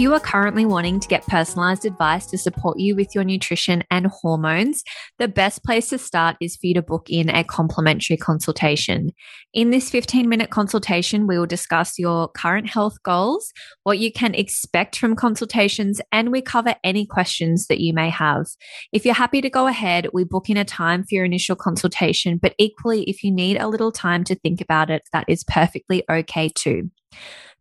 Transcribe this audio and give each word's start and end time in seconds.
If 0.00 0.04
you 0.04 0.14
are 0.14 0.20
currently 0.20 0.64
wanting 0.64 0.98
to 1.00 1.08
get 1.08 1.26
personalized 1.26 1.84
advice 1.84 2.24
to 2.28 2.38
support 2.38 2.78
you 2.78 2.96
with 2.96 3.14
your 3.14 3.22
nutrition 3.22 3.84
and 3.90 4.06
hormones, 4.06 4.82
the 5.18 5.28
best 5.28 5.62
place 5.62 5.90
to 5.90 5.98
start 5.98 6.38
is 6.40 6.56
for 6.56 6.68
you 6.68 6.72
to 6.72 6.80
book 6.80 7.10
in 7.10 7.28
a 7.28 7.44
complimentary 7.44 8.16
consultation. 8.16 9.10
In 9.52 9.68
this 9.68 9.90
15 9.90 10.26
minute 10.26 10.48
consultation, 10.48 11.26
we 11.26 11.38
will 11.38 11.44
discuss 11.44 11.98
your 11.98 12.28
current 12.28 12.66
health 12.66 12.96
goals, 13.02 13.52
what 13.82 13.98
you 13.98 14.10
can 14.10 14.34
expect 14.34 14.96
from 14.96 15.16
consultations, 15.16 16.00
and 16.10 16.32
we 16.32 16.40
cover 16.40 16.76
any 16.82 17.04
questions 17.04 17.66
that 17.66 17.80
you 17.80 17.92
may 17.92 18.08
have. 18.08 18.46
If 18.94 19.04
you're 19.04 19.12
happy 19.12 19.42
to 19.42 19.50
go 19.50 19.66
ahead, 19.66 20.08
we 20.14 20.24
book 20.24 20.48
in 20.48 20.56
a 20.56 20.64
time 20.64 21.02
for 21.02 21.14
your 21.14 21.26
initial 21.26 21.56
consultation, 21.56 22.38
but 22.38 22.54
equally, 22.56 23.02
if 23.02 23.22
you 23.22 23.30
need 23.30 23.58
a 23.58 23.68
little 23.68 23.92
time 23.92 24.24
to 24.24 24.34
think 24.34 24.62
about 24.62 24.88
it, 24.88 25.02
that 25.12 25.26
is 25.28 25.44
perfectly 25.44 26.04
okay 26.08 26.48
too. 26.48 26.90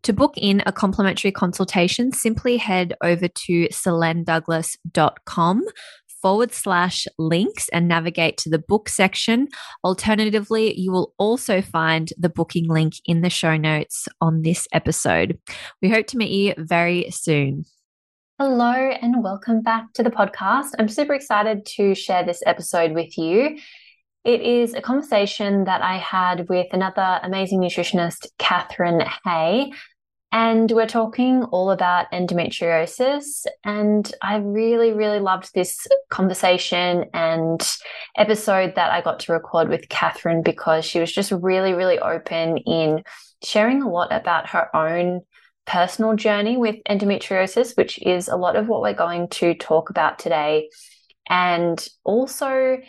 To 0.04 0.14
book 0.14 0.34
in 0.38 0.64
a 0.66 0.72
complimentary 0.72 1.32
consultation, 1.32 2.12
simply 2.14 2.58
head 2.58 2.94
over 3.04 3.28
to 3.28 3.68
selenedouglas.com 3.68 5.64
forward 6.22 6.54
slash 6.54 7.08
links 7.18 7.70
and 7.70 7.88
navigate 7.88 8.38
to 8.38 8.50
the 8.50 8.60
book 8.60 8.90
section. 8.90 9.48
Alternatively, 9.84 10.78
you 10.80 10.92
will 10.92 11.14
also 11.18 11.62
find 11.62 12.12
the 12.18 12.30
booking 12.30 12.68
link 12.68 12.94
in 13.06 13.22
the 13.22 13.30
show 13.30 13.58
notes 13.58 14.08
on 14.22 14.42
this 14.42 14.68
episode. 14.74 15.38
We 15.82 15.90
hope 15.90 16.08
to 16.08 16.18
meet 16.18 16.32
you 16.32 16.54
very 16.58 17.10
soon. 17.12 17.66
Hello, 18.40 18.72
and 18.72 19.22
welcome 19.22 19.62
back 19.62 19.92
to 19.94 20.04
the 20.04 20.10
podcast. 20.10 20.70
I'm 20.80 20.88
super 20.88 21.14
excited 21.14 21.66
to 21.76 21.94
share 21.94 22.24
this 22.24 22.42
episode 22.46 22.94
with 22.94 23.18
you. 23.18 23.58
It 24.26 24.42
is 24.42 24.74
a 24.74 24.82
conversation 24.82 25.64
that 25.64 25.82
I 25.82 25.98
had 25.98 26.50
with 26.50 26.68
another 26.74 27.20
amazing 27.24 27.62
nutritionist, 27.62 28.28
Catherine 28.38 29.04
Hay. 29.24 29.72
And 30.32 30.70
we're 30.72 30.88
talking 30.88 31.44
all 31.46 31.72
about 31.72 32.12
endometriosis. 32.12 33.46
And 33.64 34.12
I 34.22 34.38
really, 34.38 34.92
really 34.92 35.20
loved 35.20 35.54
this 35.56 35.88
conversation 36.10 37.06
and 37.14 37.66
episode 38.18 38.76
that 38.76 38.92
I 38.92 39.02
got 39.02 39.22
to 39.22 39.34
record 39.34 39.70
with 39.70 39.90
Catherine 39.90 40.44
because 40.44 40.84
she 40.86 41.00
was 41.00 41.12
just 41.12 41.32
really, 41.32 41.74
really 41.74 41.98
open 41.98 42.58
in 42.58 43.04
sharing 43.42 43.82
a 43.82 43.90
lot 43.90 44.12
about 44.12 44.50
her 44.50 44.76
own 44.76 45.22
personal 45.66 46.16
journey 46.16 46.58
with 46.58 46.76
endometriosis, 46.90 47.78
which 47.78 47.98
is 48.00 48.28
a 48.28 48.36
lot 48.36 48.58
of 48.58 48.68
what 48.68 48.82
we're 48.82 48.94
going 48.94 49.30
to 49.30 49.54
talk 49.56 49.90
about 49.90 50.20
today. 50.20 50.70
And 51.30 51.88
also 52.04 52.80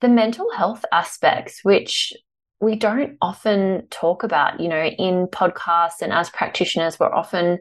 the 0.00 0.08
mental 0.08 0.50
health 0.56 0.84
aspects, 0.92 1.60
which 1.62 2.12
we 2.60 2.76
don't 2.76 3.16
often 3.22 3.86
talk 3.90 4.22
about, 4.22 4.60
you 4.60 4.68
know, 4.68 4.84
in 4.84 5.26
podcasts 5.26 6.02
and 6.02 6.12
as 6.12 6.30
practitioners, 6.30 7.00
we're 7.00 7.12
often 7.12 7.58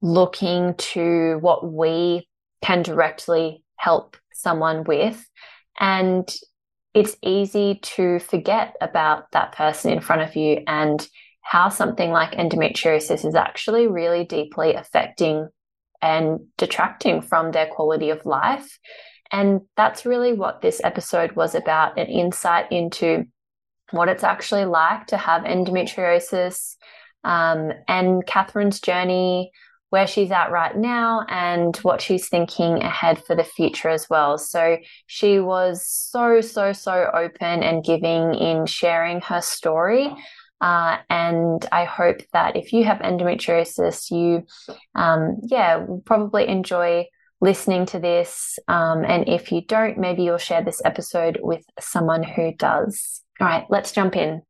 looking 0.00 0.74
to 0.74 1.38
what 1.40 1.70
we 1.70 2.28
can 2.62 2.82
directly 2.82 3.62
help 3.76 4.16
someone 4.32 4.84
with. 4.84 5.28
And 5.78 6.28
it's 6.94 7.16
easy 7.22 7.80
to 7.82 8.18
forget 8.18 8.76
about 8.80 9.30
that 9.32 9.52
person 9.52 9.92
in 9.92 10.00
front 10.00 10.22
of 10.22 10.36
you 10.36 10.62
and 10.66 11.06
how 11.42 11.68
something 11.68 12.10
like 12.10 12.32
endometriosis 12.32 13.24
is 13.24 13.34
actually 13.34 13.86
really 13.86 14.24
deeply 14.24 14.74
affecting 14.74 15.48
and 16.00 16.40
detracting 16.56 17.20
from 17.20 17.52
their 17.52 17.66
quality 17.66 18.10
of 18.10 18.24
life. 18.26 18.78
And 19.32 19.62
that's 19.76 20.06
really 20.06 20.32
what 20.32 20.62
this 20.62 20.80
episode 20.82 21.32
was 21.32 21.54
about 21.54 21.98
an 21.98 22.06
insight 22.06 22.70
into 22.72 23.26
what 23.90 24.08
it's 24.08 24.24
actually 24.24 24.64
like 24.64 25.06
to 25.08 25.16
have 25.16 25.42
endometriosis 25.44 26.76
um, 27.24 27.72
and 27.86 28.24
Catherine's 28.26 28.80
journey, 28.80 29.50
where 29.90 30.06
she's 30.06 30.30
at 30.30 30.50
right 30.50 30.76
now, 30.76 31.24
and 31.28 31.76
what 31.78 32.02
she's 32.02 32.28
thinking 32.28 32.82
ahead 32.82 33.22
for 33.24 33.34
the 33.34 33.44
future 33.44 33.88
as 33.88 34.08
well. 34.10 34.36
So 34.36 34.76
she 35.06 35.40
was 35.40 35.86
so, 35.86 36.40
so, 36.42 36.72
so 36.72 37.10
open 37.14 37.62
and 37.62 37.84
giving 37.84 38.34
in 38.34 38.66
sharing 38.66 39.20
her 39.22 39.40
story. 39.40 40.14
Uh, 40.60 40.98
and 41.08 41.64
I 41.70 41.84
hope 41.84 42.18
that 42.32 42.56
if 42.56 42.72
you 42.72 42.84
have 42.84 42.98
endometriosis, 42.98 44.10
you, 44.10 44.44
um, 44.94 45.38
yeah, 45.44 45.76
will 45.76 46.02
probably 46.04 46.48
enjoy 46.48 47.06
listening 47.40 47.86
to 47.86 47.98
this. 47.98 48.58
Um, 48.68 49.04
and 49.04 49.28
if 49.28 49.52
you 49.52 49.62
don't, 49.62 49.98
maybe 49.98 50.22
you'll 50.22 50.38
share 50.38 50.64
this 50.64 50.82
episode 50.84 51.38
with 51.42 51.64
someone 51.78 52.22
who 52.22 52.52
does. 52.54 53.22
All 53.40 53.46
right, 53.46 53.64
let's 53.70 53.92
jump 53.92 54.16
in. 54.16 54.42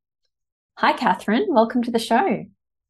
Hi, 0.79 0.93
Catherine. 0.93 1.47
Welcome 1.49 1.83
to 1.83 1.91
the 1.91 1.99
show. 1.99 2.45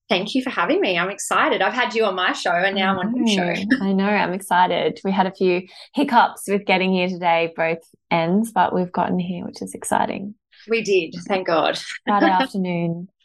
Thank 0.09 0.35
you 0.35 0.43
for 0.43 0.51
having 0.51 0.81
me. 0.81 0.99
I'm 0.99 1.11
excited. 1.11 1.61
I've 1.61 1.75
had 1.75 1.95
you 1.95 2.05
on 2.05 2.15
my 2.15 2.33
show 2.33 2.53
and 2.53 2.75
now 2.75 2.93
I'm 2.93 2.99
on 2.99 3.27
your 3.27 3.55
show. 3.55 3.63
I 3.83 3.93
know. 3.93 4.05
I'm 4.09 4.33
excited. 4.33 5.01
We 5.05 5.13
had 5.13 5.27
a 5.27 5.35
few 5.35 5.67
hiccups 5.95 6.45
with 6.49 6.65
getting 6.65 6.93
here 6.93 7.09
today, 7.09 7.53
both 7.55 7.79
ends, 8.11 8.53
but 8.53 8.75
we've 8.75 8.93
gotten 8.93 9.19
here, 9.19 9.45
which 9.45 9.61
is 9.61 9.75
exciting. 9.75 10.35
We 10.69 10.83
did. 10.83 11.15
Thank 11.27 11.47
God. 11.47 11.79
Friday 12.07 12.27
afternoon. 12.31 13.09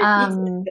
Um, 0.00 0.64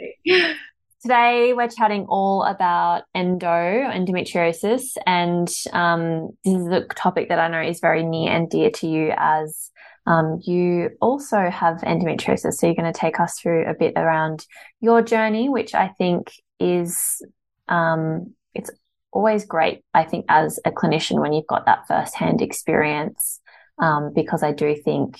Today, 1.02 1.54
we're 1.54 1.70
chatting 1.70 2.08
all 2.10 2.44
about 2.44 3.04
endo, 3.16 3.48
endometriosis, 3.48 4.98
and 5.08 5.48
um, 5.72 6.32
this 6.44 6.56
is 6.60 6.68
a 6.68 6.82
topic 6.94 7.30
that 7.30 7.40
I 7.40 7.48
know 7.48 7.62
is 7.62 7.80
very 7.80 8.04
near 8.04 8.30
and 8.34 8.50
dear 8.50 8.70
to 8.70 8.88
you 8.88 9.14
as 9.16 9.72
um, 10.06 10.42
you 10.46 10.90
also 11.00 11.50
have 11.50 11.78
endometriosis. 11.78 12.56
So, 12.56 12.68
you're 12.68 12.76
going 12.76 12.92
to 12.92 13.00
take 13.00 13.18
us 13.22 13.40
through 13.40 13.66
a 13.70 13.74
bit 13.74 13.94
around 13.96 14.46
your 14.82 15.02
journey, 15.02 15.48
which 15.48 15.74
I 15.74 15.88
think 15.98 16.34
is 16.60 17.26
um, 17.70 18.34
it's 18.54 18.70
always 19.12 19.46
great, 19.46 19.86
I 19.94 20.04
think, 20.04 20.26
as 20.28 20.60
a 20.66 20.72
clinician 20.72 21.22
when 21.22 21.32
you've 21.32 21.48
got 21.48 21.66
that 21.66 21.88
firsthand 21.88 22.42
experience, 22.42 23.40
um, 23.78 24.12
because 24.14 24.44
I 24.44 24.52
do 24.52 24.76
think 24.76 25.18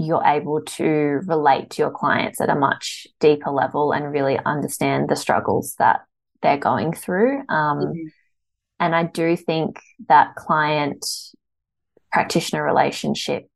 you're 0.00 0.24
able 0.24 0.62
to 0.62 1.20
relate 1.26 1.70
to 1.70 1.82
your 1.82 1.90
clients 1.90 2.40
at 2.40 2.48
a 2.48 2.54
much 2.54 3.06
deeper 3.20 3.50
level 3.50 3.92
and 3.92 4.10
really 4.10 4.38
understand 4.46 5.08
the 5.08 5.16
struggles 5.16 5.74
that 5.78 6.00
they're 6.42 6.56
going 6.56 6.92
through. 6.92 7.40
Um, 7.48 7.78
mm-hmm. 7.78 8.06
And 8.78 8.94
I 8.94 9.04
do 9.04 9.36
think 9.36 9.78
that 10.08 10.34
client 10.36 11.04
practitioner 12.10 12.64
relationship 12.64 13.46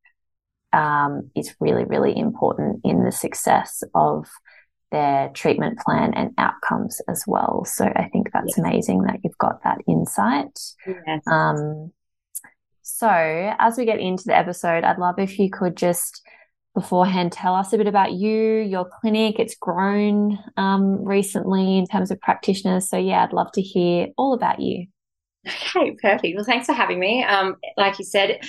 um, 0.71 1.31
is 1.35 1.55
really, 1.59 1.85
really 1.85 2.15
important 2.15 2.81
in 2.83 3.03
the 3.03 3.11
success 3.11 3.81
of 3.95 4.27
their 4.91 5.29
treatment 5.29 5.79
plan 5.79 6.13
and 6.13 6.31
outcomes 6.37 7.01
as 7.09 7.23
well. 7.25 7.65
So 7.65 7.85
I 7.85 8.07
think 8.13 8.31
that's 8.31 8.55
yes. 8.55 8.59
amazing 8.59 9.01
that 9.03 9.19
you've 9.23 9.37
got 9.39 9.63
that 9.63 9.79
insight. 9.87 10.59
Yes. 10.85 11.21
Um, 11.25 11.91
so 12.87 13.09
as 13.09 13.79
we 13.79 13.85
get 13.85 13.99
into 13.99 14.25
the 14.25 14.37
episode, 14.37 14.83
I'd 14.83 14.99
love 14.99 15.17
if 15.17 15.39
you 15.39 15.49
could 15.49 15.75
just 15.75 16.21
beforehand 16.75 17.31
tell 17.31 17.55
us 17.55 17.73
a 17.73 17.77
bit 17.79 17.87
about 17.87 18.11
you, 18.11 18.59
your 18.59 18.87
clinic. 19.01 19.39
It's 19.39 19.55
grown 19.55 20.37
um, 20.55 21.03
recently 21.03 21.79
in 21.79 21.87
terms 21.87 22.11
of 22.11 22.21
practitioners. 22.21 22.87
So, 22.87 22.97
yeah, 22.97 23.23
I'd 23.23 23.33
love 23.33 23.51
to 23.53 23.61
hear 23.61 24.09
all 24.17 24.33
about 24.33 24.59
you. 24.59 24.85
Okay, 25.47 25.95
perfect. 26.01 26.35
Well, 26.35 26.43
thanks 26.43 26.65
for 26.65 26.73
having 26.73 26.99
me. 26.99 27.23
Um, 27.23 27.55
like 27.77 27.99
you 27.99 28.05
said, 28.05 28.39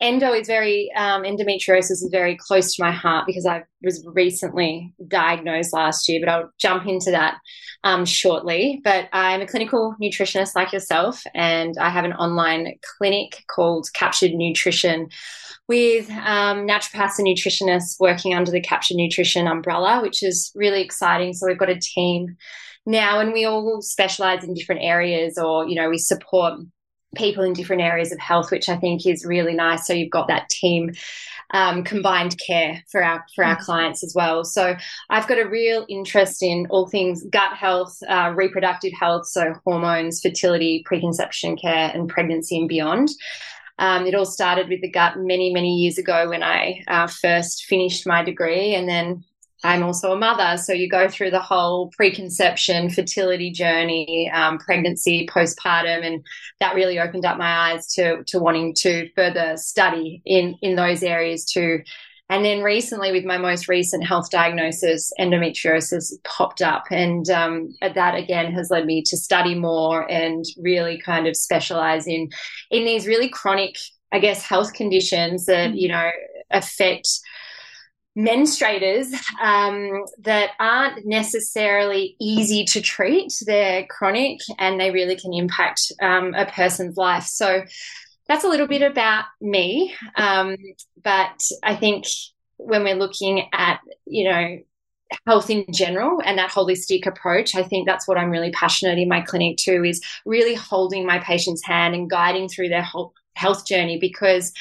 endo 0.00 0.32
is 0.32 0.46
very, 0.46 0.90
um, 0.96 1.22
endometriosis 1.22 1.90
is 1.90 2.08
very 2.12 2.36
close 2.36 2.74
to 2.74 2.82
my 2.82 2.92
heart 2.92 3.26
because 3.26 3.44
I 3.44 3.64
was 3.82 4.06
recently 4.06 4.94
diagnosed 5.08 5.72
last 5.72 6.08
year, 6.08 6.20
but 6.20 6.28
I'll 6.28 6.50
jump 6.58 6.86
into 6.86 7.10
that 7.10 7.38
um, 7.82 8.04
shortly. 8.04 8.80
But 8.84 9.08
I'm 9.12 9.40
a 9.40 9.46
clinical 9.46 9.96
nutritionist 10.00 10.54
like 10.54 10.72
yourself, 10.72 11.22
and 11.34 11.74
I 11.80 11.90
have 11.90 12.04
an 12.04 12.12
online 12.12 12.74
clinic 12.98 13.42
called 13.48 13.88
Captured 13.94 14.32
Nutrition 14.32 15.08
with 15.66 16.10
um, 16.10 16.66
naturopaths 16.66 17.18
and 17.18 17.26
nutritionists 17.26 17.96
working 17.98 18.34
under 18.34 18.50
the 18.50 18.60
Captured 18.60 18.96
Nutrition 18.96 19.46
umbrella, 19.46 20.02
which 20.02 20.22
is 20.22 20.52
really 20.54 20.82
exciting. 20.82 21.32
So 21.32 21.46
we've 21.46 21.58
got 21.58 21.70
a 21.70 21.78
team 21.80 22.36
now, 22.86 23.20
and 23.20 23.32
we 23.32 23.44
all 23.44 23.80
specialize 23.82 24.44
in 24.44 24.54
different 24.54 24.82
areas, 24.82 25.38
or 25.38 25.66
you 25.66 25.74
know, 25.74 25.88
we 25.88 25.98
support 25.98 26.60
people 27.14 27.44
in 27.44 27.52
different 27.52 27.82
areas 27.82 28.12
of 28.12 28.18
health, 28.18 28.50
which 28.50 28.68
I 28.68 28.76
think 28.76 29.06
is 29.06 29.24
really 29.24 29.54
nice. 29.54 29.86
So 29.86 29.92
you've 29.92 30.10
got 30.10 30.28
that 30.28 30.48
team 30.48 30.92
um, 31.52 31.84
combined 31.84 32.36
care 32.44 32.82
for 32.90 33.02
our 33.02 33.24
for 33.34 33.44
our 33.44 33.54
mm-hmm. 33.54 33.64
clients 33.64 34.02
as 34.02 34.14
well. 34.14 34.44
So 34.44 34.76
I've 35.10 35.28
got 35.28 35.38
a 35.38 35.48
real 35.48 35.86
interest 35.88 36.42
in 36.42 36.66
all 36.70 36.88
things 36.88 37.24
gut 37.30 37.54
health, 37.54 37.96
uh, 38.08 38.32
reproductive 38.34 38.92
health, 38.98 39.26
so 39.26 39.54
hormones, 39.64 40.20
fertility, 40.20 40.82
preconception 40.84 41.56
care, 41.56 41.90
and 41.94 42.08
pregnancy 42.08 42.58
and 42.58 42.68
beyond. 42.68 43.08
Um, 43.78 44.06
it 44.06 44.14
all 44.14 44.26
started 44.26 44.68
with 44.68 44.82
the 44.82 44.90
gut 44.90 45.14
many, 45.16 45.52
many 45.52 45.74
years 45.74 45.98
ago 45.98 46.28
when 46.28 46.44
I 46.44 46.82
uh, 46.86 47.08
first 47.08 47.64
finished 47.64 48.06
my 48.06 48.22
degree, 48.22 48.74
and 48.74 48.88
then 48.88 49.24
I'm 49.64 49.82
also 49.82 50.12
a 50.12 50.18
mother. 50.18 50.58
So 50.58 50.74
you 50.74 50.90
go 50.90 51.08
through 51.08 51.30
the 51.30 51.40
whole 51.40 51.88
preconception, 51.96 52.90
fertility 52.90 53.50
journey, 53.50 54.30
um, 54.32 54.58
pregnancy, 54.58 55.26
postpartum, 55.26 56.04
and 56.04 56.24
that 56.60 56.74
really 56.74 57.00
opened 57.00 57.24
up 57.24 57.38
my 57.38 57.72
eyes 57.72 57.86
to 57.94 58.22
to 58.24 58.38
wanting 58.38 58.74
to 58.80 59.08
further 59.16 59.56
study 59.56 60.22
in 60.26 60.56
in 60.60 60.76
those 60.76 61.02
areas 61.02 61.46
too. 61.46 61.80
And 62.28 62.44
then 62.44 62.62
recently, 62.62 63.10
with 63.10 63.24
my 63.24 63.38
most 63.38 63.66
recent 63.66 64.06
health 64.06 64.30
diagnosis, 64.30 65.10
endometriosis 65.18 66.12
popped 66.24 66.60
up, 66.60 66.84
and 66.90 67.28
um, 67.30 67.74
that 67.80 68.14
again 68.14 68.52
has 68.52 68.70
led 68.70 68.84
me 68.84 69.02
to 69.06 69.16
study 69.16 69.54
more 69.54 70.10
and 70.10 70.44
really 70.58 70.98
kind 70.98 71.26
of 71.26 71.36
specialize 71.36 72.06
in 72.06 72.28
in 72.70 72.84
these 72.84 73.06
really 73.06 73.30
chronic, 73.30 73.78
I 74.12 74.18
guess, 74.18 74.42
health 74.42 74.74
conditions 74.74 75.46
that 75.46 75.70
mm. 75.70 75.80
you 75.80 75.88
know 75.88 76.10
affect 76.50 77.08
menstruators 78.16 79.12
um, 79.42 80.04
that 80.20 80.50
aren't 80.60 81.04
necessarily 81.04 82.16
easy 82.20 82.64
to 82.64 82.80
treat. 82.80 83.32
They're 83.44 83.86
chronic 83.86 84.38
and 84.58 84.80
they 84.80 84.90
really 84.90 85.16
can 85.16 85.32
impact 85.32 85.92
um, 86.00 86.34
a 86.34 86.46
person's 86.46 86.96
life. 86.96 87.24
So 87.24 87.64
that's 88.28 88.44
a 88.44 88.48
little 88.48 88.68
bit 88.68 88.82
about 88.82 89.24
me. 89.40 89.94
Um, 90.16 90.56
but 91.02 91.42
I 91.62 91.74
think 91.74 92.06
when 92.56 92.84
we're 92.84 92.94
looking 92.94 93.48
at, 93.52 93.80
you 94.06 94.30
know, 94.30 94.58
health 95.26 95.50
in 95.50 95.66
general 95.72 96.20
and 96.24 96.38
that 96.38 96.50
holistic 96.50 97.06
approach, 97.06 97.54
I 97.54 97.62
think 97.62 97.86
that's 97.86 98.08
what 98.08 98.16
I'm 98.16 98.30
really 98.30 98.50
passionate 98.52 98.98
in 98.98 99.08
my 99.08 99.20
clinic 99.20 99.58
too, 99.58 99.84
is 99.84 100.00
really 100.24 100.54
holding 100.54 101.06
my 101.06 101.18
patient's 101.18 101.64
hand 101.64 101.94
and 101.94 102.08
guiding 102.08 102.48
through 102.48 102.68
their 102.68 102.82
whole 102.82 103.12
health 103.34 103.66
journey 103.66 103.98
because 103.98 104.52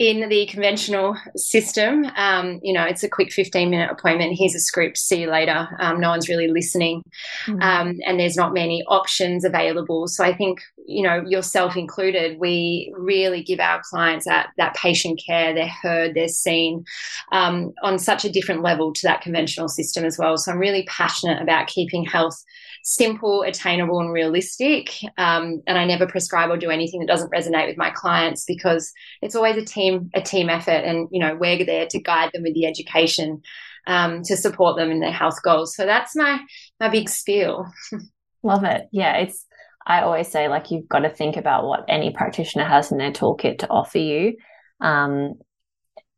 in 0.00 0.28
the 0.28 0.46
conventional 0.46 1.16
system, 1.36 2.04
um, 2.16 2.58
you 2.64 2.72
know, 2.72 2.82
it's 2.82 3.04
a 3.04 3.08
quick 3.08 3.32
15 3.32 3.70
minute 3.70 3.92
appointment. 3.92 4.36
Here's 4.36 4.54
a 4.54 4.58
script, 4.58 4.98
see 4.98 5.20
you 5.20 5.30
later. 5.30 5.68
Um, 5.78 6.00
no 6.00 6.10
one's 6.10 6.28
really 6.28 6.48
listening. 6.48 7.02
Mm-hmm. 7.46 7.62
Um, 7.62 7.98
and 8.04 8.18
there's 8.18 8.36
not 8.36 8.52
many 8.52 8.82
options 8.88 9.44
available. 9.44 10.08
So 10.08 10.24
I 10.24 10.34
think, 10.34 10.60
you 10.84 11.04
know, 11.04 11.22
yourself 11.24 11.76
included, 11.76 12.40
we 12.40 12.92
really 12.98 13.44
give 13.44 13.60
our 13.60 13.82
clients 13.88 14.26
that, 14.26 14.48
that 14.56 14.74
patient 14.74 15.22
care. 15.24 15.54
They're 15.54 15.68
heard, 15.68 16.14
they're 16.14 16.26
seen 16.26 16.84
um, 17.30 17.72
on 17.84 18.00
such 18.00 18.24
a 18.24 18.32
different 18.32 18.62
level 18.62 18.92
to 18.94 19.06
that 19.06 19.20
conventional 19.20 19.68
system 19.68 20.04
as 20.04 20.18
well. 20.18 20.36
So 20.38 20.50
I'm 20.50 20.58
really 20.58 20.84
passionate 20.86 21.40
about 21.40 21.68
keeping 21.68 22.04
health 22.04 22.42
simple, 22.84 23.42
attainable, 23.42 23.98
and 23.98 24.12
realistic. 24.12 24.94
Um, 25.18 25.62
and 25.66 25.76
I 25.76 25.84
never 25.84 26.06
prescribe 26.06 26.50
or 26.50 26.56
do 26.56 26.70
anything 26.70 27.00
that 27.00 27.08
doesn't 27.08 27.32
resonate 27.32 27.66
with 27.66 27.78
my 27.78 27.90
clients 27.90 28.44
because 28.44 28.92
it's 29.22 29.34
always 29.34 29.56
a 29.56 29.64
team 29.64 30.10
a 30.14 30.20
team 30.20 30.48
effort, 30.48 30.84
and 30.84 31.08
you 31.10 31.18
know 31.18 31.34
we're 31.34 31.64
there 31.64 31.86
to 31.86 32.00
guide 32.00 32.30
them 32.32 32.44
with 32.44 32.54
the 32.54 32.66
education 32.66 33.42
um, 33.86 34.22
to 34.24 34.36
support 34.36 34.76
them 34.76 34.90
in 34.90 35.00
their 35.00 35.12
health 35.12 35.42
goals. 35.42 35.74
So 35.74 35.84
that's 35.84 36.14
my 36.14 36.40
my 36.78 36.88
big 36.88 37.08
spiel. 37.08 37.66
Love 38.44 38.64
it. 38.64 38.86
Yeah, 38.92 39.16
it's. 39.16 39.44
I 39.86 40.00
always 40.00 40.28
say 40.28 40.48
like 40.48 40.70
you've 40.70 40.88
got 40.88 41.00
to 41.00 41.10
think 41.10 41.36
about 41.36 41.66
what 41.66 41.84
any 41.88 42.10
practitioner 42.10 42.64
has 42.64 42.90
in 42.90 42.98
their 42.98 43.12
toolkit 43.12 43.58
to 43.58 43.68
offer 43.68 43.98
you. 43.98 44.36
Um, 44.80 45.34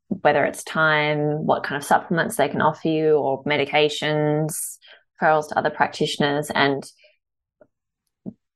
whether 0.09 0.45
it's 0.45 0.63
time, 0.63 1.45
what 1.47 1.65
kind 1.65 1.77
of 1.77 1.87
supplements 1.87 2.37
they 2.37 2.49
can 2.49 2.63
offer 2.63 2.87
you, 2.89 3.17
or 3.17 3.43
medications, 3.43 4.79
referrals 5.21 5.49
to 5.49 5.59
other 5.59 5.71
practitioners 5.71 6.51
and 6.51 6.85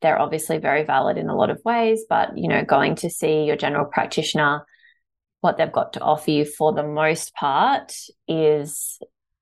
they're 0.00 0.18
obviously 0.18 0.58
very 0.58 0.84
valid 0.84 1.18
in 1.18 1.28
a 1.28 1.36
lot 1.36 1.50
of 1.50 1.60
ways, 1.64 2.04
but 2.08 2.36
you 2.36 2.48
know, 2.48 2.64
going 2.64 2.94
to 2.96 3.10
see 3.10 3.44
your 3.44 3.56
general 3.56 3.84
practitioner, 3.84 4.64
what 5.40 5.56
they've 5.56 5.72
got 5.72 5.94
to 5.94 6.00
offer 6.00 6.30
you 6.30 6.44
for 6.44 6.72
the 6.72 6.82
most 6.82 7.34
part 7.34 7.92
is 8.26 8.98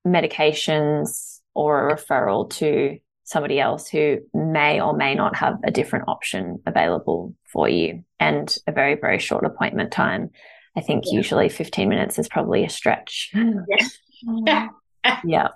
medications 0.07 1.41
or 1.55 1.89
a 1.89 1.97
referral 1.97 2.51
to 2.51 2.99
somebody 3.25 3.61
else 3.61 3.89
who 3.89 4.19
may 4.33 4.81
or 4.81 4.97
may 4.97 5.15
not 5.15 5.37
have 5.37 5.59
a 5.63 5.71
different 5.71 6.07
option 6.09 6.59
available 6.67 7.35
for 7.53 7.69
you 7.69 8.03
and 8.19 8.57
a 8.67 8.73
very, 8.73 8.95
very 8.95 9.19
short 9.19 9.45
appointment 9.45 9.93
time. 9.93 10.31
I 10.77 10.81
think 10.81 11.05
yeah. 11.07 11.17
usually 11.17 11.49
15 11.49 11.89
minutes 11.89 12.19
is 12.19 12.29
probably 12.29 12.65
a 12.65 12.71
stretch. 12.71 13.33
Yeah. 14.21 14.67
Oh, 14.71 14.78
yeah. 15.25 15.49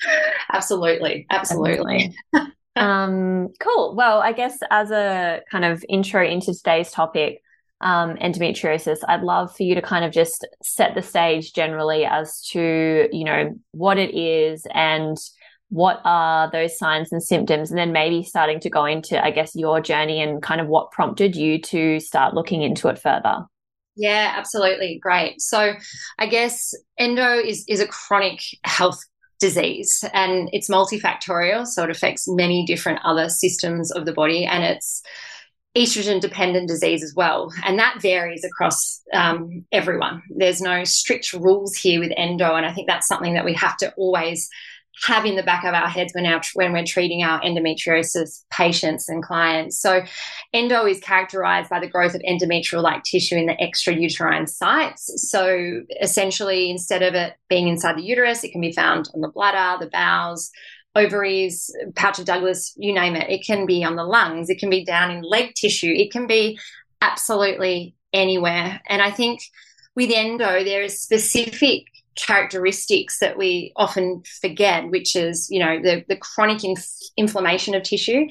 absolutely. 0.52 1.26
Absolutely. 1.30 2.14
um, 2.76 3.48
cool. 3.60 3.94
Well, 3.94 4.20
I 4.20 4.32
guess 4.32 4.58
as 4.70 4.90
a 4.90 5.42
kind 5.50 5.64
of 5.64 5.84
intro 5.88 6.24
into 6.24 6.54
today's 6.54 6.90
topic, 6.90 7.42
um, 7.80 8.16
endometriosis, 8.16 8.98
I'd 9.08 9.22
love 9.22 9.56
for 9.56 9.62
you 9.62 9.74
to 9.74 9.82
kind 9.82 10.04
of 10.04 10.12
just 10.12 10.46
set 10.62 10.94
the 10.94 11.02
stage 11.02 11.52
generally 11.52 12.04
as 12.04 12.42
to, 12.50 13.08
you 13.10 13.24
know, 13.24 13.58
what 13.72 13.98
it 13.98 14.14
is 14.14 14.66
and 14.74 15.16
what 15.70 16.00
are 16.04 16.50
those 16.50 16.76
signs 16.76 17.12
and 17.12 17.22
symptoms, 17.22 17.70
and 17.70 17.78
then 17.78 17.92
maybe 17.92 18.22
starting 18.24 18.60
to 18.60 18.68
go 18.68 18.84
into, 18.84 19.24
I 19.24 19.30
guess, 19.30 19.54
your 19.54 19.80
journey 19.80 20.20
and 20.20 20.42
kind 20.42 20.60
of 20.60 20.66
what 20.66 20.90
prompted 20.90 21.36
you 21.36 21.60
to 21.62 22.00
start 22.00 22.34
looking 22.34 22.62
into 22.62 22.88
it 22.88 22.98
further. 22.98 23.46
Yeah, 24.00 24.32
absolutely. 24.34 24.98
Great. 24.98 25.42
So 25.42 25.74
I 26.18 26.26
guess 26.26 26.72
endo 26.98 27.34
is, 27.34 27.66
is 27.68 27.80
a 27.80 27.86
chronic 27.86 28.40
health 28.64 28.98
disease 29.40 30.02
and 30.14 30.48
it's 30.54 30.70
multifactorial. 30.70 31.66
So 31.66 31.84
it 31.84 31.90
affects 31.90 32.26
many 32.26 32.64
different 32.64 33.00
other 33.04 33.28
systems 33.28 33.92
of 33.92 34.06
the 34.06 34.14
body 34.14 34.46
and 34.46 34.64
it's 34.64 35.02
estrogen 35.76 36.18
dependent 36.18 36.66
disease 36.66 37.04
as 37.04 37.12
well. 37.14 37.52
And 37.62 37.78
that 37.78 38.00
varies 38.00 38.42
across 38.42 39.02
um, 39.12 39.66
everyone. 39.70 40.22
There's 40.34 40.62
no 40.62 40.84
strict 40.84 41.34
rules 41.34 41.76
here 41.76 42.00
with 42.00 42.12
endo. 42.16 42.54
And 42.54 42.64
I 42.64 42.72
think 42.72 42.88
that's 42.88 43.06
something 43.06 43.34
that 43.34 43.44
we 43.44 43.52
have 43.52 43.76
to 43.78 43.92
always 43.98 44.48
have 45.02 45.24
in 45.24 45.36
the 45.36 45.42
back 45.42 45.64
of 45.64 45.74
our 45.74 45.88
heads 45.88 46.12
when 46.14 46.26
our 46.26 46.40
when 46.54 46.72
we're 46.72 46.84
treating 46.84 47.22
our 47.22 47.40
endometriosis 47.40 48.44
patients 48.50 49.08
and 49.08 49.22
clients. 49.22 49.80
So, 49.80 50.02
endo 50.52 50.86
is 50.86 51.00
characterized 51.00 51.70
by 51.70 51.80
the 51.80 51.88
growth 51.88 52.14
of 52.14 52.22
endometrial-like 52.22 53.04
tissue 53.04 53.36
in 53.36 53.46
the 53.46 53.56
extrauterine 53.56 54.48
sites. 54.48 55.10
So, 55.30 55.82
essentially, 56.00 56.70
instead 56.70 57.02
of 57.02 57.14
it 57.14 57.34
being 57.48 57.68
inside 57.68 57.96
the 57.96 58.02
uterus, 58.02 58.44
it 58.44 58.52
can 58.52 58.60
be 58.60 58.72
found 58.72 59.08
on 59.14 59.20
the 59.20 59.28
bladder, 59.28 59.82
the 59.84 59.90
bowels, 59.90 60.50
ovaries, 60.94 61.74
pouch 61.94 62.18
of 62.18 62.24
Douglas, 62.24 62.74
you 62.76 62.92
name 62.92 63.16
it. 63.16 63.30
It 63.30 63.44
can 63.46 63.66
be 63.66 63.84
on 63.84 63.96
the 63.96 64.04
lungs. 64.04 64.50
It 64.50 64.58
can 64.58 64.70
be 64.70 64.84
down 64.84 65.10
in 65.10 65.22
leg 65.22 65.54
tissue. 65.54 65.92
It 65.94 66.10
can 66.12 66.26
be 66.26 66.58
absolutely 67.00 67.94
anywhere. 68.12 68.80
And 68.88 69.00
I 69.00 69.10
think 69.10 69.40
with 69.94 70.10
endo, 70.10 70.64
there 70.64 70.82
is 70.82 71.00
specific 71.00 71.84
characteristics 72.26 73.18
that 73.18 73.36
we 73.36 73.72
often 73.76 74.22
forget, 74.40 74.88
which 74.90 75.16
is, 75.16 75.48
you 75.50 75.60
know, 75.60 75.80
the, 75.82 76.04
the 76.08 76.16
chronic 76.16 76.64
inf- 76.64 76.86
inflammation 77.16 77.74
of 77.74 77.82
tissue. 77.82 78.26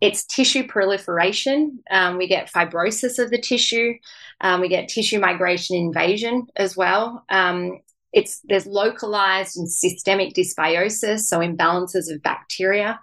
It's 0.00 0.24
tissue 0.24 0.66
proliferation. 0.66 1.78
Um, 1.90 2.18
we 2.18 2.26
get 2.26 2.50
fibrosis 2.52 3.18
of 3.22 3.30
the 3.30 3.40
tissue. 3.40 3.94
Um, 4.40 4.60
we 4.60 4.68
get 4.68 4.88
tissue 4.88 5.20
migration 5.20 5.76
invasion 5.76 6.48
as 6.56 6.76
well. 6.76 7.24
Um, 7.28 7.80
it's 8.12 8.40
there's 8.44 8.66
localized 8.66 9.56
and 9.56 9.70
systemic 9.70 10.34
dysbiosis, 10.34 11.20
so 11.20 11.38
imbalances 11.38 12.12
of 12.12 12.22
bacteria. 12.22 13.00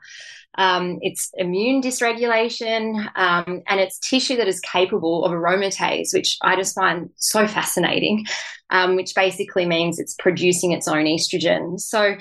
Um, 0.57 0.99
it's 1.01 1.31
immune 1.35 1.81
dysregulation, 1.81 3.09
um, 3.15 3.63
and 3.67 3.79
it's 3.79 3.97
tissue 3.99 4.35
that 4.37 4.47
is 4.47 4.59
capable 4.59 5.23
of 5.23 5.31
aromatase, 5.31 6.13
which 6.13 6.37
I 6.41 6.55
just 6.55 6.75
find 6.75 7.11
so 7.15 7.47
fascinating, 7.47 8.25
um, 8.69 8.95
which 8.95 9.15
basically 9.15 9.65
means 9.65 9.99
it's 9.99 10.15
producing 10.19 10.71
its 10.71 10.87
own 10.87 11.05
estrogen. 11.05 11.79
So 11.79 12.17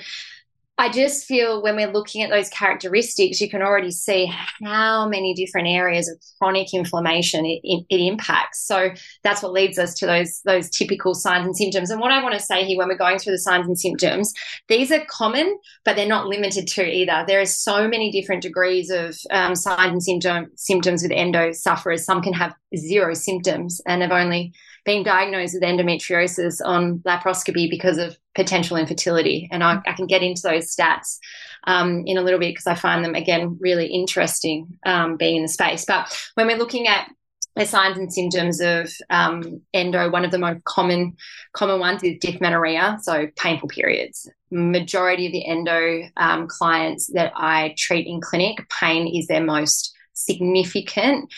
I 0.79 0.87
just 0.87 1.25
feel 1.25 1.61
when 1.61 1.75
we're 1.75 1.91
looking 1.91 2.23
at 2.23 2.29
those 2.29 2.47
characteristics, 2.47 3.41
you 3.41 3.49
can 3.49 3.61
already 3.61 3.91
see 3.91 4.31
how 4.63 5.09
many 5.09 5.33
different 5.33 5.67
areas 5.67 6.07
of 6.07 6.17
chronic 6.37 6.73
inflammation 6.73 7.45
it, 7.45 7.59
it, 7.65 7.85
it, 7.89 7.99
impacts. 7.99 8.65
So 8.65 8.91
that's 9.21 9.43
what 9.43 9.51
leads 9.51 9.77
us 9.77 9.93
to 9.95 10.05
those 10.05 10.39
those 10.45 10.69
typical 10.69 11.13
signs 11.13 11.45
and 11.45 11.57
symptoms. 11.57 11.89
And 11.89 11.99
what 11.99 12.13
I 12.13 12.23
want 12.23 12.35
to 12.35 12.39
say 12.39 12.63
here, 12.63 12.77
when 12.77 12.87
we're 12.87 12.95
going 12.95 13.19
through 13.19 13.33
the 13.33 13.39
signs 13.39 13.67
and 13.67 13.77
symptoms, 13.77 14.33
these 14.69 14.89
are 14.89 15.03
common, 15.09 15.59
but 15.83 15.97
they're 15.97 16.07
not 16.07 16.27
limited 16.27 16.65
to 16.67 16.85
either. 16.85 17.25
There 17.27 17.41
are 17.41 17.45
so 17.45 17.89
many 17.89 18.09
different 18.09 18.41
degrees 18.41 18.89
of 18.89 19.17
um, 19.31 19.55
signs 19.55 19.91
and 19.91 20.01
symptom, 20.01 20.51
symptoms 20.55 21.03
with 21.03 21.11
endo 21.11 21.51
sufferers. 21.51 22.05
Some 22.05 22.21
can 22.21 22.31
have 22.31 22.55
zero 22.77 23.15
symptoms 23.15 23.81
and 23.85 24.01
have 24.01 24.13
only 24.13 24.53
been 24.89 25.03
diagnosed 25.03 25.53
with 25.53 25.61
endometriosis 25.61 26.59
on 26.65 26.97
laparoscopy 27.05 27.69
because 27.69 27.99
of 27.99 28.17
potential 28.33 28.75
infertility. 28.75 29.47
And 29.51 29.63
I, 29.63 29.79
I 29.85 29.93
can 29.93 30.07
get 30.07 30.23
into 30.23 30.41
those 30.41 30.75
stats 30.75 31.19
um, 31.65 32.03
in 32.07 32.17
a 32.17 32.23
little 32.23 32.39
bit 32.39 32.53
because 32.53 32.65
I 32.65 32.73
find 32.73 33.05
them, 33.05 33.13
again, 33.13 33.55
really 33.61 33.85
interesting 33.85 34.79
um, 34.87 35.15
being 35.15 35.35
in 35.35 35.41
the 35.43 35.47
space. 35.47 35.85
But 35.85 36.11
when 36.33 36.47
we're 36.47 36.57
looking 36.57 36.87
at 36.87 37.07
the 37.55 37.67
signs 37.67 37.99
and 37.99 38.11
symptoms 38.11 38.61
of 38.61 38.91
um, 39.11 39.61
endo, 39.75 40.09
one 40.09 40.25
of 40.25 40.31
the 40.31 40.39
most 40.39 40.63
common 40.63 41.15
common 41.53 41.79
ones 41.79 42.01
is 42.01 42.17
dysmenorrhea, 42.19 42.97
so 43.03 43.27
painful 43.35 43.69
periods. 43.69 44.27
Majority 44.49 45.27
of 45.27 45.33
the 45.33 45.45
endo 45.45 46.09
um, 46.17 46.47
clients 46.47 47.11
that 47.13 47.31
I 47.35 47.75
treat 47.77 48.07
in 48.07 48.21
clinic, 48.21 48.67
pain 48.79 49.07
is 49.07 49.27
their 49.27 49.43
most 49.43 49.95
significant 50.13 51.31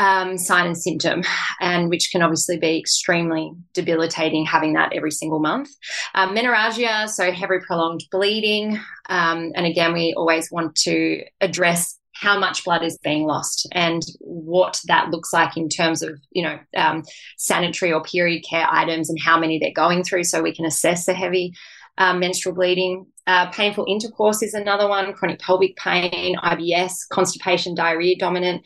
um, 0.00 0.38
sign 0.38 0.66
and 0.66 0.78
symptom, 0.78 1.22
and 1.60 1.90
which 1.90 2.08
can 2.10 2.22
obviously 2.22 2.56
be 2.56 2.78
extremely 2.78 3.52
debilitating 3.74 4.46
having 4.46 4.72
that 4.72 4.92
every 4.94 5.10
single 5.10 5.40
month. 5.40 5.68
Um, 6.14 6.34
menorrhagia, 6.34 7.08
so 7.08 7.30
heavy 7.30 7.58
prolonged 7.64 8.04
bleeding, 8.10 8.80
um, 9.10 9.52
and 9.54 9.66
again, 9.66 9.92
we 9.92 10.14
always 10.16 10.50
want 10.50 10.74
to 10.86 11.22
address 11.42 11.98
how 12.14 12.38
much 12.38 12.64
blood 12.64 12.82
is 12.82 12.98
being 12.98 13.24
lost 13.24 13.68
and 13.72 14.02
what 14.20 14.80
that 14.86 15.10
looks 15.10 15.32
like 15.32 15.56
in 15.56 15.68
terms 15.68 16.02
of 16.02 16.18
you 16.30 16.42
know 16.42 16.58
um, 16.76 17.04
sanitary 17.36 17.92
or 17.92 18.02
period 18.02 18.42
care 18.48 18.66
items 18.70 19.10
and 19.10 19.18
how 19.20 19.38
many 19.38 19.58
they're 19.58 19.70
going 19.72 20.02
through 20.02 20.24
so 20.24 20.42
we 20.42 20.54
can 20.54 20.64
assess 20.64 21.04
the 21.04 21.14
heavy 21.14 21.52
um, 21.98 22.20
menstrual 22.20 22.54
bleeding. 22.54 23.06
Uh, 23.26 23.50
painful 23.50 23.84
intercourse 23.86 24.42
is 24.42 24.54
another 24.54 24.88
one. 24.88 25.12
Chronic 25.12 25.38
pelvic 25.40 25.76
pain 25.76 26.36
ibs 26.42 27.06
constipation 27.10 27.74
diarrhea 27.74 28.16
dominant 28.18 28.62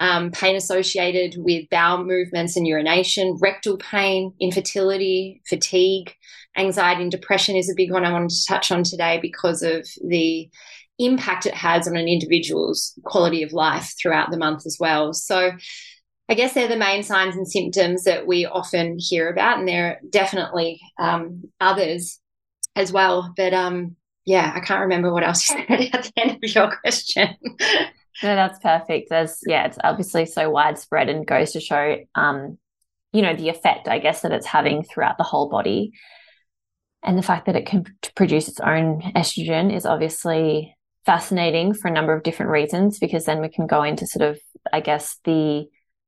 um, 0.00 0.30
pain 0.30 0.56
associated 0.56 1.34
with 1.38 1.68
bowel 1.70 2.04
movements 2.04 2.56
and 2.56 2.66
urination 2.66 3.36
rectal 3.40 3.76
pain 3.76 4.32
infertility 4.40 5.40
fatigue 5.46 6.14
anxiety 6.56 7.02
and 7.02 7.12
depression 7.12 7.54
is 7.54 7.70
a 7.70 7.74
big 7.76 7.92
one 7.92 8.04
i 8.04 8.12
wanted 8.12 8.30
to 8.30 8.46
touch 8.48 8.72
on 8.72 8.82
today 8.82 9.18
because 9.22 9.62
of 9.62 9.86
the 10.04 10.50
impact 11.00 11.46
it 11.46 11.54
has 11.54 11.88
on 11.88 11.96
an 11.96 12.08
individual's 12.08 12.98
quality 13.04 13.42
of 13.42 13.52
life 13.52 13.94
throughout 14.00 14.30
the 14.30 14.36
month 14.36 14.66
as 14.66 14.76
well. 14.78 15.12
So, 15.12 15.52
I 16.28 16.34
guess 16.34 16.54
they're 16.54 16.68
the 16.68 16.76
main 16.76 17.02
signs 17.02 17.34
and 17.34 17.48
symptoms 17.48 18.04
that 18.04 18.24
we 18.24 18.46
often 18.46 18.98
hear 19.00 19.28
about, 19.28 19.58
and 19.58 19.66
there 19.66 19.86
are 19.86 20.00
definitely 20.10 20.80
um, 20.96 21.42
others 21.60 22.20
as 22.76 22.92
well. 22.92 23.32
But 23.36 23.52
um, 23.52 23.96
yeah, 24.26 24.52
I 24.54 24.60
can't 24.60 24.82
remember 24.82 25.12
what 25.12 25.24
else 25.24 25.50
you 25.50 25.56
said 25.56 25.90
at 25.92 26.04
the 26.04 26.12
end 26.16 26.30
of 26.30 26.54
your 26.54 26.70
question. 26.76 27.34
no, 28.22 28.34
that's 28.34 28.58
perfect. 28.58 29.10
There's 29.10 29.38
yeah, 29.46 29.66
it's 29.66 29.78
obviously 29.82 30.26
so 30.26 30.50
widespread 30.50 31.08
and 31.08 31.26
goes 31.26 31.52
to 31.52 31.60
show, 31.60 31.96
um, 32.14 32.58
you 33.12 33.22
know, 33.22 33.34
the 33.34 33.48
effect 33.48 33.88
I 33.88 33.98
guess 33.98 34.22
that 34.22 34.32
it's 34.32 34.46
having 34.46 34.82
throughout 34.82 35.18
the 35.18 35.24
whole 35.24 35.48
body, 35.48 35.92
and 37.02 37.16
the 37.16 37.22
fact 37.22 37.46
that 37.46 37.56
it 37.56 37.66
can 37.66 37.84
produce 38.14 38.48
its 38.48 38.60
own 38.60 39.00
estrogen 39.16 39.74
is 39.74 39.86
obviously 39.86 40.76
fascinating 41.06 41.72
for 41.72 41.88
a 41.88 41.92
number 41.92 42.12
of 42.12 42.22
different 42.22 42.52
reasons 42.52 42.98
because 42.98 43.24
then 43.24 43.40
we 43.40 43.48
can 43.48 43.66
go 43.66 43.82
into 43.82 44.06
sort 44.06 44.28
of, 44.28 44.38
I 44.72 44.80
guess, 44.80 45.18
the 45.24 45.66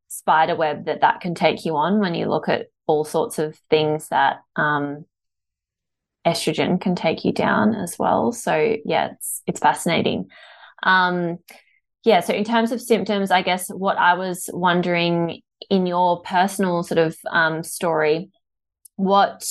spider 0.09 0.55
web 0.55 0.85
that 0.85 1.01
that 1.01 1.21
can 1.21 1.35
take 1.35 1.65
you 1.65 1.77
on 1.77 1.99
when 1.99 2.15
you 2.15 2.27
look 2.27 2.49
at 2.49 2.67
all 2.87 3.05
sorts 3.05 3.39
of 3.39 3.59
things 3.71 4.09
that 4.09 4.43
um, 4.57 5.07
estrogen 6.27 6.81
can 6.81 6.95
take 6.95 7.25
you 7.25 7.33
down 7.33 7.75
as 7.75 7.99
well. 7.99 8.33
So 8.33 8.77
yeah, 8.85 9.13
it's 9.13 9.43
it's 9.47 9.61
fascinating. 9.61 10.29
Um, 10.83 11.39
yeah, 12.05 12.21
so 12.21 12.33
in 12.33 12.45
terms 12.45 12.73
of 12.73 12.81
symptoms, 12.81 13.31
I 13.31 13.43
guess 13.43 13.69
what 13.69 13.99
I 13.99 14.15
was 14.15 14.49
wondering 14.53 15.41
in 15.71 15.87
your 15.87 16.23
personal 16.23 16.83
sort 16.83 16.99
of 16.99 17.17
um, 17.31 17.63
story, 17.63 18.31
what 18.97 19.49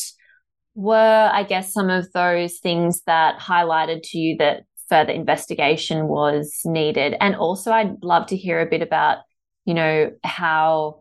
were 0.76 1.30
I 1.34 1.44
guess 1.44 1.74
some 1.74 1.90
of 1.90 2.12
those 2.14 2.60
things 2.60 3.02
that 3.06 3.40
highlighted 3.40 4.02
to 4.04 4.18
you 4.18 4.38
that 4.38 4.64
further 4.92 5.14
investigation 5.14 6.08
was 6.08 6.62
needed. 6.66 7.16
And 7.22 7.36
also, 7.36 7.72
I'd 7.72 8.04
love 8.04 8.28
to 8.28 8.38
hear 8.38 8.60
a 8.60 8.70
bit 8.70 8.82
about, 8.82 9.20
you 9.64 9.74
know, 9.74 10.12
how 10.24 11.01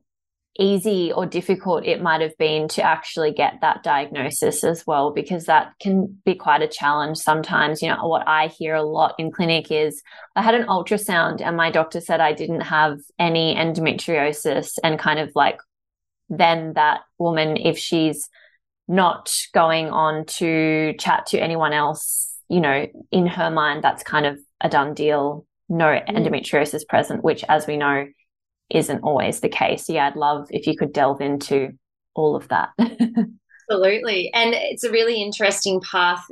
easy 0.61 1.11
or 1.13 1.27
difficult 1.27 1.85
it 1.85 2.03
might 2.03 2.21
have 2.21 2.37
been 2.39 2.69
to 2.69 2.83
actually 2.83 3.33
get 3.33 3.55
that 3.63 3.83
diagnosis 3.83 4.63
as 4.63 4.87
well, 4.87 5.11
because 5.11 5.47
that 5.47 5.73
can 5.81 6.21
be 6.25 6.35
quite 6.35 6.63
a 6.63 6.69
challenge 6.69 7.19
sometimes. 7.19 7.83
You 7.83 7.89
know, 7.89 8.07
what 8.07 8.29
I 8.29 8.47
hear 8.47 8.75
a 8.75 8.83
lot 8.83 9.15
in 9.19 9.33
clinic 9.33 9.73
is 9.73 10.03
I 10.37 10.43
had 10.43 10.55
an 10.55 10.67
ultrasound 10.67 11.41
and 11.41 11.57
my 11.57 11.71
doctor 11.71 12.01
said 12.01 12.21
I 12.21 12.33
didn't 12.33 12.61
have 12.61 12.99
any 13.19 13.57
endometriosis, 13.57 14.75
and 14.85 14.99
kind 14.99 15.19
of 15.19 15.33
like, 15.35 15.59
then 16.29 16.75
that 16.75 17.01
woman, 17.19 17.57
if 17.57 17.79
she's 17.79 18.29
not 18.87 19.33
going 19.55 19.89
on 19.89 20.27
to 20.27 20.95
chat 20.99 21.27
to 21.27 21.39
anyone 21.39 21.73
else 21.73 22.29
you 22.51 22.61
know, 22.61 22.87
in 23.13 23.27
her 23.27 23.49
mind, 23.51 23.83
that's 23.83 24.03
kind 24.03 24.27
of 24.27 24.39
a 24.61 24.69
done 24.69 24.93
deal. 24.93 25.47
No 25.69 25.87
mm. 25.87 26.09
endometriosis 26.09 26.87
present, 26.87 27.23
which, 27.23 27.45
as 27.49 27.67
we 27.67 27.77
know, 27.77 28.09
isn't 28.71 29.01
always 29.03 29.41
the 29.41 29.49
case. 29.49 29.89
Yeah, 29.89 30.07
I'd 30.07 30.17
love 30.17 30.49
if 30.51 30.67
you 30.67 30.77
could 30.77 30.93
delve 30.93 31.21
into 31.21 31.73
all 32.15 32.37
of 32.37 32.49
that. 32.49 32.71
Absolutely. 33.71 34.33
And 34.35 34.53
it's 34.55 34.83
a 34.83 34.91
really 34.91 35.23
interesting 35.23 35.81
path 35.81 36.25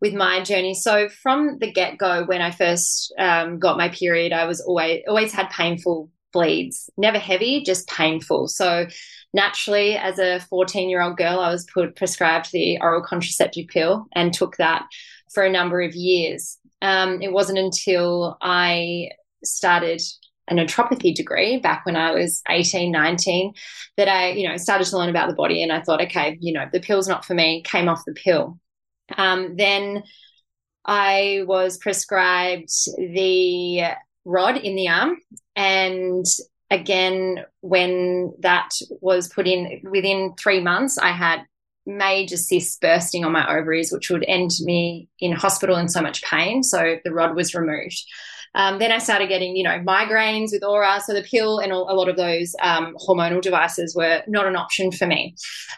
with 0.00 0.14
my 0.14 0.42
journey. 0.42 0.74
So 0.74 1.08
from 1.08 1.58
the 1.58 1.70
get 1.70 1.98
go, 1.98 2.24
when 2.24 2.40
I 2.40 2.50
first 2.50 3.12
um, 3.18 3.58
got 3.58 3.76
my 3.76 3.90
period, 3.90 4.32
I 4.32 4.46
was 4.46 4.60
always 4.62 5.02
always 5.06 5.32
had 5.32 5.50
painful 5.50 6.10
bleeds, 6.32 6.88
never 6.96 7.18
heavy, 7.18 7.62
just 7.62 7.88
painful. 7.88 8.48
So 8.48 8.86
naturally, 9.34 9.96
as 9.96 10.18
a 10.18 10.40
14 10.40 10.88
year 10.88 11.02
old 11.02 11.18
girl, 11.18 11.40
I 11.40 11.50
was 11.50 11.66
put 11.72 11.94
prescribed 11.96 12.52
the 12.52 12.78
oral 12.80 13.02
contraceptive 13.02 13.68
pill 13.68 14.06
and 14.12 14.32
took 14.32 14.56
that 14.56 14.86
for 15.32 15.44
a 15.44 15.52
number 15.52 15.82
of 15.82 15.94
years. 15.94 16.58
Um, 16.80 17.20
it 17.20 17.32
wasn't 17.32 17.58
until 17.58 18.38
I 18.40 19.10
started 19.44 20.00
a 20.50 20.54
naturopathy 20.54 21.14
degree 21.14 21.58
back 21.58 21.84
when 21.86 21.96
I 21.96 22.12
was 22.12 22.42
18, 22.48 22.90
19 22.90 23.54
that 23.96 24.08
I, 24.08 24.30
you 24.30 24.48
know, 24.48 24.56
started 24.56 24.86
to 24.86 24.98
learn 24.98 25.08
about 25.08 25.28
the 25.28 25.34
body 25.34 25.62
and 25.62 25.72
I 25.72 25.80
thought, 25.80 26.02
okay, 26.02 26.38
you 26.40 26.52
know, 26.52 26.66
the 26.72 26.80
pill's 26.80 27.08
not 27.08 27.24
for 27.24 27.34
me, 27.34 27.62
came 27.62 27.88
off 27.88 28.04
the 28.06 28.14
pill. 28.14 28.58
Um, 29.16 29.56
then 29.56 30.02
I 30.84 31.42
was 31.46 31.78
prescribed 31.78 32.70
the 32.96 33.82
rod 34.24 34.56
in 34.56 34.76
the 34.76 34.88
arm 34.88 35.16
and 35.56 36.24
again 36.70 37.44
when 37.60 38.34
that 38.40 38.68
was 39.00 39.28
put 39.28 39.46
in 39.46 39.80
within 39.90 40.34
three 40.38 40.60
months 40.60 40.98
i 40.98 41.10
had 41.10 41.46
major 41.88 42.36
cysts 42.36 42.78
bursting 42.78 43.24
on 43.24 43.32
my 43.32 43.48
ovaries, 43.48 43.90
which 43.90 44.10
would 44.10 44.24
end 44.28 44.50
me 44.60 45.08
in 45.18 45.32
hospital 45.32 45.76
in 45.76 45.88
so 45.88 46.02
much 46.02 46.22
pain. 46.22 46.62
So 46.62 46.98
the 47.02 47.12
rod 47.12 47.34
was 47.34 47.54
removed. 47.54 48.00
Um, 48.54 48.78
then 48.78 48.92
I 48.92 48.98
started 48.98 49.28
getting, 49.28 49.56
you 49.56 49.62
know, 49.62 49.78
migraines 49.80 50.52
with 50.52 50.64
aura. 50.64 51.00
So 51.04 51.14
the 51.14 51.22
pill 51.22 51.58
and 51.58 51.72
a 51.72 51.78
lot 51.78 52.08
of 52.08 52.16
those 52.16 52.54
um, 52.62 52.96
hormonal 52.96 53.40
devices 53.40 53.94
were 53.94 54.22
not 54.26 54.46
an 54.46 54.56
option 54.56 54.90
for 54.90 55.06
me, 55.06 55.34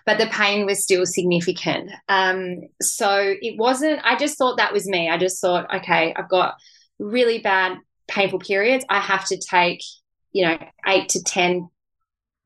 but 0.06 0.18
the 0.18 0.26
pain 0.26 0.66
was 0.66 0.82
still 0.82 1.06
significant. 1.06 1.90
Um, 2.08 2.62
so 2.80 3.34
it 3.40 3.58
wasn't, 3.58 4.00
I 4.04 4.16
just 4.16 4.38
thought 4.38 4.56
that 4.56 4.72
was 4.72 4.86
me. 4.86 5.08
I 5.08 5.18
just 5.18 5.40
thought, 5.40 5.72
okay, 5.74 6.14
I've 6.16 6.28
got 6.28 6.54
really 6.98 7.38
bad, 7.38 7.78
painful 8.08 8.38
periods. 8.38 8.84
I 8.88 9.00
have 9.00 9.24
to 9.26 9.38
take, 9.38 9.82
you 10.32 10.46
know, 10.46 10.58
eight 10.86 11.08
to 11.10 11.22
10 11.22 11.68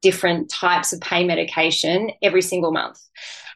different 0.04 0.50
types 0.50 0.92
of 0.92 1.00
pain 1.00 1.26
medication 1.26 2.10
every 2.22 2.42
single 2.42 2.70
month. 2.70 2.98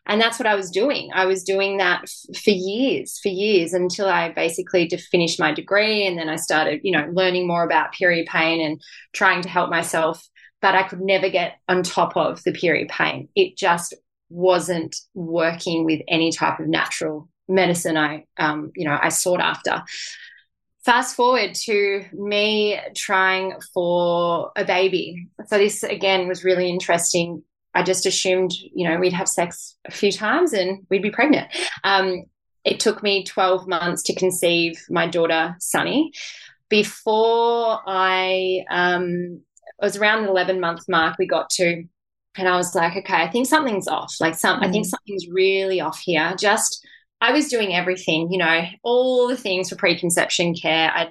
And 0.09 0.21
that's 0.21 0.39
what 0.39 0.47
I 0.47 0.55
was 0.55 0.71
doing. 0.71 1.11
I 1.13 1.27
was 1.27 1.45
doing 1.45 1.77
that 1.77 2.05
f- 2.05 2.37
for 2.43 2.51
years, 2.51 3.19
for 3.23 3.29
years 3.29 3.75
until 3.75 4.09
I 4.09 4.33
basically 4.33 4.89
finished 4.89 5.39
my 5.39 5.53
degree. 5.53 6.07
And 6.07 6.19
then 6.19 6.31
I 6.31 6.37
started, 6.37 6.81
you 6.83 6.93
know, 6.93 7.09
learning 7.13 7.47
more 7.47 7.63
about 7.63 7.93
period 7.93 8.27
pain 8.27 8.65
and 8.65 8.83
trying 9.13 9.43
to 9.43 9.49
help 9.49 9.69
myself. 9.69 10.27
But 10.63 10.75
I 10.75 10.83
could 10.83 11.01
never 11.01 11.29
get 11.29 11.59
on 11.69 11.83
top 11.83 12.17
of 12.17 12.43
the 12.43 12.53
period 12.53 12.89
pain. 12.89 13.29
It 13.37 13.57
just 13.57 13.95
wasn't 14.31 14.97
working 15.15 15.85
with 15.85 16.01
any 16.09 16.33
type 16.33 16.59
of 16.59 16.67
natural 16.67 17.29
medicine 17.47 17.97
I, 17.97 18.25
um, 18.39 18.73
you 18.75 18.89
know, 18.89 18.99
I 19.01 19.11
sought 19.11 19.41
after. 19.41 19.83
Fast 20.85 21.17
forward 21.17 21.55
to 21.55 22.05
me 22.13 22.81
trying 22.97 23.55
for 23.75 24.53
a 24.57 24.65
baby. 24.65 25.29
So 25.47 25.59
this 25.59 25.83
again 25.83 26.29
was 26.29 26.45
really 26.45 26.69
interesting 26.69 27.43
I 27.75 27.83
just 27.83 28.07
assumed, 28.07 28.53
you 28.55 28.89
know, 28.89 28.99
we'd 28.99 29.13
have 29.13 29.29
sex 29.29 29.77
a 29.87 29.93
few 29.93 30.11
times 30.11 30.53
and 30.53 30.87
we'd 30.91 31.03
be 31.03 31.11
pregnant. 31.11 31.49
Um, 31.85 32.25
it 32.65 32.81
took 32.81 33.03
me 33.03 33.25
12 33.25 33.69
months 33.69 34.03
to 34.05 34.15
conceive 34.15 34.83
my 34.91 35.07
daughter, 35.07 35.57
Sunny. 35.61 36.13
Before 36.69 37.81
I 37.87 38.65
um, 38.71 39.41
was 39.81 39.97
around 39.97 40.25
the 40.25 40.31
11 40.31 40.61
month 40.61 40.89
mark, 40.89 41.17
we 41.19 41.27
got 41.27 41.51
to, 41.51 41.85
and 42.37 42.49
I 42.49 42.57
was 42.57 42.75
like, 42.75 42.97
okay, 42.97 43.23
I 43.23 43.31
think 43.31 43.47
something's 43.47 43.89
off. 43.89 44.15
Like, 44.21 44.35
some. 44.35 44.61
I 44.61 44.71
think 44.71 44.87
mm. 44.87 44.91
something's 44.91 45.29
really 45.29 45.81
off 45.81 45.99
here. 45.99 46.35
Just, 46.39 46.87
I 47.21 47.33
was 47.33 47.49
doing 47.49 47.75
everything, 47.75 48.31
you 48.31 48.39
know, 48.39 48.65
all 48.83 49.29
the 49.29 49.37
things 49.37 49.71
for 49.71 49.77
preconception 49.77 50.55
care. 50.55 50.91
I 50.95 51.11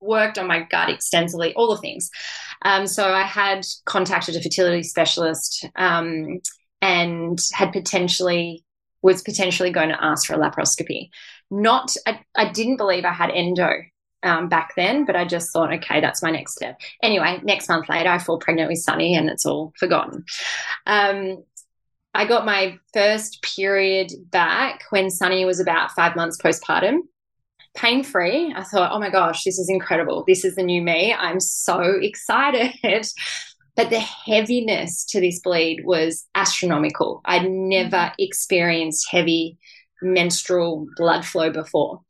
worked 0.00 0.38
on 0.38 0.46
my 0.46 0.62
gut 0.62 0.88
extensively, 0.88 1.54
all 1.54 1.74
the 1.74 1.80
things. 1.80 2.10
Um, 2.62 2.86
so 2.86 3.12
I 3.12 3.22
had 3.22 3.66
contacted 3.84 4.36
a 4.36 4.42
fertility 4.42 4.82
specialist 4.82 5.66
um, 5.76 6.40
and 6.82 7.38
had 7.52 7.72
potentially 7.72 8.64
was 9.02 9.22
potentially 9.22 9.70
going 9.70 9.90
to 9.90 10.04
ask 10.04 10.26
for 10.26 10.34
a 10.34 10.38
laparoscopy. 10.38 11.10
Not, 11.50 11.94
I, 12.06 12.20
I 12.36 12.50
didn't 12.50 12.78
believe 12.78 13.04
I 13.04 13.12
had 13.12 13.30
endo 13.30 13.70
um, 14.22 14.48
back 14.48 14.72
then, 14.76 15.04
but 15.04 15.16
I 15.16 15.24
just 15.24 15.52
thought, 15.52 15.72
okay, 15.74 16.00
that's 16.00 16.22
my 16.22 16.30
next 16.30 16.54
step. 16.54 16.80
Anyway, 17.02 17.40
next 17.44 17.68
month 17.68 17.88
later, 17.88 18.08
I 18.08 18.18
fall 18.18 18.38
pregnant 18.38 18.68
with 18.68 18.78
Sunny 18.78 19.14
and 19.14 19.30
it's 19.30 19.46
all 19.46 19.72
forgotten. 19.78 20.24
Um, 20.86 21.44
I 22.14 22.24
got 22.26 22.44
my 22.44 22.78
first 22.92 23.42
period 23.42 24.10
back 24.30 24.82
when 24.90 25.10
Sunny 25.10 25.44
was 25.44 25.60
about 25.60 25.92
five 25.92 26.16
months 26.16 26.36
postpartum. 26.42 26.98
Pain 27.78 28.02
free. 28.02 28.52
I 28.56 28.64
thought, 28.64 28.90
oh 28.92 28.98
my 28.98 29.08
gosh, 29.08 29.44
this 29.44 29.58
is 29.58 29.68
incredible. 29.70 30.24
This 30.26 30.44
is 30.44 30.56
the 30.56 30.64
new 30.64 30.82
me. 30.82 31.14
I'm 31.14 31.38
so 31.38 31.80
excited. 32.02 33.06
But 33.76 33.90
the 33.90 34.00
heaviness 34.00 35.04
to 35.10 35.20
this 35.20 35.38
bleed 35.38 35.84
was 35.84 36.26
astronomical. 36.34 37.20
I'd 37.24 37.48
never 37.48 37.96
mm-hmm. 37.96 38.14
experienced 38.18 39.06
heavy 39.08 39.56
menstrual 40.02 40.88
blood 40.96 41.24
flow 41.24 41.50
before. 41.50 42.00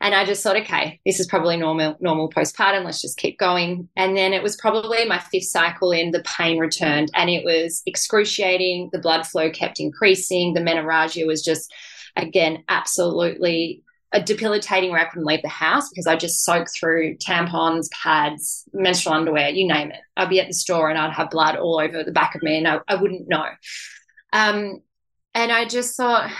And 0.00 0.14
I 0.14 0.24
just 0.24 0.42
thought, 0.42 0.56
okay, 0.56 1.00
this 1.04 1.20
is 1.20 1.26
probably 1.26 1.58
normal 1.58 1.96
normal 2.00 2.30
postpartum. 2.30 2.84
Let's 2.84 3.02
just 3.02 3.18
keep 3.18 3.38
going. 3.38 3.88
And 3.96 4.16
then 4.16 4.32
it 4.32 4.42
was 4.42 4.56
probably 4.56 5.04
my 5.04 5.18
fifth 5.18 5.44
cycle 5.44 5.92
in 5.92 6.12
the 6.12 6.22
pain 6.22 6.58
returned 6.58 7.10
and 7.14 7.28
it 7.28 7.44
was 7.44 7.82
excruciating. 7.84 8.88
The 8.92 8.98
blood 8.98 9.26
flow 9.26 9.50
kept 9.50 9.80
increasing. 9.80 10.54
The 10.54 10.60
menorrhagia 10.60 11.26
was 11.26 11.44
just 11.44 11.70
again 12.16 12.64
absolutely 12.68 13.82
a 14.12 14.22
debilitating 14.22 14.90
where 14.90 15.00
I 15.00 15.04
couldn't 15.04 15.26
leave 15.26 15.42
the 15.42 15.48
house 15.48 15.90
because 15.90 16.06
I 16.06 16.16
just 16.16 16.44
soaked 16.44 16.70
through 16.78 17.16
tampons, 17.16 17.88
pads, 17.90 18.64
menstrual 18.72 19.14
underwear, 19.14 19.50
you 19.50 19.66
name 19.66 19.90
it. 19.90 20.00
I'd 20.16 20.30
be 20.30 20.40
at 20.40 20.46
the 20.46 20.54
store 20.54 20.88
and 20.88 20.98
I'd 20.98 21.12
have 21.12 21.30
blood 21.30 21.56
all 21.56 21.78
over 21.78 22.02
the 22.02 22.12
back 22.12 22.34
of 22.34 22.42
me 22.42 22.56
and 22.56 22.66
I, 22.66 22.80
I 22.88 22.94
wouldn't 22.94 23.28
know. 23.28 23.44
Um, 24.32 24.82
and 25.34 25.52
I 25.52 25.66
just 25.66 25.96
thought, 25.96 26.30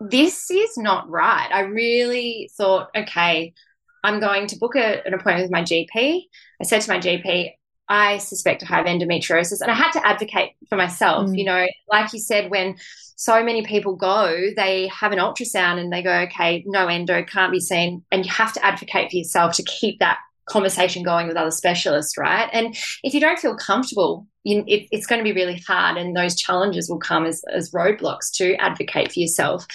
this 0.00 0.50
is 0.50 0.76
not 0.76 1.08
right. 1.08 1.48
I 1.52 1.60
really 1.60 2.50
thought, 2.56 2.90
okay, 2.96 3.54
I'm 4.02 4.20
going 4.20 4.48
to 4.48 4.58
book 4.58 4.76
a, 4.76 5.06
an 5.06 5.14
appointment 5.14 5.44
with 5.44 5.52
my 5.52 5.62
GP. 5.62 6.22
I 6.60 6.64
said 6.64 6.82
to 6.82 6.90
my 6.90 6.98
GP, 6.98 7.52
I 7.88 8.18
suspect 8.18 8.62
I 8.62 8.66
have 8.66 8.86
endometriosis. 8.86 9.60
And 9.60 9.70
I 9.70 9.74
had 9.74 9.92
to 9.92 10.06
advocate 10.06 10.52
for 10.68 10.76
myself. 10.76 11.28
Mm. 11.28 11.38
You 11.38 11.44
know, 11.44 11.66
like 11.90 12.12
you 12.12 12.18
said, 12.18 12.50
when 12.50 12.76
so 13.16 13.44
many 13.44 13.64
people 13.64 13.94
go, 13.94 14.50
they 14.56 14.88
have 14.88 15.12
an 15.12 15.18
ultrasound 15.18 15.78
and 15.78 15.92
they 15.92 16.02
go, 16.02 16.12
okay, 16.22 16.64
no 16.66 16.86
endo, 16.88 17.22
can't 17.24 17.52
be 17.52 17.60
seen. 17.60 18.02
And 18.10 18.24
you 18.24 18.32
have 18.32 18.52
to 18.54 18.64
advocate 18.64 19.10
for 19.10 19.16
yourself 19.16 19.54
to 19.56 19.62
keep 19.62 19.98
that 20.00 20.18
conversation 20.46 21.02
going 21.02 21.26
with 21.26 21.36
other 21.36 21.50
specialists, 21.50 22.18
right? 22.18 22.48
And 22.52 22.76
if 23.02 23.14
you 23.14 23.20
don't 23.20 23.38
feel 23.38 23.56
comfortable, 23.56 24.26
you, 24.42 24.62
it, 24.66 24.88
it's 24.90 25.06
going 25.06 25.20
to 25.20 25.24
be 25.24 25.32
really 25.32 25.62
hard, 25.66 25.96
and 25.96 26.14
those 26.14 26.36
challenges 26.36 26.90
will 26.90 26.98
come 26.98 27.24
as, 27.24 27.42
as 27.50 27.70
roadblocks 27.70 28.30
to 28.34 28.54
advocate 28.56 29.10
for 29.10 29.20
yourself. 29.20 29.66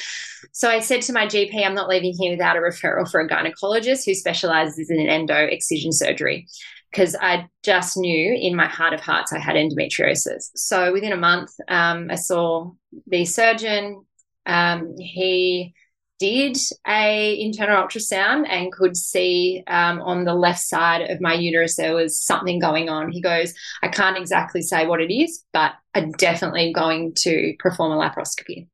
So 0.52 0.70
I 0.70 0.80
said 0.80 1.02
to 1.04 1.14
my 1.14 1.26
GP, 1.26 1.66
I'm 1.66 1.74
not 1.74 1.90
leaving 1.90 2.14
here 2.14 2.32
without 2.32 2.56
a 2.56 2.60
referral 2.60 3.10
for 3.10 3.20
a 3.20 3.28
gynecologist 3.28 4.06
who 4.06 4.14
specializes 4.14 4.92
in 4.92 5.00
endo 5.08 5.36
excision 5.36 5.92
surgery 5.92 6.48
because 6.92 7.16
I 7.20 7.48
just 7.64 7.98
knew 7.98 8.38
in 8.40 8.56
my 8.56 8.68
heart 8.68 8.94
of 8.94 9.00
hearts 9.00 9.32
I 9.32 9.40
had 9.40 9.56
endometriosis. 9.56 10.50
So 10.56 10.92
within 10.92 11.12
a 11.12 11.18
month, 11.18 11.52
um, 11.68 12.08
I 12.10 12.16
saw 12.16 12.72
the 13.08 13.26
surgeon. 13.26 14.06
Um, 14.46 14.98
he 14.98 15.74
did 16.20 16.58
a 16.86 17.40
internal 17.40 17.82
ultrasound 17.82 18.46
and 18.50 18.74
could 18.74 18.98
see 18.98 19.64
um, 19.68 20.02
on 20.02 20.26
the 20.26 20.34
left 20.34 20.60
side 20.60 21.10
of 21.10 21.22
my 21.22 21.34
uterus 21.34 21.78
there 21.78 21.96
was 21.96 22.22
something 22.22 22.60
going 22.60 22.90
on. 22.90 23.12
He 23.12 23.22
goes, 23.22 23.54
I 23.82 23.88
can't 23.88 24.18
exactly 24.18 24.62
say 24.62 24.86
what 24.86 25.02
it 25.02 25.14
is, 25.14 25.44
but 25.54 25.74
I'm 25.96 26.12
definitely 26.14 26.74
going 26.74 27.14
to 27.20 27.56
perform 27.60 27.94
a 27.94 27.96
laparoscopy. 27.96 28.68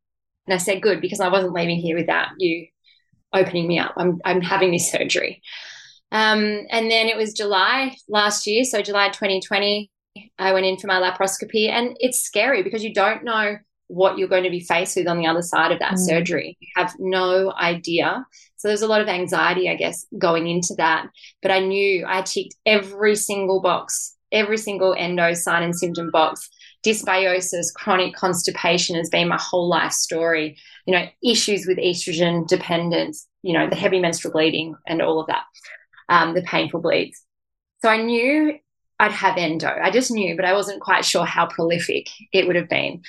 And 0.48 0.53
I 0.53 0.57
said, 0.57 0.81
good, 0.81 1.01
because 1.01 1.19
I 1.19 1.29
wasn't 1.29 1.53
leaving 1.53 1.77
here 1.77 1.98
without 1.98 2.29
you 2.38 2.67
opening 3.31 3.67
me 3.67 3.77
up. 3.79 3.93
I'm, 3.98 4.19
I'm 4.25 4.41
having 4.41 4.72
this 4.72 4.91
surgery. 4.91 5.41
Um, 6.15 6.65
and 6.69 6.89
then 6.89 7.07
it 7.07 7.17
was 7.17 7.34
July 7.34 7.98
last 8.07 8.48
year, 8.48 8.63
so 8.63 8.81
July 8.81 9.10
2020, 9.10 9.91
I 10.39 10.53
went 10.53 10.65
in 10.65 10.77
for 10.77 10.88
my 10.88 11.01
laparoscopy. 11.01 11.69
And 11.69 11.98
it's 12.00 12.22
scary 12.22 12.63
because 12.63 12.86
you 12.86 12.93
don't 12.93 13.25
know 13.25 13.57
what 13.88 14.17
you're 14.17 14.29
going 14.29 14.45
to 14.45 14.50
be 14.50 14.62
faced 14.62 14.95
with 14.95 15.10
on 15.10 15.17
the 15.17 15.27
other 15.27 15.41
side 15.41 15.74
of 15.74 15.79
that 15.79 15.95
mm. 15.95 16.00
surgery. 16.00 16.57
You 16.62 16.69
have 16.77 16.93
no 17.00 17.51
idea. 17.60 18.25
So 18.55 18.69
there's 18.69 18.81
a 18.81 18.88
lot 18.88 19.01
of 19.01 19.10
anxiety, 19.10 19.69
I 19.69 19.75
guess, 19.75 20.05
going 20.17 20.48
into 20.48 20.74
that. 20.77 21.07
But 21.41 21.51
I 21.51 21.60
knew 21.60 22.05
I 22.07 22.22
ticked 22.22 22.55
every 22.65 23.17
single 23.17 23.62
box, 23.62 24.15
every 24.31 24.57
single 24.57 24.95
endo 24.98 25.34
sign 25.34 25.63
and 25.63 25.75
symptom 25.75 26.12
box. 26.12 26.50
Dysbiosis, 26.86 27.74
chronic 27.75 28.15
constipation 28.15 28.96
has 28.96 29.09
been 29.09 29.27
my 29.27 29.40
whole 29.40 29.68
life 29.68 29.92
story. 29.92 30.55
You 30.85 30.94
know, 30.94 31.07
issues 31.22 31.66
with 31.68 31.77
estrogen 31.77 32.48
dependence, 32.48 33.27
you 33.44 33.51
know, 33.51 33.70
the 33.70 33.75
heavy 33.75 34.00
menstrual 34.00 34.31
bleeding 34.31 34.75
and 34.87 35.01
all 35.01 35.20
of 35.20 35.27
that, 35.27 35.44
um, 36.09 36.33
the 36.33 36.41
painful 36.41 36.81
bleeds. 36.81 37.22
So 37.81 37.89
I 37.89 38.01
knew 38.01 38.57
I'd 39.00 39.11
have 39.11 39.37
endo. 39.37 39.68
I 39.68 39.91
just 39.91 40.11
knew, 40.11 40.35
but 40.35 40.46
I 40.46 40.53
wasn't 40.53 40.81
quite 40.81 41.03
sure 41.03 41.25
how 41.25 41.48
prolific 41.48 42.09
it 42.31 42.48
would 42.48 42.55
have 42.55 42.70
been. 42.70 43.01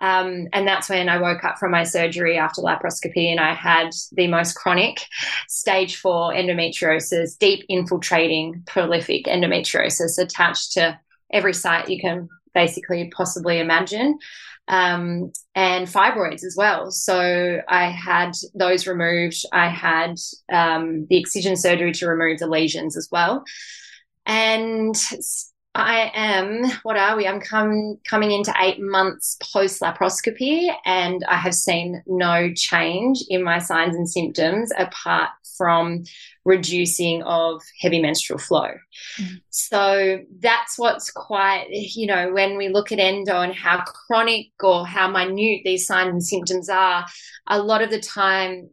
Um, 0.00 0.48
and 0.52 0.66
that's 0.66 0.88
when 0.88 1.08
I 1.08 1.18
woke 1.18 1.44
up 1.44 1.58
from 1.58 1.70
my 1.70 1.84
surgery 1.84 2.36
after 2.36 2.60
laparoscopy 2.60 3.30
and 3.30 3.38
I 3.38 3.54
had 3.54 3.90
the 4.12 4.26
most 4.26 4.54
chronic 4.54 5.00
stage 5.48 5.96
four 5.96 6.32
endometriosis, 6.32 7.38
deep 7.38 7.64
infiltrating 7.68 8.62
prolific 8.66 9.26
endometriosis 9.26 10.18
attached 10.18 10.72
to 10.72 10.98
every 11.32 11.54
site 11.54 11.88
you 11.88 12.00
can 12.00 12.28
basically 12.52 13.10
possibly 13.14 13.60
imagine. 13.60 14.18
Um, 14.72 15.32
and 15.54 15.86
fibroids 15.86 16.44
as 16.44 16.54
well. 16.56 16.90
So 16.90 17.60
I 17.68 17.90
had 17.90 18.32
those 18.54 18.86
removed. 18.86 19.44
I 19.52 19.68
had 19.68 20.14
um, 20.50 21.06
the 21.10 21.18
excision 21.18 21.56
surgery 21.56 21.92
to 21.92 22.08
remove 22.08 22.38
the 22.38 22.46
lesions 22.46 22.96
as 22.96 23.08
well. 23.12 23.44
And 24.24 24.94
I 25.74 26.10
am, 26.14 26.70
what 26.82 26.96
are 26.96 27.16
we? 27.16 27.26
I'm 27.26 27.40
come, 27.40 27.98
coming 28.04 28.30
into 28.30 28.54
eight 28.60 28.80
months 28.80 29.38
post 29.52 29.80
laparoscopy, 29.80 30.70
and 30.84 31.24
I 31.26 31.36
have 31.36 31.54
seen 31.54 32.02
no 32.06 32.52
change 32.54 33.24
in 33.28 33.42
my 33.42 33.58
signs 33.58 33.96
and 33.96 34.08
symptoms 34.08 34.70
apart 34.76 35.30
from 35.56 36.04
reducing 36.44 37.22
of 37.22 37.62
heavy 37.80 38.02
menstrual 38.02 38.38
flow. 38.38 38.68
Mm. 39.18 39.40
So 39.50 40.18
that's 40.40 40.78
what's 40.78 41.10
quite, 41.10 41.68
you 41.70 42.06
know, 42.06 42.32
when 42.32 42.56
we 42.56 42.68
look 42.68 42.92
at 42.92 42.98
endo 42.98 43.40
and 43.40 43.54
how 43.54 43.82
chronic 43.82 44.50
or 44.62 44.86
how 44.86 45.08
minute 45.08 45.62
these 45.64 45.86
signs 45.86 46.10
and 46.10 46.24
symptoms 46.24 46.68
are, 46.68 47.06
a 47.46 47.58
lot 47.58 47.80
of 47.80 47.90
the 47.90 48.00
time 48.00 48.70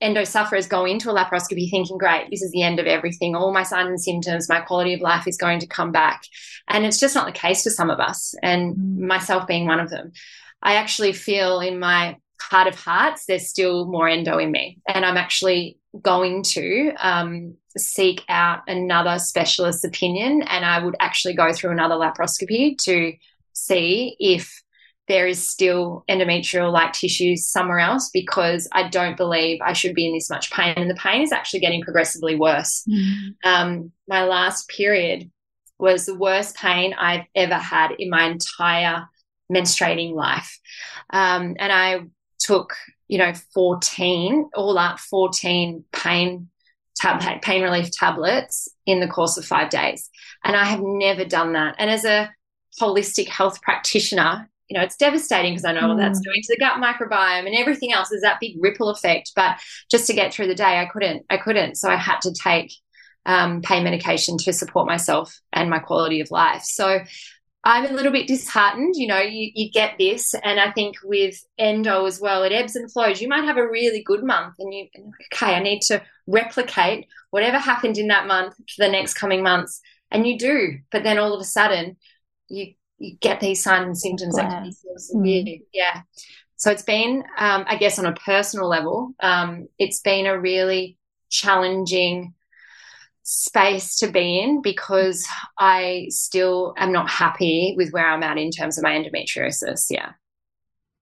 endo 0.00 0.24
sufferers 0.24 0.66
go 0.66 0.84
into 0.84 1.10
a 1.10 1.14
laparoscopy 1.14 1.70
thinking, 1.70 1.98
great, 1.98 2.28
this 2.30 2.42
is 2.42 2.50
the 2.50 2.62
end 2.62 2.78
of 2.78 2.86
everything. 2.86 3.34
All 3.34 3.52
my 3.52 3.62
signs 3.62 3.88
and 3.88 4.00
symptoms, 4.00 4.48
my 4.48 4.60
quality 4.60 4.94
of 4.94 5.00
life 5.00 5.26
is 5.26 5.36
going 5.36 5.60
to 5.60 5.66
come 5.66 5.92
back. 5.92 6.22
And 6.68 6.84
it's 6.84 6.98
just 6.98 7.14
not 7.14 7.26
the 7.26 7.32
case 7.32 7.62
for 7.62 7.70
some 7.70 7.90
of 7.90 8.00
us, 8.00 8.34
and 8.42 8.76
mm. 8.76 8.98
myself 8.98 9.46
being 9.46 9.66
one 9.66 9.80
of 9.80 9.90
them. 9.90 10.12
I 10.62 10.76
actually 10.76 11.12
feel 11.12 11.60
in 11.60 11.78
my 11.78 12.16
heart 12.40 12.68
of 12.68 12.74
hearts, 12.74 13.26
there's 13.26 13.48
still 13.48 13.86
more 13.86 14.08
endo 14.08 14.38
in 14.38 14.50
me. 14.50 14.78
And 14.88 15.04
I'm 15.04 15.16
actually 15.16 15.78
going 16.02 16.42
to 16.42 16.92
um, 16.98 17.54
seek 17.76 18.22
out 18.28 18.62
another 18.66 19.18
specialist's 19.18 19.84
opinion. 19.84 20.42
And 20.42 20.64
I 20.64 20.84
would 20.84 20.96
actually 21.00 21.34
go 21.34 21.52
through 21.52 21.70
another 21.72 21.94
laparoscopy 21.94 22.76
to 22.84 23.14
see 23.52 24.16
if 24.18 24.62
there 25.08 25.26
is 25.26 25.48
still 25.48 26.04
endometrial 26.08 26.72
like 26.72 26.92
tissues 26.92 27.46
somewhere 27.46 27.78
else 27.78 28.10
because 28.12 28.68
I 28.72 28.88
don't 28.88 29.16
believe 29.16 29.60
I 29.62 29.72
should 29.72 29.94
be 29.94 30.08
in 30.08 30.14
this 30.14 30.30
much 30.30 30.50
pain. 30.50 30.74
And 30.76 30.90
the 30.90 30.94
pain 30.94 31.22
is 31.22 31.32
actually 31.32 31.60
getting 31.60 31.82
progressively 31.82 32.34
worse. 32.34 32.84
Mm. 32.88 33.34
Um, 33.44 33.92
my 34.08 34.24
last 34.24 34.68
period 34.68 35.30
was 35.78 36.06
the 36.06 36.14
worst 36.14 36.56
pain 36.56 36.94
I've 36.94 37.26
ever 37.34 37.54
had 37.54 37.92
in 37.98 38.10
my 38.10 38.24
entire 38.24 39.08
menstruating 39.52 40.14
life. 40.14 40.58
Um, 41.10 41.54
and 41.58 41.72
I 41.72 42.00
took, 42.40 42.74
you 43.06 43.18
know, 43.18 43.32
14, 43.54 44.50
all 44.54 44.76
up 44.76 44.98
14 44.98 45.84
pain 45.92 46.48
tab- 46.96 47.42
pain 47.42 47.62
relief 47.62 47.90
tablets 47.92 48.68
in 48.86 49.00
the 49.00 49.06
course 49.06 49.36
of 49.36 49.44
five 49.44 49.70
days. 49.70 50.10
And 50.44 50.56
I 50.56 50.64
have 50.64 50.80
never 50.82 51.24
done 51.24 51.52
that. 51.52 51.76
And 51.78 51.90
as 51.90 52.04
a 52.04 52.34
holistic 52.80 53.28
health 53.28 53.62
practitioner, 53.62 54.48
you 54.68 54.76
know, 54.76 54.82
it's 54.82 54.96
devastating 54.96 55.52
because 55.52 55.64
I 55.64 55.72
know 55.72 55.88
what 55.88 55.98
that's 55.98 56.18
mm. 56.18 56.24
doing 56.24 56.42
to 56.42 56.54
the 56.54 56.58
gut 56.58 56.80
microbiome 56.80 57.46
and 57.46 57.54
everything 57.54 57.92
else. 57.92 58.08
There's 58.08 58.22
that 58.22 58.40
big 58.40 58.56
ripple 58.60 58.88
effect. 58.88 59.32
But 59.36 59.58
just 59.90 60.06
to 60.08 60.12
get 60.12 60.32
through 60.32 60.48
the 60.48 60.54
day, 60.54 60.80
I 60.80 60.86
couldn't. 60.86 61.24
I 61.30 61.36
couldn't. 61.36 61.76
So 61.76 61.88
I 61.88 61.96
had 61.96 62.20
to 62.22 62.32
take 62.32 62.72
um, 63.26 63.62
pain 63.62 63.84
medication 63.84 64.38
to 64.38 64.52
support 64.52 64.86
myself 64.86 65.38
and 65.52 65.70
my 65.70 65.78
quality 65.78 66.20
of 66.20 66.30
life. 66.30 66.62
So 66.62 67.00
I'm 67.64 67.84
a 67.84 67.92
little 67.92 68.12
bit 68.12 68.28
disheartened. 68.28 68.94
You 68.96 69.08
know, 69.08 69.18
you, 69.20 69.50
you 69.54 69.70
get 69.70 69.98
this, 69.98 70.34
and 70.34 70.60
I 70.60 70.70
think 70.70 70.96
with 71.02 71.36
endo 71.58 72.06
as 72.06 72.20
well, 72.20 72.44
it 72.44 72.52
ebbs 72.52 72.76
and 72.76 72.90
flows. 72.90 73.20
You 73.20 73.28
might 73.28 73.44
have 73.44 73.56
a 73.56 73.68
really 73.68 74.02
good 74.04 74.22
month, 74.22 74.54
and 74.60 74.72
you 74.72 74.86
okay, 75.34 75.54
I 75.54 75.60
need 75.60 75.82
to 75.82 76.00
replicate 76.28 77.06
whatever 77.30 77.58
happened 77.58 77.98
in 77.98 78.08
that 78.08 78.28
month 78.28 78.54
for 78.56 78.84
the 78.84 78.88
next 78.88 79.14
coming 79.14 79.42
months, 79.42 79.80
and 80.12 80.26
you 80.26 80.38
do. 80.38 80.78
But 80.92 81.02
then 81.02 81.18
all 81.18 81.34
of 81.34 81.40
a 81.40 81.44
sudden, 81.44 81.96
you 82.48 82.74
get 83.20 83.40
these 83.40 83.62
signs 83.62 83.84
and 83.84 83.98
symptoms 83.98 84.36
that 84.36 84.50
can 84.50 84.64
be 84.64 84.72
so 84.72 84.88
severe. 84.96 85.42
Mm. 85.42 85.62
Yeah. 85.72 86.02
So 86.56 86.70
it's 86.70 86.82
been, 86.82 87.22
um, 87.38 87.64
I 87.68 87.76
guess, 87.76 87.98
on 87.98 88.06
a 88.06 88.14
personal 88.14 88.68
level, 88.68 89.12
um, 89.20 89.68
it's 89.78 90.00
been 90.00 90.26
a 90.26 90.38
really 90.38 90.98
challenging 91.28 92.32
space 93.22 93.98
to 93.98 94.06
be 94.06 94.38
in 94.38 94.62
because 94.62 95.26
I 95.58 96.06
still 96.10 96.74
am 96.78 96.92
not 96.92 97.10
happy 97.10 97.74
with 97.76 97.90
where 97.90 98.08
I'm 98.08 98.22
at 98.22 98.38
in 98.38 98.50
terms 98.50 98.78
of 98.78 98.84
my 98.84 98.92
endometriosis. 98.92 99.86
Yeah. 99.90 100.12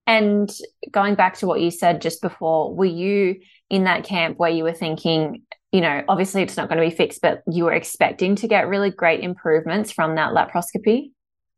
And 0.06 0.50
going 0.90 1.14
back 1.14 1.36
to 1.38 1.46
what 1.46 1.60
you 1.60 1.70
said 1.70 2.00
just 2.00 2.20
before, 2.20 2.74
were 2.74 2.84
you 2.84 3.40
in 3.70 3.84
that 3.84 4.04
camp 4.04 4.38
where 4.38 4.50
you 4.50 4.64
were 4.64 4.72
thinking, 4.72 5.42
you 5.72 5.80
know, 5.80 6.02
obviously 6.08 6.42
it's 6.42 6.56
not 6.56 6.68
going 6.68 6.82
to 6.82 6.88
be 6.88 6.94
fixed, 6.94 7.22
but 7.22 7.42
you 7.50 7.64
were 7.64 7.72
expecting 7.72 8.36
to 8.36 8.48
get 8.48 8.68
really 8.68 8.90
great 8.90 9.20
improvements 9.20 9.92
from 9.92 10.16
that 10.16 10.32
laparoscopy? 10.32 11.10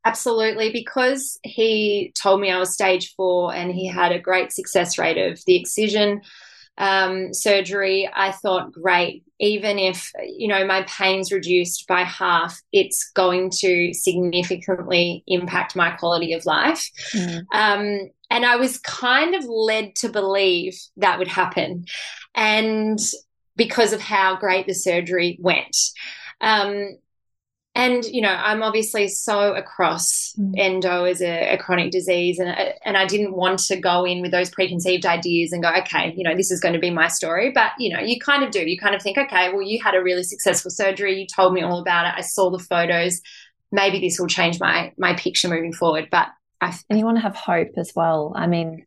Absolutely, 0.07 0.71
because 0.71 1.39
he 1.43 2.13
told 2.21 2.41
me 2.41 2.51
I 2.51 2.61
was 2.61 2.73
stage 2.73 3.13
four 3.17 3.53
and 3.53 3.73
he 3.73 3.89
had 3.89 4.13
a 4.13 4.21
great 4.21 4.53
success 4.53 4.99
rate 4.99 5.19
of 5.19 5.45
the 5.47 5.57
excision 5.57 6.21
um, 6.79 7.35
surgery. 7.35 8.09
I 8.15 8.31
thought, 8.31 8.71
great, 8.71 9.25
even 9.41 9.81
if 9.81 10.13
you 10.25 10.47
know 10.47 10.65
my 10.65 10.83
pain's 10.83 11.33
reduced 11.33 11.89
by 11.89 12.03
half, 12.03 12.61
it's 12.73 13.11
going 13.15 13.51
to 13.59 13.93
significantly 13.95 15.25
impact 15.27 15.75
my 15.75 15.91
quality 15.91 16.35
of 16.35 16.47
life. 16.47 16.89
Mm. 17.13 17.45
Um, 17.53 18.11
and 18.31 18.45
I 18.45 18.57
was 18.57 18.79
kind 18.79 19.35
of 19.35 19.45
led 19.45 19.97
to 19.97 20.09
believe 20.09 20.79
that 20.99 21.19
would 21.19 21.29
happen, 21.29 21.87
and 22.33 23.01
because 23.57 23.93
of 23.93 24.01
how 24.01 24.37
great 24.37 24.67
the 24.67 24.75
surgery 24.75 25.37
went. 25.41 25.77
Um, 26.41 26.99
and 27.77 28.05
you 28.07 28.21
know 28.21 28.33
i'm 28.33 28.63
obviously 28.63 29.09
so 29.09 29.55
across 29.55 30.33
mm. 30.39 30.53
endo 30.57 31.05
as 31.05 31.21
a, 31.21 31.55
a, 31.55 31.59
chronic 31.59 31.91
disease 31.91 32.39
and, 32.39 32.49
and 32.85 32.97
i 32.97 33.07
didn't 33.07 33.35
want 33.35 33.59
to 33.59 33.77
go 33.77 34.05
in 34.05 34.21
with 34.23 34.31
those 34.31 34.51
preconceived 34.51 35.07
ideas 35.07 35.53
and 35.53 35.63
go 35.63 35.73
okay 35.75 36.13
you 36.17 36.25
know 36.25 36.35
this 36.35 36.51
is 36.51 36.61
going 36.61 36.73
to 36.75 36.81
be 36.81 36.91
my 36.91 37.09
story. 37.09 37.51
But 37.53 37.73
you 37.79 37.95
know 37.95 38.01
you 38.01 38.19
kind 38.19 38.43
of 38.43 38.51
do. 38.51 38.69
You 38.69 38.79
kind 38.79 38.95
of 38.95 39.03
think 39.03 39.19
okay 39.19 39.51
well 39.53 39.63
you 39.63 39.83
had 39.83 39.95
a 39.95 40.03
really 40.03 40.23
successful 40.23 40.71
surgery. 40.71 41.21
You 41.21 41.27
told 41.27 41.53
me 41.53 41.63
all 41.63 41.81
about 41.81 42.07
it. 42.07 42.15
I 42.17 42.23
saw 42.23 42.51
the 42.51 42.59
photos. 42.59 43.21
Maybe 43.73 44.01
this 44.01 44.19
will 44.19 44.27
change 44.27 44.59
my 44.61 44.93
my 44.99 45.15
picture 45.15 45.49
moving 45.49 45.73
forward. 45.73 46.09
But 46.11 46.29
I, 46.61 46.77
and 46.89 46.99
you 46.99 47.05
want 47.05 47.19
to 47.19 47.23
have 47.23 47.37
hope 47.37 47.73
as 47.77 47.93
well. 47.95 48.33
I 48.35 48.47
mean 48.47 48.87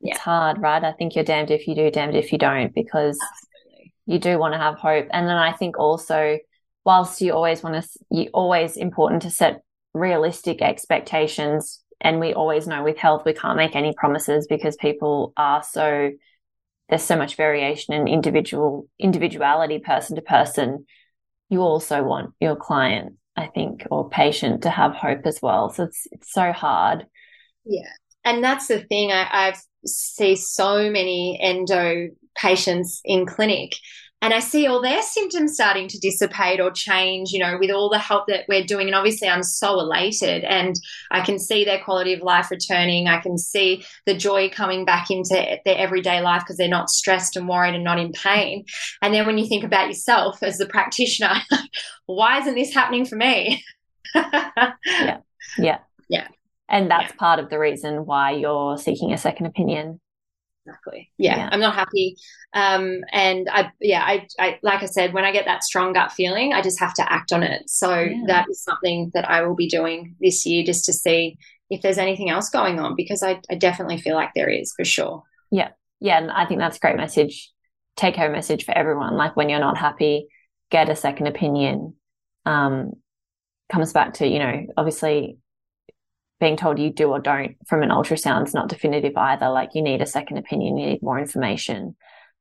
yeah. 0.00 0.14
it's 0.14 0.20
hard 0.20 0.60
right? 0.60 0.82
I 0.82 0.92
think 0.92 1.14
you're 1.14 1.24
damned 1.24 1.50
if 1.50 1.66
you 1.66 1.74
do 1.74 1.90
damned 1.90 2.16
if 2.16 2.32
you 2.32 2.38
don't 2.38 2.74
because 2.74 3.18
Absolutely. 3.20 3.94
you 4.06 4.18
do 4.18 4.38
want 4.38 4.54
to 4.54 4.58
have 4.58 4.76
hope. 4.76 5.08
And 5.10 5.28
then 5.28 5.36
i 5.36 5.52
think 5.52 5.78
also 5.78 6.38
whilst 6.84 7.20
you 7.20 7.32
always 7.32 7.62
want 7.62 7.82
to, 7.82 7.88
you 8.10 8.28
always 8.32 8.76
important 8.76 9.22
to 9.22 9.30
set 9.30 9.62
realistic 9.94 10.62
expectations. 10.62 11.80
And 12.00 12.18
we 12.18 12.34
always 12.34 12.66
know 12.66 12.82
with 12.82 12.98
health, 12.98 13.22
we 13.24 13.32
can't 13.32 13.56
make 13.56 13.76
any 13.76 13.92
promises 13.96 14.46
because 14.48 14.76
people 14.76 15.32
are 15.36 15.62
so, 15.62 16.10
there's 16.88 17.02
so 17.02 17.16
much 17.16 17.36
variation 17.36 17.94
in 17.94 18.08
individual 18.08 18.88
individuality, 18.98 19.78
person 19.78 20.16
to 20.16 20.22
person. 20.22 20.86
You 21.48 21.60
also 21.60 22.02
want 22.02 22.34
your 22.40 22.56
client, 22.56 23.14
I 23.36 23.46
think, 23.46 23.86
or 23.90 24.08
patient 24.08 24.62
to 24.62 24.70
have 24.70 24.94
hope 24.94 25.26
as 25.26 25.38
well. 25.40 25.70
So 25.70 25.84
it's, 25.84 26.08
it's 26.10 26.32
so 26.32 26.52
hard. 26.52 27.06
Yeah. 27.64 27.92
And 28.24 28.42
that's 28.42 28.66
the 28.66 28.80
thing. 28.80 29.12
I, 29.12 29.28
I've 29.30 29.62
see 29.86 30.36
so 30.36 30.90
many 30.90 31.38
endo 31.42 32.08
patients 32.36 33.00
in 33.04 33.26
clinic 33.26 33.72
and 34.22 34.32
I 34.32 34.38
see 34.38 34.68
all 34.68 34.80
their 34.80 35.02
symptoms 35.02 35.54
starting 35.54 35.88
to 35.88 35.98
dissipate 35.98 36.60
or 36.60 36.70
change, 36.70 37.32
you 37.32 37.40
know, 37.40 37.58
with 37.58 37.72
all 37.72 37.90
the 37.90 37.98
help 37.98 38.28
that 38.28 38.44
we're 38.48 38.64
doing. 38.64 38.86
And 38.86 38.94
obviously, 38.94 39.28
I'm 39.28 39.42
so 39.42 39.80
elated 39.80 40.44
and 40.44 40.80
I 41.10 41.22
can 41.22 41.40
see 41.40 41.64
their 41.64 41.82
quality 41.82 42.12
of 42.12 42.22
life 42.22 42.48
returning. 42.48 43.08
I 43.08 43.20
can 43.20 43.36
see 43.36 43.84
the 44.06 44.16
joy 44.16 44.48
coming 44.48 44.84
back 44.84 45.10
into 45.10 45.34
their 45.64 45.76
everyday 45.76 46.20
life 46.20 46.42
because 46.42 46.56
they're 46.56 46.68
not 46.68 46.88
stressed 46.88 47.36
and 47.36 47.48
worried 47.48 47.74
and 47.74 47.82
not 47.82 47.98
in 47.98 48.12
pain. 48.12 48.64
And 49.02 49.12
then 49.12 49.26
when 49.26 49.38
you 49.38 49.46
think 49.48 49.64
about 49.64 49.88
yourself 49.88 50.40
as 50.40 50.56
the 50.56 50.66
practitioner, 50.66 51.34
why 52.06 52.38
isn't 52.38 52.54
this 52.54 52.72
happening 52.72 53.04
for 53.04 53.16
me? 53.16 53.64
yeah. 54.14 55.18
Yeah. 55.58 55.80
Yeah. 56.08 56.28
And 56.66 56.90
that's 56.90 57.12
yeah. 57.12 57.18
part 57.18 57.38
of 57.38 57.50
the 57.50 57.58
reason 57.58 58.06
why 58.06 58.30
you're 58.30 58.78
seeking 58.78 59.12
a 59.12 59.18
second 59.18 59.44
opinion 59.46 60.00
exactly. 60.64 61.10
Yeah, 61.18 61.36
yeah, 61.36 61.48
i'm 61.52 61.60
not 61.60 61.74
happy. 61.74 62.16
Um 62.54 63.00
and 63.12 63.48
i 63.50 63.70
yeah 63.80 64.02
I, 64.04 64.26
I 64.38 64.58
like 64.62 64.82
i 64.82 64.86
said 64.86 65.12
when 65.12 65.24
i 65.24 65.32
get 65.32 65.46
that 65.46 65.64
strong 65.64 65.92
gut 65.92 66.12
feeling 66.12 66.52
i 66.52 66.62
just 66.62 66.80
have 66.80 66.94
to 66.94 67.12
act 67.12 67.32
on 67.32 67.42
it. 67.42 67.68
So 67.68 67.98
yeah. 67.98 68.22
that 68.26 68.46
is 68.50 68.62
something 68.62 69.10
that 69.14 69.28
i 69.28 69.42
will 69.42 69.56
be 69.56 69.68
doing 69.68 70.16
this 70.20 70.46
year 70.46 70.64
just 70.64 70.84
to 70.86 70.92
see 70.92 71.38
if 71.70 71.82
there's 71.82 71.98
anything 71.98 72.28
else 72.28 72.50
going 72.50 72.78
on 72.78 72.94
because 72.96 73.22
I, 73.22 73.40
I 73.50 73.54
definitely 73.54 73.98
feel 73.98 74.14
like 74.14 74.30
there 74.34 74.50
is 74.50 74.72
for 74.76 74.84
sure. 74.84 75.22
Yeah. 75.50 75.70
Yeah 76.00 76.18
and 76.18 76.30
i 76.30 76.46
think 76.46 76.60
that's 76.60 76.76
a 76.76 76.80
great 76.80 76.96
message 76.96 77.50
take 77.96 78.16
home 78.16 78.32
message 78.32 78.64
for 78.64 78.76
everyone. 78.76 79.16
Like 79.16 79.36
when 79.36 79.48
you're 79.48 79.60
not 79.60 79.76
happy 79.76 80.28
get 80.70 80.88
a 80.88 80.96
second 80.96 81.26
opinion. 81.26 81.94
Um 82.46 82.92
comes 83.70 83.92
back 83.92 84.14
to 84.14 84.26
you 84.26 84.38
know 84.38 84.66
obviously 84.76 85.38
being 86.42 86.56
told 86.56 86.76
you 86.76 86.92
do 86.92 87.08
or 87.08 87.20
don't 87.20 87.56
from 87.68 87.84
an 87.84 87.90
ultrasound 87.90 88.48
is 88.48 88.52
not 88.52 88.68
definitive 88.68 89.16
either. 89.16 89.48
Like 89.48 89.70
you 89.74 89.80
need 89.80 90.02
a 90.02 90.06
second 90.06 90.38
opinion, 90.38 90.76
you 90.76 90.86
need 90.86 91.02
more 91.02 91.20
information. 91.20 91.94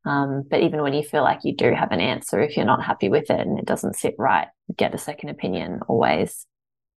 Um, 0.07 0.43
but 0.49 0.63
even 0.63 0.81
when 0.81 0.93
you 0.93 1.03
feel 1.03 1.21
like 1.21 1.41
you 1.43 1.55
do 1.55 1.71
have 1.71 1.91
an 1.91 2.01
answer, 2.01 2.41
if 2.41 2.57
you're 2.57 2.65
not 2.65 2.83
happy 2.83 3.09
with 3.09 3.29
it 3.29 3.39
and 3.39 3.59
it 3.59 3.65
doesn't 3.65 3.95
sit 3.95 4.15
right, 4.17 4.47
get 4.75 4.95
a 4.95 4.97
second 4.97 5.29
opinion 5.29 5.81
always. 5.87 6.47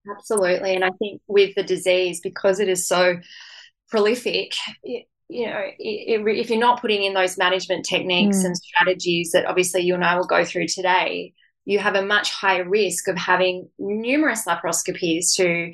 Absolutely. 0.09 0.75
And 0.75 0.85
I 0.85 0.91
think 0.91 1.21
with 1.27 1.53
the 1.55 1.63
disease, 1.63 2.21
because 2.21 2.61
it 2.61 2.69
is 2.69 2.87
so 2.87 3.17
prolific, 3.89 4.53
it, 4.81 5.05
you 5.27 5.47
know, 5.47 5.59
it, 5.77 6.21
it, 6.21 6.37
if 6.37 6.49
you're 6.49 6.57
not 6.57 6.79
putting 6.79 7.03
in 7.03 7.13
those 7.13 7.37
management 7.37 7.83
techniques 7.83 8.37
mm. 8.37 8.45
and 8.45 8.57
strategies 8.57 9.31
that 9.31 9.45
obviously 9.45 9.81
you 9.81 9.93
and 9.93 10.05
I 10.05 10.15
will 10.15 10.25
go 10.25 10.45
through 10.45 10.67
today, 10.67 11.33
you 11.65 11.79
have 11.79 11.95
a 11.95 12.05
much 12.05 12.31
higher 12.31 12.67
risk 12.67 13.09
of 13.09 13.17
having 13.17 13.67
numerous 13.77 14.45
laparoscopies 14.45 15.35
to 15.35 15.73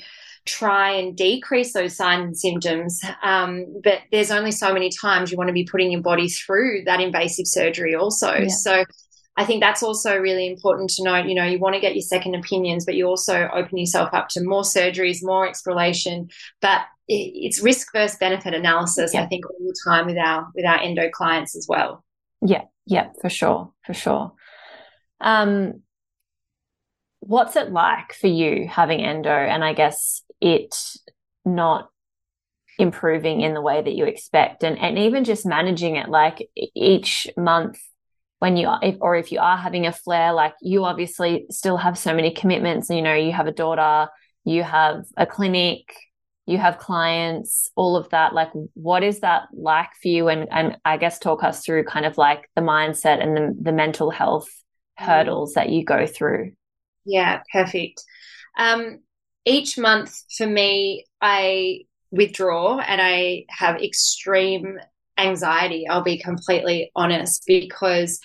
try 0.50 0.92
and 0.92 1.16
decrease 1.16 1.74
those 1.74 1.96
signs 1.96 2.24
and 2.24 2.38
symptoms. 2.38 3.02
Um, 3.24 3.82
but 3.84 4.00
there's 4.12 4.32
only 4.32 4.52
so 4.52 4.74
many 4.74 4.90
times 4.90 5.32
you 5.32 5.38
want 5.38 5.50
to 5.50 5.54
be 5.54 5.64
putting 5.64 5.92
your 5.92 6.02
body 6.02 6.28
through 6.28 6.84
that 6.86 7.00
invasive 7.00 7.48
surgery, 7.48 7.96
also. 7.96 8.34
Yeah. 8.34 8.48
So 8.48 8.84
I 9.38 9.46
think 9.46 9.62
that's 9.62 9.84
also 9.84 10.18
really 10.18 10.48
important 10.48 10.90
to 10.92 11.04
note. 11.04 11.28
You 11.28 11.36
know, 11.36 11.46
you 11.46 11.60
want 11.60 11.76
to 11.76 11.82
get 11.82 11.96
your 11.96 12.02
second 12.02 12.36
opinions, 12.36 12.86
but 12.86 12.96
you 12.96 13.06
also 13.06 13.50
open 13.54 13.78
yourself 13.78 14.10
up 14.14 14.28
to 14.30 14.44
more 14.44 14.64
surgeries, 14.64 15.20
more 15.22 15.48
exploration. 15.48 16.30
But 16.62 16.82
it's 17.08 17.62
risk 17.62 17.88
versus 17.94 18.18
benefit 18.18 18.54
analysis. 18.54 19.14
Yeah. 19.14 19.24
I 19.24 19.28
think 19.28 19.50
all 19.50 19.58
the 19.60 19.76
time 19.86 20.08
with 20.08 20.18
our 20.18 20.48
with 20.54 20.66
our 20.66 20.80
endo 20.80 21.10
clients 21.10 21.56
as 21.56 21.68
well. 21.70 22.04
Yeah, 22.42 22.64
yeah, 22.86 23.10
for 23.22 23.30
sure, 23.30 23.72
for 23.86 23.94
sure. 23.94 24.34
Um, 25.22 25.82
what's 27.20 27.56
it 27.56 27.72
like 27.72 28.14
for 28.14 28.28
you 28.28 28.68
having 28.68 29.02
endo? 29.02 29.30
And 29.30 29.64
I 29.64 29.74
guess 29.74 30.22
it 30.42 30.76
not 31.46 31.90
improving 32.78 33.42
in 33.42 33.54
the 33.54 33.62
way 33.62 33.82
that 33.82 33.94
you 33.94 34.06
expect. 34.06 34.64
And, 34.64 34.80
and 34.80 34.98
even 34.98 35.24
just 35.26 35.46
managing 35.46 35.98
it 35.98 36.10
like 36.10 36.50
each 36.56 37.28
month 37.36 37.80
when 38.40 38.56
you 38.56 38.68
are, 38.68 38.80
if, 38.82 38.96
or 39.02 39.16
if 39.18 39.32
you 39.32 39.40
are 39.40 39.58
having 39.58 39.86
a 39.86 39.92
flare 39.92 40.32
like 40.32 40.54
you 40.62 40.86
obviously 40.86 41.46
still 41.52 41.76
have 41.76 41.98
so 41.98 42.14
many 42.14 42.32
commitments. 42.32 42.90
You 42.90 43.02
know 43.02 43.14
you 43.14 43.34
have 43.34 43.48
a 43.48 43.52
daughter 43.52 44.10
you 44.46 44.64
have 44.64 45.04
a 45.18 45.26
clinic 45.26 45.94
you 46.46 46.58
have 46.58 46.80
clients 46.80 47.70
all 47.76 47.96
of 47.96 48.10
that. 48.10 48.34
Like 48.34 48.50
what 48.74 49.04
is 49.04 49.20
that 49.20 49.50
like 49.54 49.90
for 50.02 50.08
you? 50.08 50.30
And 50.30 50.48
and 50.52 50.78
i 50.84 50.98
guess 50.98 51.20
talk 51.20 51.44
us 51.44 51.64
through 51.64 51.84
kind 51.84 52.06
of 52.06 52.18
like 52.18 52.50
the 52.56 52.62
mindset 52.62 53.22
and 53.22 53.38
the, 53.38 53.56
the 53.62 53.72
mental 53.72 54.10
health 54.10 54.50
hurdles 54.96 55.54
that 55.54 55.70
you 55.70 55.84
go 55.84 56.08
through. 56.08 56.54
Yeah 57.06 57.42
perfect. 57.52 58.04
Um 58.58 59.00
each 59.50 59.78
month 59.78 60.16
for 60.38 60.46
me, 60.46 61.06
I 61.22 61.82
withdraw 62.12 62.80
and 62.80 63.02
I 63.02 63.46
have 63.50 63.82
extreme 63.82 64.80
anxiety. 65.18 65.88
I'll 65.88 66.04
be 66.04 66.20
completely 66.20 66.92
honest 66.96 67.44
because 67.48 68.20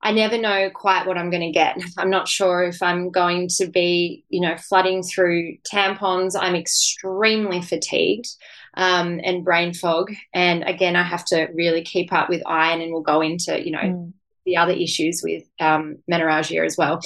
I 0.00 0.12
never 0.12 0.38
know 0.38 0.70
quite 0.70 1.06
what 1.06 1.18
I'm 1.18 1.30
going 1.30 1.42
to 1.42 1.50
get. 1.50 1.76
I'm 1.98 2.10
not 2.10 2.28
sure 2.28 2.62
if 2.62 2.80
I'm 2.80 3.10
going 3.10 3.48
to 3.58 3.66
be, 3.66 4.24
you 4.28 4.40
know, 4.40 4.56
flooding 4.56 5.02
through 5.02 5.56
tampons. 5.70 6.36
I'm 6.38 6.54
extremely 6.54 7.60
fatigued 7.60 8.28
um, 8.74 9.20
and 9.24 9.44
brain 9.44 9.74
fog. 9.74 10.12
And 10.32 10.62
again, 10.62 10.94
I 10.94 11.02
have 11.02 11.24
to 11.26 11.48
really 11.54 11.82
keep 11.82 12.12
up 12.12 12.28
with 12.28 12.42
iron 12.46 12.80
and 12.80 12.92
we'll 12.92 13.02
go 13.02 13.20
into, 13.20 13.60
you 13.62 13.72
know, 13.72 13.80
mm 13.80 14.12
the 14.48 14.56
other 14.56 14.72
issues 14.72 15.20
with 15.22 15.44
um, 15.60 15.98
menorrhagia 16.10 16.64
as 16.64 16.76
well. 16.76 17.00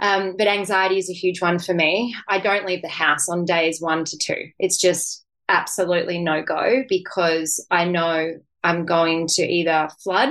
Um, 0.00 0.34
but 0.36 0.46
anxiety 0.46 0.98
is 0.98 1.10
a 1.10 1.14
huge 1.14 1.40
one 1.40 1.58
for 1.58 1.74
me. 1.74 2.16
I 2.28 2.38
don't 2.38 2.66
leave 2.66 2.82
the 2.82 2.88
house 2.88 3.28
on 3.28 3.44
days 3.44 3.80
one 3.80 4.04
to 4.04 4.18
two. 4.18 4.50
It's 4.58 4.80
just 4.80 5.24
absolutely 5.48 6.18
no 6.18 6.42
go 6.42 6.82
because 6.88 7.64
I 7.70 7.84
know 7.84 8.40
I'm 8.66 8.84
going 8.84 9.28
to 9.28 9.42
either 9.42 9.88
flood 10.02 10.30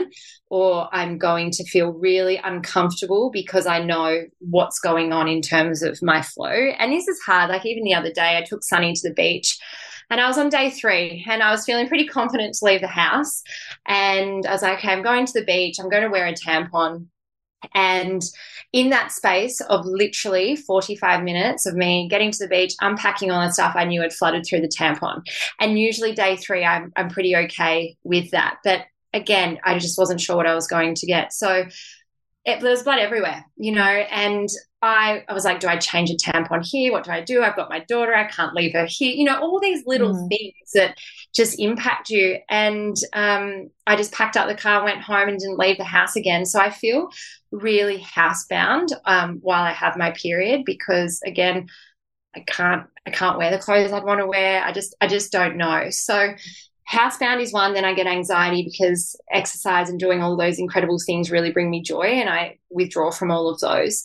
or 0.50 0.90
I'm 0.94 1.18
going 1.18 1.52
to 1.52 1.64
feel 1.64 1.94
really 1.94 2.38
uncomfortable 2.38 3.32
because 3.32 3.66
I 3.66 3.84
know 3.84 4.24
what's 4.40 4.80
going 4.80 5.14
on 5.14 5.28
in 5.28 5.42
terms 5.42 5.82
of 5.82 6.02
my 6.02 6.22
flow. 6.22 6.50
And 6.50 6.92
this 6.92 7.08
is 7.08 7.20
hard. 7.22 7.50
Like 7.50 7.66
even 7.66 7.84
the 7.84 7.94
other 7.94 8.12
day, 8.12 8.38
I 8.38 8.44
took 8.44 8.64
Sunny 8.64 8.94
to 8.94 9.10
the 9.10 9.14
beach 9.14 9.58
and 10.10 10.20
I 10.22 10.28
was 10.28 10.38
on 10.38 10.50
day 10.50 10.70
three 10.70 11.26
and 11.30 11.42
I 11.42 11.52
was 11.52 11.66
feeling 11.66 11.88
pretty 11.88 12.08
confident 12.08 12.56
to 12.56 12.66
leave 12.66 12.82
the 12.82 12.88
house. 12.88 13.42
And 13.86 14.46
I 14.46 14.52
was 14.52 14.62
like, 14.62 14.80
okay, 14.80 14.92
I'm 14.92 15.02
going 15.02 15.26
to 15.26 15.34
the 15.34 15.46
beach. 15.46 15.78
I'm 15.80 15.90
going 15.90 16.04
to 16.04 16.10
wear 16.10 16.28
a 16.28 16.34
tampon. 16.34 17.08
And 17.74 18.22
in 18.74 18.90
that 18.90 19.12
space 19.12 19.62
of 19.62 19.86
literally 19.86 20.56
45 20.56 21.24
minutes 21.24 21.66
of 21.66 21.76
me 21.76 22.08
getting 22.10 22.32
to 22.32 22.38
the 22.40 22.48
beach, 22.48 22.74
unpacking 22.82 23.32
all 23.32 23.46
the 23.46 23.54
stuff 23.54 23.76
I 23.76 23.86
knew 23.86 24.02
had 24.02 24.14
flooded 24.14 24.46
through 24.46 24.62
the 24.62 24.68
tampon. 24.68 25.22
And 25.60 25.80
usually 25.80 26.14
day 26.14 26.36
three, 26.36 26.66
I'm, 26.66 26.92
I'm 26.96 27.10
pretty 27.10 27.36
okay 27.36 27.98
with 28.04 28.32
that. 28.32 28.58
But 28.64 28.82
again, 29.14 29.60
I 29.64 29.80
just 29.80 29.98
wasn't 29.98 30.22
sure 30.22 30.36
what 30.36 30.48
I 30.48 30.56
was 30.56 30.68
going 30.68 30.96
to 30.96 31.08
get. 31.08 31.34
So 31.34 31.66
it, 32.46 32.60
there 32.60 32.72
was 32.72 32.84
blood 32.84 33.00
everywhere, 33.00 33.46
you 33.56 33.72
know, 33.72 33.82
and 33.82 34.48
I, 34.86 35.24
I 35.28 35.34
was 35.34 35.46
like, 35.46 35.60
do 35.60 35.68
I 35.68 35.78
change 35.78 36.10
a 36.10 36.16
tampon 36.16 36.66
here? 36.66 36.92
What 36.92 37.04
do 37.04 37.12
I 37.12 37.22
do? 37.22 37.44
I've 37.44 37.56
got 37.56 37.70
my 37.70 37.80
daughter. 37.80 38.16
I 38.16 38.26
can't 38.26 38.54
leave 38.54 38.74
her 38.74 38.86
here. 38.88 39.14
You 39.14 39.26
know, 39.26 39.40
all 39.40 39.60
these 39.60 39.84
little 39.86 40.14
mm. 40.14 40.30
things 40.30 40.72
that 40.74 40.98
just 41.34 41.60
impact 41.60 42.10
you. 42.10 42.38
And 42.50 42.96
um, 43.14 43.70
I 43.88 43.96
just 43.96 44.12
packed 44.12 44.38
up 44.38 44.48
the 44.48 44.56
car, 44.56 44.84
went 44.84 45.02
home, 45.02 45.30
and 45.30 45.40
didn't 45.40 45.60
leave 45.60 45.78
the 45.78 45.84
house 45.84 46.16
again. 46.16 46.46
So 46.46 46.60
I 46.60 46.70
feel 46.70 47.10
really 47.52 48.00
housebound 48.00 48.90
um, 49.06 49.40
while 49.42 49.64
I 49.64 49.72
have 49.72 49.98
my 49.98 50.12
period 50.12 50.64
because, 50.66 51.22
again, 51.26 51.68
I 52.36 52.42
can't 52.42 52.88
I 53.08 53.12
can't 53.12 53.38
wear 53.38 53.52
the 53.52 53.60
clothes 53.60 53.92
I'd 53.92 54.04
want 54.04 54.20
to 54.20 54.28
wear. 54.28 54.64
I 54.64 54.72
just 54.72 54.96
I 55.00 55.08
just 55.08 55.32
don't 55.32 55.58
know. 55.58 55.90
So 55.90 56.34
housebound 56.92 57.42
is 57.42 57.54
one. 57.54 57.74
Then 57.74 57.86
I 57.86 57.94
get 57.94 58.08
anxiety 58.08 58.64
because 58.64 59.16
exercise 59.32 59.90
and 59.90 60.00
doing 60.00 60.22
all 60.22 60.36
those 60.36 60.60
incredible 60.60 60.98
things 61.04 61.32
really 61.32 61.52
bring 61.52 61.70
me 61.70 61.82
joy, 61.82 62.04
and 62.04 62.30
I 62.30 62.60
withdraw 62.70 63.12
from 63.12 63.32
all 63.32 63.50
of 63.50 63.60
those. 63.60 64.04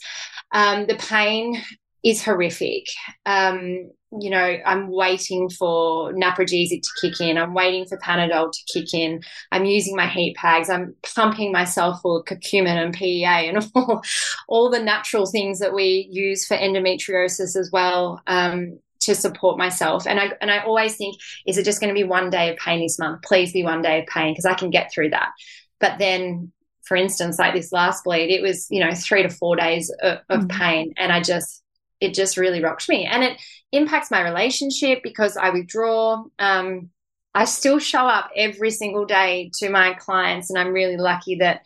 Um, 0.53 0.87
the 0.87 0.97
pain 0.97 1.63
is 2.03 2.25
horrific. 2.25 2.87
Um, 3.27 3.91
you 4.19 4.31
know, 4.31 4.57
I'm 4.67 4.91
waiting 4.91 5.49
for 5.49 6.13
Naprogesic 6.13 6.83
to 6.83 6.91
kick 7.01 7.21
in. 7.21 7.39
I'm 7.39 7.55
waiting 7.55 7.87
for 7.87 7.97
Panadol 7.99 8.51
to 8.53 8.73
kick 8.73 8.93
in. 8.93 9.23
I'm 9.53 9.65
using 9.65 9.95
my 9.95 10.09
heat 10.09 10.37
pads. 10.37 10.69
I'm 10.69 10.97
pumping 11.15 11.53
myself 11.53 12.01
full 12.01 12.19
of 12.19 12.25
curcumin 12.25 12.83
and 12.83 12.93
PEA 12.93 13.25
and 13.25 13.71
all, 13.75 14.03
all 14.49 14.71
the 14.71 14.83
natural 14.83 15.27
things 15.27 15.61
that 15.61 15.75
we 15.75 16.09
use 16.11 16.45
for 16.47 16.57
endometriosis 16.57 17.57
as 17.57 17.71
well. 17.73 18.21
Um, 18.27 18.81
to 19.01 19.15
support 19.15 19.57
myself. 19.57 20.07
And 20.07 20.21
I 20.21 20.33
and 20.43 20.51
I 20.51 20.59
always 20.59 20.95
think, 20.97 21.17
is 21.47 21.57
it 21.57 21.65
just 21.65 21.81
going 21.81 21.89
to 21.89 21.99
be 21.99 22.07
one 22.07 22.29
day 22.29 22.51
of 22.51 22.59
pain 22.59 22.81
this 22.81 22.99
month? 22.99 23.23
Please 23.23 23.51
be 23.51 23.63
one 23.63 23.81
day 23.81 24.01
of 24.01 24.07
pain 24.07 24.33
because 24.33 24.45
I 24.45 24.53
can 24.53 24.69
get 24.69 24.93
through 24.93 25.11
that. 25.11 25.31
But 25.79 25.99
then, 25.99 26.53
for 26.91 26.97
instance, 26.97 27.39
like 27.39 27.55
this 27.55 27.71
last 27.71 28.03
bleed, 28.03 28.33
it 28.35 28.43
was 28.43 28.67
you 28.69 28.85
know 28.85 28.93
three 28.93 29.23
to 29.23 29.29
four 29.29 29.55
days 29.55 29.95
of, 30.03 30.19
of 30.29 30.41
mm. 30.41 30.51
pain, 30.51 30.93
and 30.97 31.13
I 31.13 31.23
just 31.23 31.63
it 32.01 32.15
just 32.15 32.37
really 32.37 32.61
rocked 32.61 32.89
me, 32.89 33.07
and 33.07 33.23
it 33.23 33.41
impacts 33.71 34.11
my 34.11 34.23
relationship 34.23 35.01
because 35.05 35.37
I 35.37 35.51
withdraw. 35.51 36.25
Um, 36.41 36.91
I 37.33 37.45
still 37.45 37.79
show 37.79 38.09
up 38.09 38.33
every 38.37 38.73
single 38.73 39.07
day 39.07 39.53
to 39.59 39.71
my 39.71 39.95
clients, 39.95 40.51
and 40.51 40.59
I'm 40.59 40.73
really 40.73 40.97
lucky 40.97 41.37
that 41.37 41.65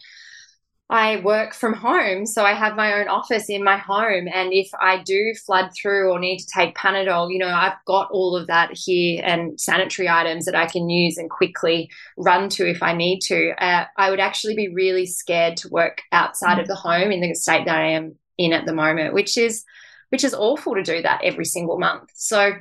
I 0.91 1.21
work 1.21 1.55
from 1.55 1.73
home, 1.73 2.27
so 2.27 2.45
I 2.45 2.53
have 2.53 2.77
my 2.77 3.01
own 3.01 3.09
office 3.09 3.49
in 3.49 3.65
my 3.65 3.79
home. 3.79 4.29
And 4.33 4.53
if 4.53 4.69
I 4.79 5.03
do 5.03 5.33
flood 5.47 5.71
through 5.75 6.13
or 6.13 6.19
need 6.19 6.39
to 6.39 6.47
take 6.55 6.77
Panadol, 6.77 7.33
you 7.33 7.39
know, 7.39 7.49
I've 7.49 7.83
got 7.87 8.11
all 8.11 8.37
of 8.37 8.47
that 8.49 8.71
here 8.75 9.23
and 9.25 9.59
sanitary 9.59 10.11
items 10.11 10.45
that 10.45 10.55
I 10.55 10.67
can 10.67 10.91
use 10.91 11.17
and 11.17 11.31
quickly 11.31 11.91
run 12.19 12.51
to 12.51 12.69
if 12.69 12.83
I 12.83 12.93
need 12.93 13.21
to. 13.21 13.53
Uh, 13.59 13.87
I 13.97 14.11
would 14.11 14.21
actually 14.21 14.57
be 14.57 14.69
really 14.69 15.07
scared 15.07 15.57
to 15.59 15.71
work 15.71 16.03
outside 16.13 16.59
of 16.59 16.69
the 16.69 16.75
home 16.75 17.11
in 17.11 17.23
the 17.23 17.35
state 17.35 17.65
that 17.65 17.79
I 17.79 17.93
am 17.93 18.17
in 18.37 18.53
at 18.53 18.67
the 18.67 18.75
moment, 18.75 19.15
which 19.15 19.39
is 19.39 19.65
which 20.11 20.23
is 20.23 20.35
awful 20.35 20.75
to 20.75 20.83
do 20.83 21.01
that 21.01 21.25
every 21.25 21.47
single 21.47 21.79
month. 21.79 22.11
So 22.15 22.53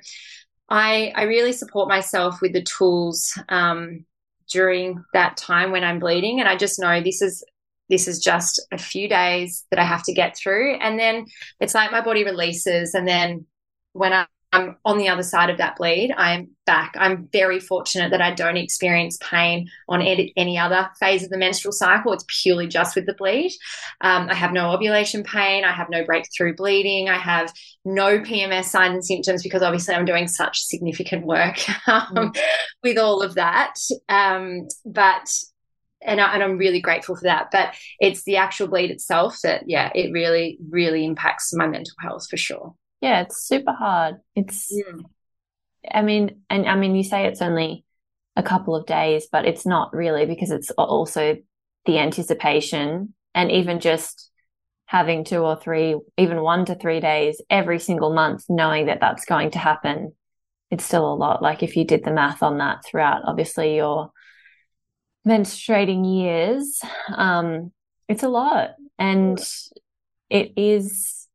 I 0.69 1.11
I 1.13 1.23
really 1.23 1.51
support 1.51 1.89
myself 1.89 2.41
with 2.41 2.53
the 2.53 2.63
tools 2.63 3.37
um, 3.49 4.05
during 4.49 5.03
that 5.13 5.35
time 5.35 5.71
when 5.71 5.83
I'm 5.83 5.99
bleeding, 5.99 6.39
and 6.39 6.47
I 6.47 6.55
just 6.55 6.79
know 6.79 7.01
this 7.01 7.21
is 7.21 7.43
this 7.89 8.07
is 8.07 8.19
just 8.19 8.61
a 8.71 8.77
few 8.77 9.07
days 9.07 9.65
that 9.69 9.79
I 9.79 9.83
have 9.83 10.03
to 10.03 10.13
get 10.13 10.37
through. 10.37 10.75
And 10.75 10.99
then 10.99 11.25
it's 11.59 11.73
like 11.73 11.91
my 11.91 12.01
body 12.01 12.23
releases. 12.23 12.93
And 12.93 13.07
then 13.07 13.45
when 13.93 14.13
I, 14.13 14.25
am 14.53 14.77
on 14.85 14.99
the 14.99 15.09
other 15.09 15.23
side 15.23 15.49
of 15.49 15.57
that 15.57 15.75
bleed, 15.75 16.13
I'm 16.15 16.51
back. 16.65 16.93
I'm 16.95 17.27
very 17.33 17.59
fortunate 17.59 18.11
that 18.11 18.21
I 18.21 18.31
don't 18.31 18.55
experience 18.55 19.17
pain 19.21 19.67
on 19.89 20.01
any 20.01 20.57
other 20.57 20.89
phase 20.99 21.23
of 21.23 21.29
the 21.29 21.37
menstrual 21.37 21.71
cycle. 21.71 22.13
It's 22.13 22.25
purely 22.43 22.67
just 22.67 22.95
with 22.95 23.05
the 23.05 23.15
bleed. 23.15 23.51
Um, 24.01 24.29
I 24.29 24.35
have 24.35 24.53
no 24.53 24.71
ovulation 24.71 25.23
pain. 25.23 25.63
I 25.63 25.71
have 25.71 25.89
no 25.89 26.05
breakthrough 26.05 26.55
bleeding. 26.55 27.09
I 27.09 27.17
have 27.17 27.51
no 27.83 28.19
PMS 28.19 28.65
signs 28.65 28.93
and 28.93 29.05
symptoms 29.05 29.43
because 29.43 29.63
obviously 29.63 29.95
I'm 29.95 30.05
doing 30.05 30.27
such 30.27 30.61
significant 30.61 31.25
work 31.25 31.57
um, 31.87 32.07
mm. 32.13 32.37
with 32.83 32.97
all 32.97 33.23
of 33.23 33.35
that. 33.35 33.73
Um, 34.07 34.67
but 34.85 35.27
and, 36.05 36.21
I, 36.21 36.33
and 36.33 36.43
I'm 36.43 36.57
really 36.57 36.81
grateful 36.81 37.15
for 37.15 37.23
that. 37.23 37.49
But 37.51 37.75
it's 37.99 38.23
the 38.23 38.37
actual 38.37 38.67
bleed 38.67 38.91
itself 38.91 39.39
that, 39.43 39.63
yeah, 39.67 39.91
it 39.93 40.11
really, 40.11 40.57
really 40.69 41.05
impacts 41.05 41.53
my 41.53 41.67
mental 41.67 41.95
health 41.99 42.27
for 42.29 42.37
sure. 42.37 42.75
Yeah, 43.01 43.21
it's 43.21 43.45
super 43.45 43.73
hard. 43.73 44.15
It's, 44.35 44.71
mm. 44.71 45.03
I 45.91 46.01
mean, 46.01 46.41
and 46.49 46.67
I 46.67 46.75
mean, 46.75 46.95
you 46.95 47.03
say 47.03 47.25
it's 47.25 47.41
only 47.41 47.83
a 48.35 48.43
couple 48.43 48.75
of 48.75 48.85
days, 48.85 49.27
but 49.31 49.45
it's 49.45 49.65
not 49.65 49.93
really 49.93 50.25
because 50.25 50.51
it's 50.51 50.71
also 50.71 51.37
the 51.85 51.99
anticipation 51.99 53.13
and 53.35 53.51
even 53.51 53.79
just 53.79 54.29
having 54.85 55.23
two 55.23 55.39
or 55.39 55.55
three, 55.55 55.95
even 56.17 56.41
one 56.41 56.65
to 56.65 56.75
three 56.75 56.99
days 56.99 57.41
every 57.49 57.79
single 57.79 58.13
month, 58.13 58.45
knowing 58.47 58.85
that 58.85 58.99
that's 59.01 59.25
going 59.25 59.51
to 59.51 59.59
happen. 59.59 60.13
It's 60.71 60.85
still 60.85 61.11
a 61.11 61.15
lot. 61.15 61.41
Like 61.41 61.61
if 61.61 61.75
you 61.75 61.85
did 61.85 62.03
the 62.03 62.11
math 62.11 62.41
on 62.41 62.59
that 62.59 62.85
throughout, 62.85 63.23
obviously 63.25 63.75
your 63.75 64.11
menstruating 65.27 66.21
years, 66.21 66.79
um, 67.15 67.71
it's 68.07 68.23
a 68.23 68.29
lot. 68.29 68.71
And 68.99 69.39
it 70.29 70.53
is 70.57 71.27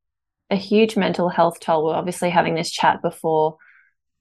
a 0.50 0.56
huge 0.56 0.96
mental 0.96 1.28
health 1.28 1.60
toll. 1.60 1.86
We're 1.86 1.94
obviously 1.94 2.30
having 2.30 2.54
this 2.54 2.70
chat 2.70 3.02
before 3.02 3.56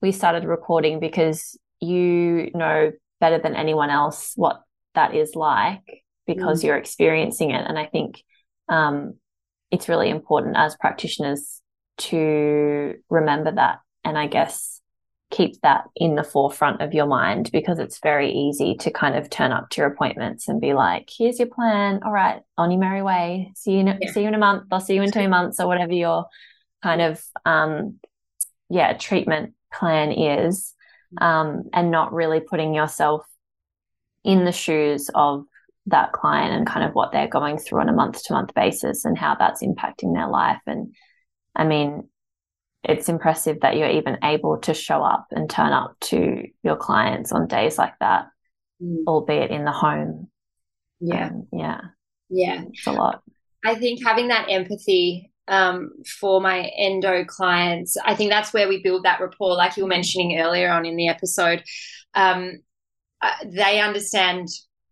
we 0.01 0.11
started 0.11 0.45
recording 0.45 0.99
because 0.99 1.57
you 1.79 2.51
know 2.53 2.91
better 3.19 3.39
than 3.39 3.55
anyone 3.55 3.89
else 3.89 4.33
what 4.35 4.61
that 4.95 5.15
is 5.15 5.35
like 5.35 6.03
because 6.25 6.61
mm. 6.61 6.65
you're 6.65 6.77
experiencing 6.77 7.51
it. 7.51 7.65
And 7.67 7.79
I 7.79 7.85
think 7.85 8.23
um, 8.69 9.15
it's 9.71 9.89
really 9.89 10.09
important 10.09 10.55
as 10.57 10.75
practitioners 10.75 11.61
to 11.97 12.95
remember 13.09 13.51
that. 13.51 13.79
And 14.03 14.17
I 14.17 14.27
guess 14.27 14.76
keep 15.29 15.59
that 15.61 15.83
in 15.95 16.15
the 16.15 16.23
forefront 16.23 16.81
of 16.81 16.93
your 16.93 17.05
mind 17.05 17.49
because 17.51 17.79
it's 17.79 17.99
very 17.99 18.31
easy 18.31 18.75
to 18.75 18.91
kind 18.91 19.15
of 19.15 19.29
turn 19.29 19.51
up 19.51 19.69
to 19.69 19.81
your 19.81 19.91
appointments 19.91 20.47
and 20.47 20.61
be 20.61 20.73
like, 20.73 21.09
here's 21.15 21.37
your 21.37 21.49
plan. 21.49 21.99
All 22.03 22.11
right, 22.13 22.41
on 22.57 22.71
your 22.71 22.79
merry 22.79 23.01
way. 23.01 23.51
See 23.55 23.73
you 23.73 23.79
in, 23.79 23.87
yeah. 24.01 24.11
see 24.11 24.21
you 24.21 24.27
in 24.27 24.35
a 24.35 24.39
month. 24.39 24.67
I'll 24.71 24.79
see 24.79 24.95
you 24.95 25.01
in 25.01 25.11
two 25.11 25.27
months 25.27 25.59
or 25.59 25.67
whatever 25.67 25.93
your 25.93 26.27
kind 26.81 27.01
of, 27.01 27.21
um, 27.45 27.99
yeah, 28.69 28.93
treatment 28.93 29.53
plan 29.73 30.11
is. 30.11 30.73
Um, 31.21 31.69
and 31.71 31.89
not 31.89 32.11
really 32.11 32.41
putting 32.41 32.73
yourself 32.73 33.25
in 34.25 34.43
the 34.43 34.51
shoes 34.51 35.09
of 35.15 35.45
that 35.85 36.11
client 36.11 36.53
and 36.53 36.67
kind 36.67 36.85
of 36.85 36.93
what 36.93 37.13
they're 37.13 37.29
going 37.29 37.57
through 37.57 37.79
on 37.79 37.87
a 37.87 37.93
month 37.93 38.21
to 38.23 38.33
month 38.33 38.53
basis 38.53 39.05
and 39.05 39.17
how 39.17 39.33
that's 39.35 39.63
impacting 39.63 40.13
their 40.13 40.27
life. 40.27 40.59
And 40.67 40.93
I 41.55 41.63
mean, 41.63 42.09
it's 42.87 43.09
impressive 43.09 43.59
that 43.61 43.75
you're 43.75 43.89
even 43.89 44.17
able 44.23 44.57
to 44.59 44.73
show 44.73 45.03
up 45.03 45.27
and 45.31 45.49
turn 45.49 45.73
up 45.73 45.95
to 45.99 46.47
your 46.63 46.77
clients 46.77 47.31
on 47.31 47.47
days 47.47 47.77
like 47.77 47.93
that, 47.99 48.27
mm. 48.81 49.03
albeit 49.05 49.51
in 49.51 49.65
the 49.65 49.71
home. 49.71 50.29
Yeah. 50.99 51.27
Um, 51.27 51.47
yeah. 51.51 51.81
Yeah. 52.29 52.63
It's 52.69 52.87
a 52.87 52.91
lot. 52.91 53.21
I 53.65 53.75
think 53.75 54.05
having 54.05 54.29
that 54.29 54.47
empathy 54.49 55.31
um, 55.47 55.91
for 56.19 56.39
my 56.39 56.71
endo 56.77 57.25
clients, 57.25 57.97
I 58.03 58.15
think 58.15 58.31
that's 58.31 58.53
where 58.53 58.69
we 58.69 58.81
build 58.81 59.03
that 59.03 59.19
rapport, 59.19 59.55
like 59.55 59.75
you 59.75 59.83
were 59.83 59.89
mentioning 59.89 60.39
earlier 60.39 60.69
on 60.69 60.85
in 60.85 60.95
the 60.95 61.09
episode. 61.09 61.63
Um, 62.13 62.61
uh, 63.21 63.33
they 63.45 63.81
understand 63.81 64.47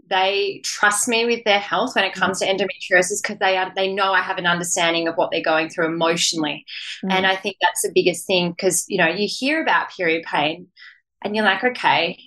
they 0.09 0.61
trust 0.63 1.07
me 1.07 1.25
with 1.25 1.43
their 1.43 1.59
health 1.59 1.95
when 1.95 2.05
it 2.05 2.13
comes 2.13 2.39
to 2.39 2.45
endometriosis 2.45 3.21
because 3.21 3.37
they 3.39 3.57
are, 3.57 3.71
they 3.75 3.91
know 3.91 4.13
I 4.13 4.21
have 4.21 4.37
an 4.37 4.45
understanding 4.45 5.07
of 5.07 5.15
what 5.15 5.31
they're 5.31 5.41
going 5.41 5.69
through 5.69 5.87
emotionally, 5.87 6.65
mm. 7.03 7.11
and 7.11 7.25
I 7.25 7.35
think 7.35 7.57
that's 7.61 7.81
the 7.81 7.91
biggest 7.93 8.27
thing 8.27 8.51
because 8.51 8.85
you 8.87 8.97
know 8.97 9.07
you 9.07 9.27
hear 9.29 9.61
about 9.61 9.89
period 9.89 10.23
pain, 10.23 10.67
and 11.23 11.35
you're 11.35 11.45
like, 11.45 11.63
okay, 11.63 12.19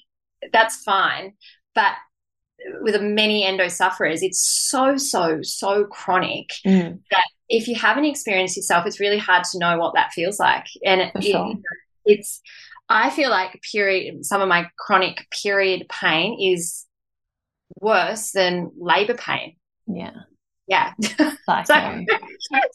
that's 0.53 0.83
fine, 0.83 1.35
but 1.75 1.93
with 2.81 3.01
many 3.01 3.45
endo 3.45 3.69
sufferers, 3.69 4.23
it's 4.23 4.41
so 4.41 4.97
so 4.97 5.41
so 5.43 5.85
chronic 5.85 6.49
mm. 6.67 6.99
that 7.11 7.25
if 7.49 7.69
you 7.69 7.77
haven't 7.77 8.05
experienced 8.05 8.57
yourself, 8.57 8.87
it's 8.87 9.01
really 9.01 9.19
hard 9.19 9.45
to 9.45 9.59
know 9.59 9.79
what 9.79 9.95
that 9.95 10.13
feels 10.13 10.39
like, 10.39 10.67
and 10.85 11.01
it, 11.01 11.23
sure. 11.23 11.53
it, 11.53 11.59
it's. 12.05 12.41
I 12.91 13.11
feel 13.11 13.29
like 13.29 13.61
period. 13.71 14.25
Some 14.25 14.41
of 14.41 14.49
my 14.49 14.69
chronic 14.79 15.27
period 15.43 15.87
pain 15.91 16.39
is 16.41 16.87
worse 17.81 18.33
than 18.33 18.71
labor 18.79 19.15
pain. 19.15 19.57
Yeah. 19.87 20.13
Yeah. 20.67 20.93
so, 21.03 21.63
so 21.65 22.05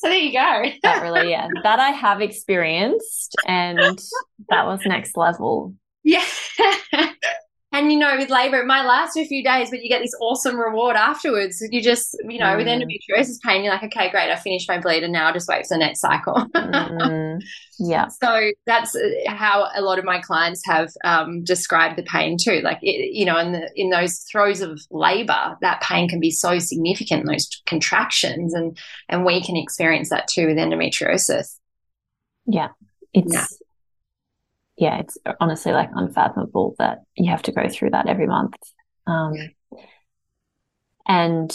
there 0.04 0.18
you 0.18 0.34
go. 0.34 0.64
that 0.84 1.02
really, 1.02 1.30
yeah. 1.30 1.48
That 1.64 1.80
I 1.80 1.90
have 1.90 2.22
experienced 2.22 3.36
and 3.46 4.00
that 4.50 4.66
was 4.66 4.80
next 4.86 5.16
level. 5.16 5.76
Yeah. 6.04 6.26
and 7.74 7.92
you 7.92 7.98
know, 7.98 8.16
with 8.18 8.30
labor, 8.30 8.60
it 8.60 8.68
might 8.68 8.86
last 8.86 9.18
a 9.18 9.26
few 9.26 9.44
days, 9.44 9.72
but 9.72 9.82
you 9.82 9.90
get 9.90 10.04
this 10.04 10.16
awesome 10.22 10.58
reward 10.58 10.96
afterwards. 10.96 11.58
You 11.72 11.82
just, 11.82 12.16
you 12.30 12.38
know, 12.38 12.46
mm. 12.46 12.58
with 12.58 12.68
endometriosis 12.68 13.42
pain, 13.44 13.64
you're 13.64 13.74
like, 13.74 13.84
okay, 13.84 14.12
great, 14.12 14.32
I 14.32 14.36
finished 14.36 14.70
my 14.70 14.80
bleed, 14.80 15.04
and 15.04 15.12
now 15.12 15.28
I 15.28 15.34
just 15.34 15.48
wait 15.48 15.66
for 15.66 15.74
the 15.74 15.80
next 15.80 16.00
cycle. 16.00 16.36
mm. 16.56 17.42
Yeah. 17.80 18.08
So 18.08 18.52
that's 18.68 18.96
uh, 18.96 19.10
how 19.28 19.68
a 19.76 19.82
lot 19.82 19.98
of 19.98 20.06
my 20.06 20.22
clients 20.22 20.62
have 20.66 20.90
um, 21.04 21.44
described 21.44 21.98
the 21.98 22.04
pain 22.04 22.38
too. 22.40 22.62
Like, 22.62 22.78
it, 22.84 23.14
you 23.14 23.26
know, 23.26 23.38
in 23.40 23.52
the 23.52 23.70
in 23.76 23.90
those 23.90 24.20
throes 24.32 24.62
of 24.62 24.80
labor, 24.92 25.58
that 25.62 25.82
pain 25.82 26.08
can 26.08 26.20
be 26.20 26.30
so 26.30 26.60
significant, 26.60 27.26
those 27.26 27.50
contractions, 27.66 28.54
and 28.54 28.78
and 29.10 29.26
we 29.26 29.44
can 29.44 29.58
experience 29.58 30.12
that 30.12 30.28
too 30.28 30.46
with 30.46 30.58
endometriosis. 30.58 31.58
Yeah, 32.46 32.70
it's. 33.12 33.34
Yeah 33.34 33.46
yeah, 34.78 35.00
it's 35.00 35.18
honestly 35.40 35.72
like 35.72 35.90
unfathomable 35.94 36.76
that 36.80 37.00
you 37.16 37.30
have 37.30 37.44
to 37.44 37.52
go 37.52 37.68
through 37.70 37.92
that 37.92 38.08
every 38.08 38.28
month. 38.28 38.56
Um, 39.06 39.34
and 41.08 41.52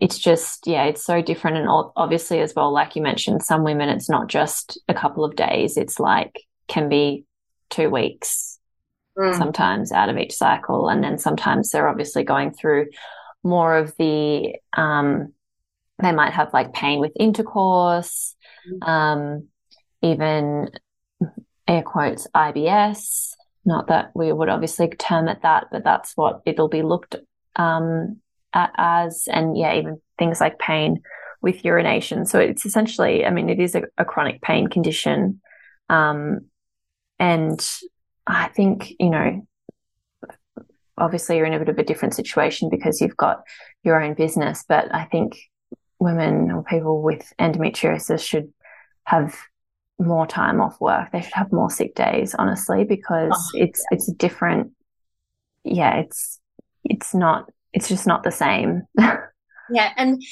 it's 0.00 0.18
just, 0.18 0.66
yeah, 0.66 0.84
it's 0.84 1.04
so 1.04 1.22
different. 1.22 1.58
And 1.58 1.68
obviously, 1.94 2.40
as 2.40 2.54
well, 2.54 2.72
like 2.72 2.96
you 2.96 3.02
mentioned, 3.02 3.42
some 3.42 3.62
women, 3.62 3.88
it's 3.88 4.10
not 4.10 4.28
just 4.28 4.80
a 4.88 4.94
couple 4.94 5.24
of 5.24 5.36
days, 5.36 5.76
it's 5.76 6.00
like 6.00 6.40
can 6.66 6.88
be 6.88 7.24
two 7.70 7.88
weeks 7.88 8.58
mm. 9.16 9.36
sometimes 9.36 9.92
out 9.92 10.08
of 10.08 10.18
each 10.18 10.34
cycle. 10.34 10.88
And 10.88 11.04
then 11.04 11.18
sometimes 11.18 11.70
they're 11.70 11.88
obviously 11.88 12.24
going 12.24 12.52
through 12.52 12.88
more 13.44 13.76
of 13.76 13.94
the, 13.98 14.56
um, 14.76 15.32
they 16.00 16.12
might 16.12 16.32
have 16.32 16.52
like 16.52 16.72
pain 16.72 16.98
with 16.98 17.12
intercourse, 17.18 18.34
mm. 18.68 18.88
um, 18.88 19.48
even 20.02 20.70
air 21.66 21.82
quotes 21.82 22.26
IBS. 22.34 23.34
Not 23.64 23.88
that 23.88 24.10
we 24.14 24.32
would 24.32 24.48
obviously 24.48 24.88
term 24.88 25.28
it 25.28 25.42
that, 25.42 25.68
but 25.70 25.84
that's 25.84 26.16
what 26.16 26.42
it'll 26.44 26.68
be 26.68 26.82
looked 26.82 27.16
um, 27.56 28.20
at 28.52 28.72
as. 28.76 29.28
And 29.30 29.56
yeah, 29.56 29.74
even 29.74 30.00
things 30.18 30.40
like 30.40 30.58
pain 30.58 31.02
with 31.40 31.64
urination. 31.64 32.26
So 32.26 32.38
it's 32.38 32.66
essentially, 32.66 33.24
I 33.24 33.30
mean, 33.30 33.48
it 33.48 33.60
is 33.60 33.74
a, 33.74 33.82
a 33.98 34.04
chronic 34.04 34.42
pain 34.42 34.68
condition. 34.68 35.40
Um, 35.88 36.46
and 37.18 37.64
I 38.26 38.48
think, 38.48 38.94
you 38.98 39.10
know, 39.10 39.46
obviously 40.96 41.36
you're 41.36 41.46
in 41.46 41.54
a 41.54 41.58
bit 41.58 41.68
of 41.68 41.78
a 41.78 41.84
different 41.84 42.14
situation 42.14 42.68
because 42.68 43.00
you've 43.00 43.16
got 43.16 43.42
your 43.82 44.00
own 44.00 44.14
business, 44.14 44.64
but 44.68 44.92
I 44.94 45.04
think 45.04 45.36
women 45.98 46.50
or 46.50 46.64
people 46.64 47.02
with 47.02 47.32
endometriosis 47.38 48.24
should 48.24 48.52
have 49.04 49.36
more 49.98 50.26
time 50.26 50.60
off 50.60 50.80
work. 50.80 51.12
They 51.12 51.20
should 51.20 51.32
have 51.34 51.52
more 51.52 51.70
sick 51.70 51.94
days, 51.94 52.34
honestly, 52.34 52.84
because 52.84 53.32
oh, 53.34 53.58
it's 53.58 53.84
yeah. 53.90 53.96
it's 53.96 54.08
a 54.08 54.14
different. 54.14 54.72
Yeah, 55.64 56.00
it's 56.00 56.40
it's 56.84 57.14
not. 57.14 57.50
It's 57.72 57.88
just 57.88 58.06
not 58.06 58.22
the 58.22 58.30
same. 58.30 58.82
yeah, 58.98 59.92
and 59.96 60.22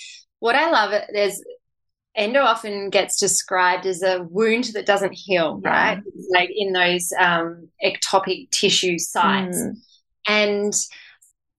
what 0.40 0.56
I 0.56 0.70
love 0.70 0.92
it 0.92 1.14
is 1.14 1.42
endo 2.14 2.40
often 2.40 2.90
gets 2.90 3.18
described 3.18 3.86
as 3.86 4.02
a 4.02 4.22
wound 4.22 4.64
that 4.74 4.86
doesn't 4.86 5.12
heal, 5.12 5.60
yeah. 5.64 5.70
right? 5.70 6.02
like 6.32 6.50
in 6.54 6.72
those 6.72 7.12
um, 7.18 7.68
ectopic 7.84 8.50
tissue 8.50 8.98
sites, 8.98 9.58
mm. 9.58 9.74
and 10.26 10.74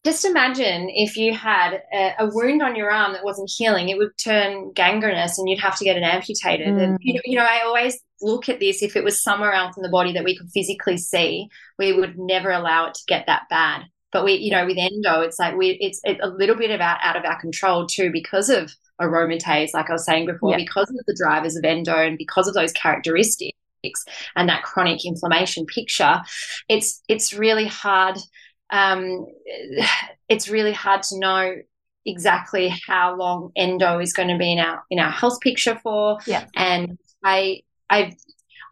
just 0.04 0.26
imagine 0.26 0.90
if 0.90 1.16
you 1.16 1.34
had 1.34 1.82
a, 1.94 2.14
a, 2.20 2.30
wound 2.32 2.64
on 2.64 2.76
your 2.76 2.90
arm 2.90 3.14
that 3.14 3.24
wasn't 3.24 3.52
healing, 3.56 3.90
it 3.90 3.98
would 3.98 4.18
turn 4.18 4.72
gangrenous 4.74 5.38
and 5.38 5.48
you'd 5.48 5.60
have 5.60 5.78
to 5.78 5.84
get 5.84 5.96
it 5.96 6.04
amputated. 6.04 6.68
Mm. 6.68 6.84
And, 6.84 6.98
you 7.02 7.14
know, 7.14 7.22
you 7.24 7.38
know, 7.38 7.46
I 7.46 7.62
always 7.64 8.00
look 8.20 8.50
at 8.50 8.60
this 8.60 8.82
if 8.82 8.96
it 8.96 9.04
was 9.04 9.22
somewhere 9.22 9.54
else 9.54 9.78
in 9.78 9.84
the 9.84 9.90
body 9.90 10.14
that 10.14 10.24
we 10.24 10.36
could 10.36 10.50
physically 10.50 10.98
see, 10.98 11.50
we 11.78 11.94
would 11.94 12.18
never 12.18 12.50
allow 12.50 12.88
it 12.88 12.96
to 12.96 13.02
get 13.08 13.28
that 13.28 13.44
bad. 13.50 13.84
But 14.12 14.26
we, 14.26 14.34
you 14.34 14.52
know, 14.52 14.66
with 14.66 14.78
endo, 14.78 15.22
it's 15.22 15.40
like 15.40 15.56
we, 15.56 15.78
it's, 15.80 16.02
it's 16.04 16.20
a 16.22 16.28
little 16.28 16.56
bit 16.56 16.72
about 16.72 17.00
out 17.04 17.16
of 17.16 17.24
our 17.24 17.40
control 17.40 17.86
too 17.86 18.12
because 18.12 18.50
of 18.50 18.72
aromatase, 19.00 19.74
like 19.74 19.90
I 19.90 19.94
was 19.94 20.06
saying 20.06 20.26
before, 20.26 20.52
yeah. 20.52 20.58
because 20.58 20.90
of 20.90 21.06
the 21.06 21.16
drivers 21.16 21.56
of 21.56 21.64
endo 21.64 21.96
and 21.96 22.18
because 22.18 22.48
of 22.48 22.56
those 22.56 22.74
characteristics 22.74 23.54
and 24.36 24.50
that 24.50 24.64
chronic 24.64 25.06
inflammation 25.06 25.66
picture. 25.66 26.22
It's, 26.68 27.02
it's 27.08 27.34
really 27.34 27.68
hard 27.68 28.18
um, 28.72 29.26
it's 30.30 30.50
really 30.50 30.74
hard 30.74 31.04
to 31.04 31.20
know 31.20 31.56
exactly 32.06 32.74
how 32.88 33.16
long 33.16 33.52
endo 33.56 34.00
is 34.00 34.14
going 34.14 34.30
to 34.30 34.38
be 34.38 34.54
in 34.54 34.60
our 34.60 34.84
in 34.90 35.00
our 35.00 35.12
health 35.12 35.40
picture 35.42 35.80
for. 35.84 36.18
Yeah. 36.26 36.46
And 36.56 36.98
I 37.24 37.62
I 37.90 38.16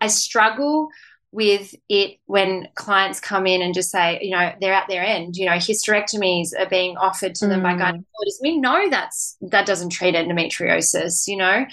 I 0.01 0.07
struggle 0.07 0.89
with 1.31 1.75
it 1.89 2.17
when 2.25 2.67
clients 2.73 3.19
come 3.19 3.45
in 3.45 3.61
and 3.61 3.75
just 3.75 3.91
say, 3.91 4.17
you 4.21 4.31
know, 4.31 4.51
they're 4.59 4.73
at 4.73 4.87
their 4.87 5.03
end. 5.03 5.35
You 5.35 5.45
know, 5.45 5.53
hysterectomies 5.53 6.49
are 6.57 6.67
being 6.67 6.97
offered 6.97 7.35
to 7.35 7.47
them 7.47 7.59
mm. 7.59 7.63
by 7.63 7.73
gynecologists. 7.73 8.41
We 8.41 8.57
know 8.57 8.89
that's 8.89 9.37
that 9.41 9.67
doesn't 9.67 9.91
treat 9.91 10.15
endometriosis, 10.15 11.27
you 11.27 11.37
know. 11.37 11.65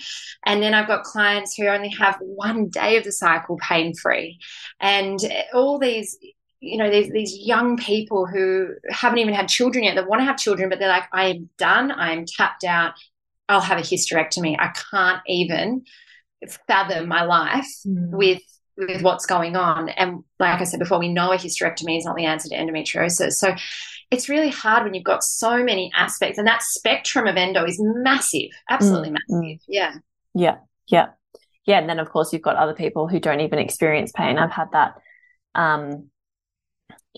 And 0.45 0.63
then 0.63 0.75
I've 0.75 0.89
got 0.89 1.05
clients 1.05 1.55
who 1.55 1.67
only 1.69 1.89
have 1.91 2.17
one 2.21 2.69
day 2.69 2.99
of 2.99 3.05
the 3.05 3.13
cycle 3.13 3.59
pain 3.63 3.95
free, 3.95 4.39
and 4.79 5.19
all 5.55 5.79
these 5.79 6.19
you 6.67 6.77
know, 6.79 6.91
there's 6.91 7.11
these 7.11 7.37
young 7.37 7.77
people 7.77 8.27
who 8.27 8.75
haven't 8.91 9.19
even 9.19 9.35
had 9.35 9.49
children 9.49 9.85
yet 9.85 9.95
that 9.95 10.09
want 10.09 10.21
to 10.21 10.25
have 10.25 10.37
children, 10.37 10.69
but 10.69 10.79
they're 10.79 10.89
like, 10.89 11.09
I 11.13 11.27
am 11.29 11.51
done. 11.59 11.91
I 11.91 12.13
am 12.13 12.27
tapped 12.27 12.65
out. 12.65 12.95
I'll 13.49 13.61
have 13.61 13.79
a 13.79 13.83
hysterectomy. 13.83 14.57
I 14.59 14.73
can't 14.91 15.23
even 15.27 15.85
fathom 16.67 17.09
my 17.09 17.25
life 17.25 17.69
mm. 17.87 18.11
with 18.11 18.43
with 18.77 19.03
what's 19.03 19.25
going 19.25 19.57
on. 19.57 19.89
And 19.89 20.23
like 20.39 20.61
I 20.61 20.65
said 20.65 20.81
before, 20.81 20.99
we 20.99 21.13
know 21.13 21.33
a 21.33 21.37
hysterectomy 21.37 21.97
is 21.97 22.05
not 22.05 22.15
the 22.15 22.27
answer 22.27 22.51
to 22.51 22.57
endometriosis. 22.57 23.33
So 23.33 23.55
it's 24.11 24.29
really 24.29 24.51
hard 24.51 24.85
when 24.85 24.93
you've 24.93 25.05
got 25.05 25.25
so 25.25 25.65
many 25.65 25.91
aspects, 25.95 26.39
and 26.39 26.47
that 26.47 26.63
spectrum 26.63 27.27
of 27.27 27.37
endo 27.37 27.65
is 27.65 27.81
massive, 27.81 28.51
absolutely 28.69 29.11
mm. 29.11 29.17
massive. 29.31 29.61
Yeah. 29.67 29.95
Yeah. 30.35 30.57
Yeah. 30.89 31.07
Yeah. 31.65 31.79
And 31.79 31.89
then, 31.89 31.99
of 31.99 32.11
course, 32.11 32.33
you've 32.33 32.43
got 32.43 32.57
other 32.57 32.75
people 32.75 33.09
who 33.09 33.19
don't 33.19 33.41
even 33.41 33.59
experience 33.59 34.13
pain. 34.13 34.39
I've 34.39 34.53
had 34.53 34.73
that 34.73 34.97
um, 35.55 36.11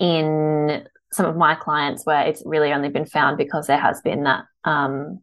in 0.01 0.87
some 1.13 1.27
of 1.27 1.37
my 1.37 1.55
clients 1.55 2.05
where 2.05 2.27
it's 2.27 2.43
really 2.45 2.73
only 2.73 2.89
been 2.89 3.07
found 3.07 3.39
because 3.39 3.67
there 3.67 3.81
has 3.81 4.01
been 4.03 4.25
that 4.25 4.45
um, 4.65 5.21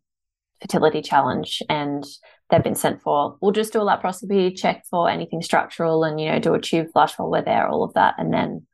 fertility 0.61 1.01
challenge 1.01 1.61
and 1.69 2.03
they've 2.49 2.63
been 2.63 2.75
sent 2.75 3.01
for. 3.01 3.37
We'll 3.41 3.51
just 3.51 3.73
do 3.73 3.81
a 3.81 3.85
laparoscopy 3.85 4.55
check 4.55 4.83
for 4.89 5.09
anything 5.09 5.41
structural 5.41 6.03
and 6.03 6.19
you 6.19 6.31
know 6.31 6.39
do 6.39 6.53
a 6.53 6.61
tube 6.61 6.87
flush 6.91 7.17
while 7.17 7.29
we're 7.29 7.43
there 7.43 7.67
all 7.67 7.83
of 7.83 7.93
that. 7.93 8.15
And 8.17 8.33
then 8.33 8.65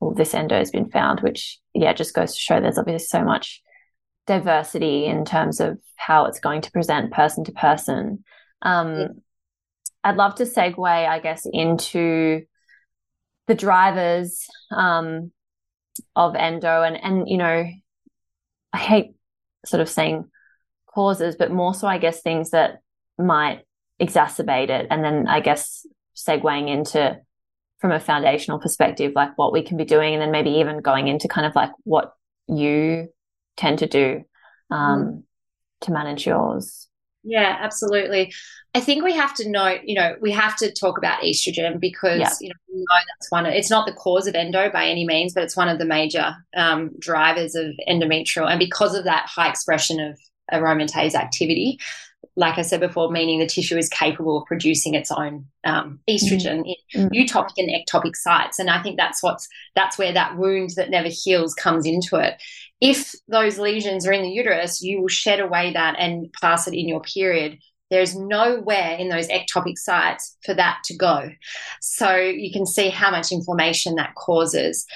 all 0.00 0.14
this 0.14 0.34
endo 0.34 0.56
has 0.56 0.70
been 0.70 0.90
found 0.90 1.20
which 1.20 1.58
yeah 1.74 1.92
just 1.92 2.14
goes 2.14 2.34
to 2.34 2.40
show 2.40 2.60
there's 2.60 2.78
obviously 2.78 3.06
so 3.06 3.22
much 3.22 3.62
diversity 4.26 5.04
in 5.06 5.24
terms 5.24 5.60
of 5.60 5.78
how 5.96 6.24
it's 6.24 6.40
going 6.40 6.60
to 6.62 6.72
present 6.72 7.12
person 7.12 7.44
to 7.44 7.52
person. 7.52 8.24
Um, 8.62 8.96
yeah. 8.98 9.06
i'd 10.04 10.16
love 10.16 10.34
to 10.36 10.44
segue 10.44 10.86
i 10.86 11.18
guess 11.18 11.46
into 11.50 12.42
the 13.46 13.54
drivers 13.54 14.46
um, 14.70 15.32
of 16.16 16.34
endo 16.34 16.82
and 16.82 16.96
and 17.02 17.28
you 17.28 17.36
know 17.36 17.64
i 18.72 18.78
hate 18.78 19.14
sort 19.64 19.80
of 19.80 19.88
saying 19.88 20.28
causes 20.86 21.36
but 21.38 21.50
more 21.50 21.74
so 21.74 21.86
i 21.86 21.98
guess 21.98 22.22
things 22.22 22.50
that 22.50 22.80
might 23.18 23.62
exacerbate 24.00 24.70
it 24.70 24.86
and 24.90 25.04
then 25.04 25.26
i 25.28 25.40
guess 25.40 25.86
segueing 26.16 26.68
into 26.68 27.18
from 27.78 27.92
a 27.92 28.00
foundational 28.00 28.58
perspective 28.58 29.12
like 29.14 29.36
what 29.36 29.52
we 29.52 29.62
can 29.62 29.76
be 29.76 29.84
doing 29.84 30.14
and 30.14 30.22
then 30.22 30.30
maybe 30.30 30.50
even 30.50 30.80
going 30.80 31.08
into 31.08 31.28
kind 31.28 31.46
of 31.46 31.54
like 31.54 31.70
what 31.84 32.12
you 32.46 33.08
tend 33.56 33.78
to 33.78 33.86
do 33.86 34.22
um, 34.70 35.04
mm. 35.04 35.22
to 35.80 35.92
manage 35.92 36.26
yours 36.26 36.89
yeah, 37.22 37.56
absolutely. 37.60 38.32
I 38.74 38.80
think 38.80 39.02
we 39.02 39.12
have 39.14 39.34
to 39.34 39.48
know, 39.48 39.76
you 39.84 39.94
know, 39.94 40.16
we 40.20 40.30
have 40.30 40.56
to 40.58 40.72
talk 40.72 40.96
about 40.96 41.22
estrogen 41.22 41.80
because, 41.80 42.20
yeah. 42.20 42.32
you 42.40 42.48
know, 42.48 42.54
we 42.72 42.78
know 42.78 43.00
that's 43.08 43.30
one, 43.30 43.46
of, 43.46 43.52
it's 43.52 43.70
not 43.70 43.86
the 43.86 43.92
cause 43.92 44.26
of 44.26 44.34
endo 44.34 44.70
by 44.70 44.86
any 44.86 45.04
means, 45.04 45.34
but 45.34 45.42
it's 45.42 45.56
one 45.56 45.68
of 45.68 45.78
the 45.78 45.84
major 45.84 46.36
um, 46.56 46.90
drivers 46.98 47.54
of 47.54 47.72
endometrial. 47.88 48.48
And 48.48 48.58
because 48.58 48.94
of 48.94 49.04
that 49.04 49.26
high 49.26 49.48
expression 49.48 49.98
of 49.98 50.18
aromatase 50.52 51.14
activity, 51.14 51.78
like 52.36 52.58
I 52.58 52.62
said 52.62 52.80
before, 52.80 53.10
meaning 53.10 53.40
the 53.40 53.46
tissue 53.46 53.76
is 53.76 53.88
capable 53.88 54.38
of 54.38 54.46
producing 54.46 54.94
its 54.94 55.10
own 55.10 55.46
um, 55.64 55.98
estrogen 56.08 56.62
mm. 56.64 56.74
in 56.94 57.08
eutopic 57.10 57.54
and 57.56 57.68
ectopic 57.68 58.14
sites. 58.14 58.58
And 58.58 58.70
I 58.70 58.80
think 58.82 58.96
that's 58.96 59.22
what's 59.22 59.48
that's 59.74 59.98
where 59.98 60.12
that 60.12 60.36
wound 60.36 60.70
that 60.76 60.90
never 60.90 61.08
heals 61.08 61.54
comes 61.54 61.86
into 61.86 62.16
it. 62.16 62.40
If 62.80 63.14
those 63.28 63.58
lesions 63.58 64.06
are 64.06 64.12
in 64.12 64.22
the 64.22 64.30
uterus, 64.30 64.82
you 64.82 65.00
will 65.02 65.08
shed 65.08 65.40
away 65.40 65.72
that 65.74 65.96
and 65.98 66.32
pass 66.40 66.66
it 66.66 66.74
in 66.74 66.88
your 66.88 67.02
period. 67.02 67.58
There's 67.90 68.16
nowhere 68.16 68.96
in 68.98 69.08
those 69.08 69.28
ectopic 69.28 69.76
sites 69.76 70.36
for 70.44 70.54
that 70.54 70.78
to 70.84 70.96
go. 70.96 71.30
So 71.80 72.16
you 72.16 72.52
can 72.52 72.66
see 72.66 72.88
how 72.88 73.10
much 73.10 73.32
inflammation 73.32 73.96
that 73.96 74.14
causes. 74.14 74.86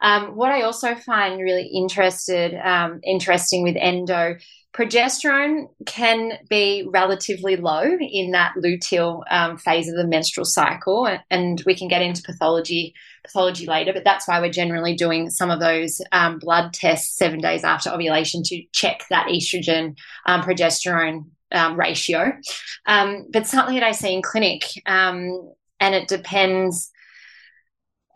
Um, 0.00 0.36
what 0.36 0.50
I 0.50 0.62
also 0.62 0.94
find 0.94 1.40
really 1.40 1.66
interested, 1.66 2.54
um, 2.64 3.00
interesting 3.04 3.62
with 3.62 3.76
endo 3.76 4.36
progesterone 4.74 5.68
can 5.86 6.32
be 6.50 6.86
relatively 6.92 7.56
low 7.56 7.84
in 8.00 8.32
that 8.32 8.54
luteal 8.56 9.22
um, 9.30 9.56
phase 9.56 9.88
of 9.88 9.94
the 9.94 10.06
menstrual 10.06 10.44
cycle, 10.44 11.08
and 11.30 11.62
we 11.64 11.76
can 11.76 11.88
get 11.88 12.02
into 12.02 12.22
pathology 12.22 12.92
pathology 13.24 13.66
later. 13.66 13.92
But 13.92 14.04
that's 14.04 14.26
why 14.26 14.40
we're 14.40 14.50
generally 14.50 14.94
doing 14.94 15.30
some 15.30 15.50
of 15.50 15.60
those 15.60 16.02
um, 16.12 16.38
blood 16.40 16.72
tests 16.74 17.16
seven 17.16 17.40
days 17.40 17.64
after 17.64 17.90
ovulation 17.90 18.42
to 18.46 18.62
check 18.72 19.04
that 19.10 19.28
estrogen 19.28 19.96
um, 20.26 20.42
progesterone 20.42 21.26
um, 21.52 21.78
ratio. 21.78 22.32
Um, 22.86 23.26
but 23.32 23.46
something 23.46 23.74
that 23.74 23.84
I 23.84 23.92
see 23.92 24.14
in 24.14 24.22
clinic, 24.22 24.62
um, 24.86 25.52
and 25.80 25.94
it 25.94 26.08
depends 26.08 26.90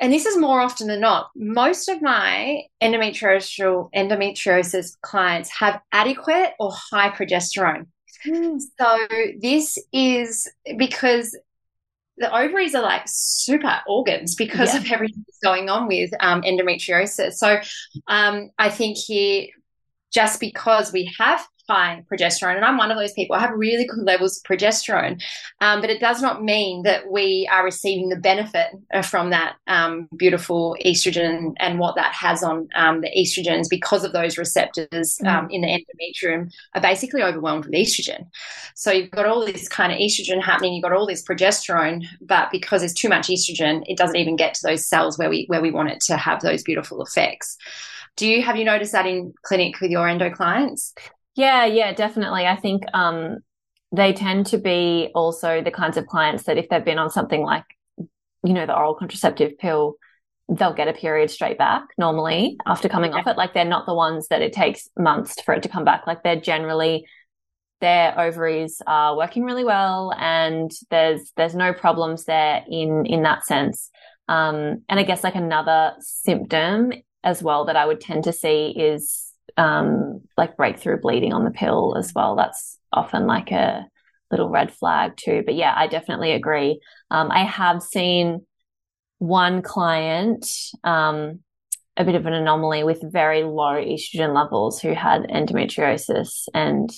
and 0.01 0.13
this 0.13 0.27
is 0.27 0.39
more 0.39 0.61
often 0.61 0.87
than 0.87 1.01
not, 1.01 1.31
most 1.35 1.89
of 1.89 2.01
my 2.01 2.63
endometriosis, 2.81 3.91
endometriosis 3.95 4.97
clients 5.01 5.51
have 5.51 5.81
adequate 5.91 6.53
or 6.61 6.71
high 6.73 7.11
progesterone. 7.11 7.87
Mm. 8.25 8.61
So 8.79 8.99
this 9.41 9.77
is 9.93 10.49
because 10.77 11.37
the 12.17 12.35
ovaries 12.37 12.75
are 12.75 12.83
like 12.83 13.03
super 13.07 13.81
organs 13.89 14.35
because 14.37 14.75
yeah. 14.75 14.81
of 14.81 14.91
everything 14.91 15.25
that's 15.27 15.39
going 15.43 15.69
on 15.69 15.89
with 15.89 16.11
um, 16.21 16.43
endometriosis. 16.43 17.35
So 17.35 17.61
um, 18.07 18.51
I 18.59 18.71
think 18.71 18.99
here, 18.99 19.49
just 20.13 20.41
because 20.41 20.93
we 20.93 21.13
have 21.19 21.45
high 21.69 22.05
progesterone. 22.11 22.57
And 22.57 22.65
I'm 22.65 22.79
one 22.79 22.91
of 22.91 22.97
those 22.97 23.13
people. 23.13 23.37
I 23.37 23.41
have 23.41 23.51
really 23.51 23.87
good 23.87 24.05
levels 24.05 24.39
of 24.39 24.43
progesterone, 24.45 25.23
um, 25.61 25.81
but 25.81 25.91
it 25.91 26.01
does 26.01 26.23
not 26.23 26.43
mean 26.43 26.83
that 26.85 27.11
we 27.11 27.49
are 27.53 27.65
receiving 27.65 28.09
the 28.09 28.17
benefit 28.17 28.69
uh, 28.93 29.03
from 29.03 29.31
that 29.31 29.57
um, 29.67 30.09
beautiful 30.17 30.77
estrogen 30.85 31.53
and 31.59 31.79
what 31.79 31.95
that 31.97 32.15
has 32.15 32.43
on 32.43 32.69
um, 32.75 33.03
the 33.03 33.11
estrogens 33.17 33.67
because 33.69 34.03
of 34.03 34.13
those 34.13 34.39
receptors 34.39 35.19
mm. 35.23 35.49
in 35.51 35.61
the 35.61 35.69
endometrium 35.69 36.51
are 36.75 36.81
basically 36.81 37.23
overwhelmed 37.23 37.67
with 37.67 37.75
estrogen. 37.75 38.27
So 38.75 38.91
you've 38.91 39.11
got 39.11 39.27
all 39.27 39.45
this 39.45 39.69
kind 39.69 39.93
of 39.93 39.99
estrogen 39.99 40.43
happening, 40.43 40.73
you've 40.73 40.83
got 40.83 40.93
all 40.93 41.07
this 41.07 41.25
progesterone, 41.25 42.05
but 42.21 42.51
because 42.51 42.81
there's 42.81 42.95
too 42.95 43.09
much 43.09 43.29
estrogen, 43.29 43.83
it 43.87 43.99
doesn't 43.99 44.17
even 44.17 44.37
get 44.37 44.55
to 44.55 44.67
those 44.67 44.87
cells 44.87 45.19
where 45.19 45.29
we 45.29 45.45
where 45.49 45.61
we 45.61 45.71
want 45.71 45.91
it 45.91 46.01
to 46.01 46.17
have 46.17 46.41
those 46.41 46.63
beautiful 46.63 47.03
effects. 47.03 47.59
Do 48.17 48.27
you 48.27 48.43
have 48.43 48.57
you 48.57 48.65
noticed 48.65 48.93
that 48.93 49.07
in 49.07 49.33
clinic 49.43 49.81
with 49.81 49.91
your 49.91 50.09
endo 50.09 50.31
clients? 50.31 50.95
Yeah, 51.39 51.67
yeah, 51.67 51.93
definitely. 51.93 52.47
I 52.47 52.57
think 52.57 52.83
um, 52.93 53.39
they 53.93 54.13
tend 54.13 54.47
to 54.47 54.59
be 54.59 55.11
also 55.15 55.63
the 55.63 55.71
kinds 55.71 55.97
of 55.97 56.09
clients 56.09 56.43
that 56.45 56.59
if 56.59 56.69
they've 56.69 56.85
been 56.85 56.99
on 56.99 57.11
something 57.11 57.43
like, 57.43 57.63
you 57.97 58.53
know, 58.53 58.67
the 58.67 58.77
oral 58.77 58.97
contraceptive 58.97 59.57
pill, 59.57 59.95
they'll 60.49 60.75
get 60.75 60.89
a 60.89 60.93
period 60.93 61.31
straight 61.31 61.57
back 61.57 61.85
normally 61.97 62.57
after 62.67 62.89
coming 62.89 63.15
off 63.15 63.29
it. 63.29 63.37
Like 63.37 63.55
they're 63.55 63.65
not 63.65 63.87
the 63.87 63.95
ones 63.95 64.27
that 64.29 64.43
it 64.43 64.53
takes 64.53 64.89
months 64.99 65.41
for 65.43 65.55
it 65.55 65.63
to 65.63 65.69
come 65.69 65.85
back. 65.85 66.09
Like 66.09 66.25
they're 66.25 66.41
generally 66.41 67.07
their 67.81 68.19
ovaries 68.19 68.83
are 68.89 69.17
working 69.17 69.45
really 69.45 69.65
well 69.65 70.13
and 70.19 70.73
there's 70.91 71.33
there's 71.37 71.55
no 71.55 71.73
problems 71.73 72.25
there 72.25 72.65
in 72.69 73.07
in 73.07 73.23
that 73.23 73.47
sense. 73.47 73.91
Um, 74.27 74.83
and 74.89 74.99
I 74.99 75.05
guess 75.05 75.23
like 75.23 75.37
another 75.37 75.95
symptom 76.01 76.93
as 77.23 77.45
well 77.45 77.67
that 77.67 77.77
I 77.77 77.87
would 77.87 78.01
tend 78.01 78.25
to 78.25 78.33
see 78.33 78.71
is 78.77 79.28
um, 79.57 80.23
like 80.37 80.57
breakthrough 80.57 81.01
bleeding 81.01 81.33
on 81.33 81.45
the 81.45 81.51
pill 81.51 81.97
as 81.97 82.13
well. 82.15 82.37
That's 82.37 82.79
often 82.93 83.27
like 83.27 83.51
a 83.51 83.87
little 84.31 84.49
red 84.49 84.73
flag 84.73 85.17
too. 85.17 85.43
But 85.45 85.55
yeah, 85.55 85.75
I 85.77 85.87
definitely 85.87 86.33
agree. 86.33 86.81
Um, 87.11 87.31
I 87.31 87.45
have 87.45 87.83
seen 87.83 88.47
one 89.19 89.63
client, 89.63 90.47
um, 90.85 91.41
a 91.97 92.05
bit 92.05 92.15
of 92.15 92.27
an 92.27 92.33
anomaly 92.33 92.85
with 92.85 93.03
very 93.13 93.43
low 93.43 93.75
estrogen 93.75 94.35
levels 94.35 94.81
who 94.81 94.95
had 94.95 95.23
endometriosis 95.25 96.47
and 96.55 96.91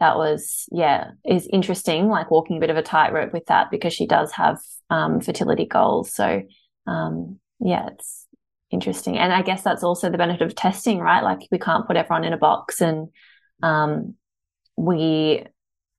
that 0.00 0.16
was 0.16 0.66
yeah 0.72 1.10
is 1.26 1.46
interesting 1.52 2.08
like 2.08 2.30
walking 2.30 2.56
a 2.56 2.60
bit 2.60 2.70
of 2.70 2.76
a 2.76 2.82
tightrope 2.82 3.32
with 3.32 3.44
that 3.46 3.70
because 3.70 3.92
she 3.92 4.06
does 4.06 4.32
have 4.32 4.58
um, 4.88 5.20
fertility 5.20 5.66
goals 5.66 6.14
so 6.14 6.42
um, 6.86 7.38
yeah 7.60 7.88
it's 7.92 8.25
interesting. 8.70 9.18
And 9.18 9.32
I 9.32 9.42
guess 9.42 9.62
that's 9.62 9.84
also 9.84 10.10
the 10.10 10.18
benefit 10.18 10.42
of 10.42 10.54
testing, 10.54 10.98
right? 10.98 11.22
Like 11.22 11.40
we 11.50 11.58
can't 11.58 11.86
put 11.86 11.96
everyone 11.96 12.24
in 12.24 12.32
a 12.32 12.38
box 12.38 12.80
and 12.80 13.08
um, 13.62 14.14
we 14.76 15.44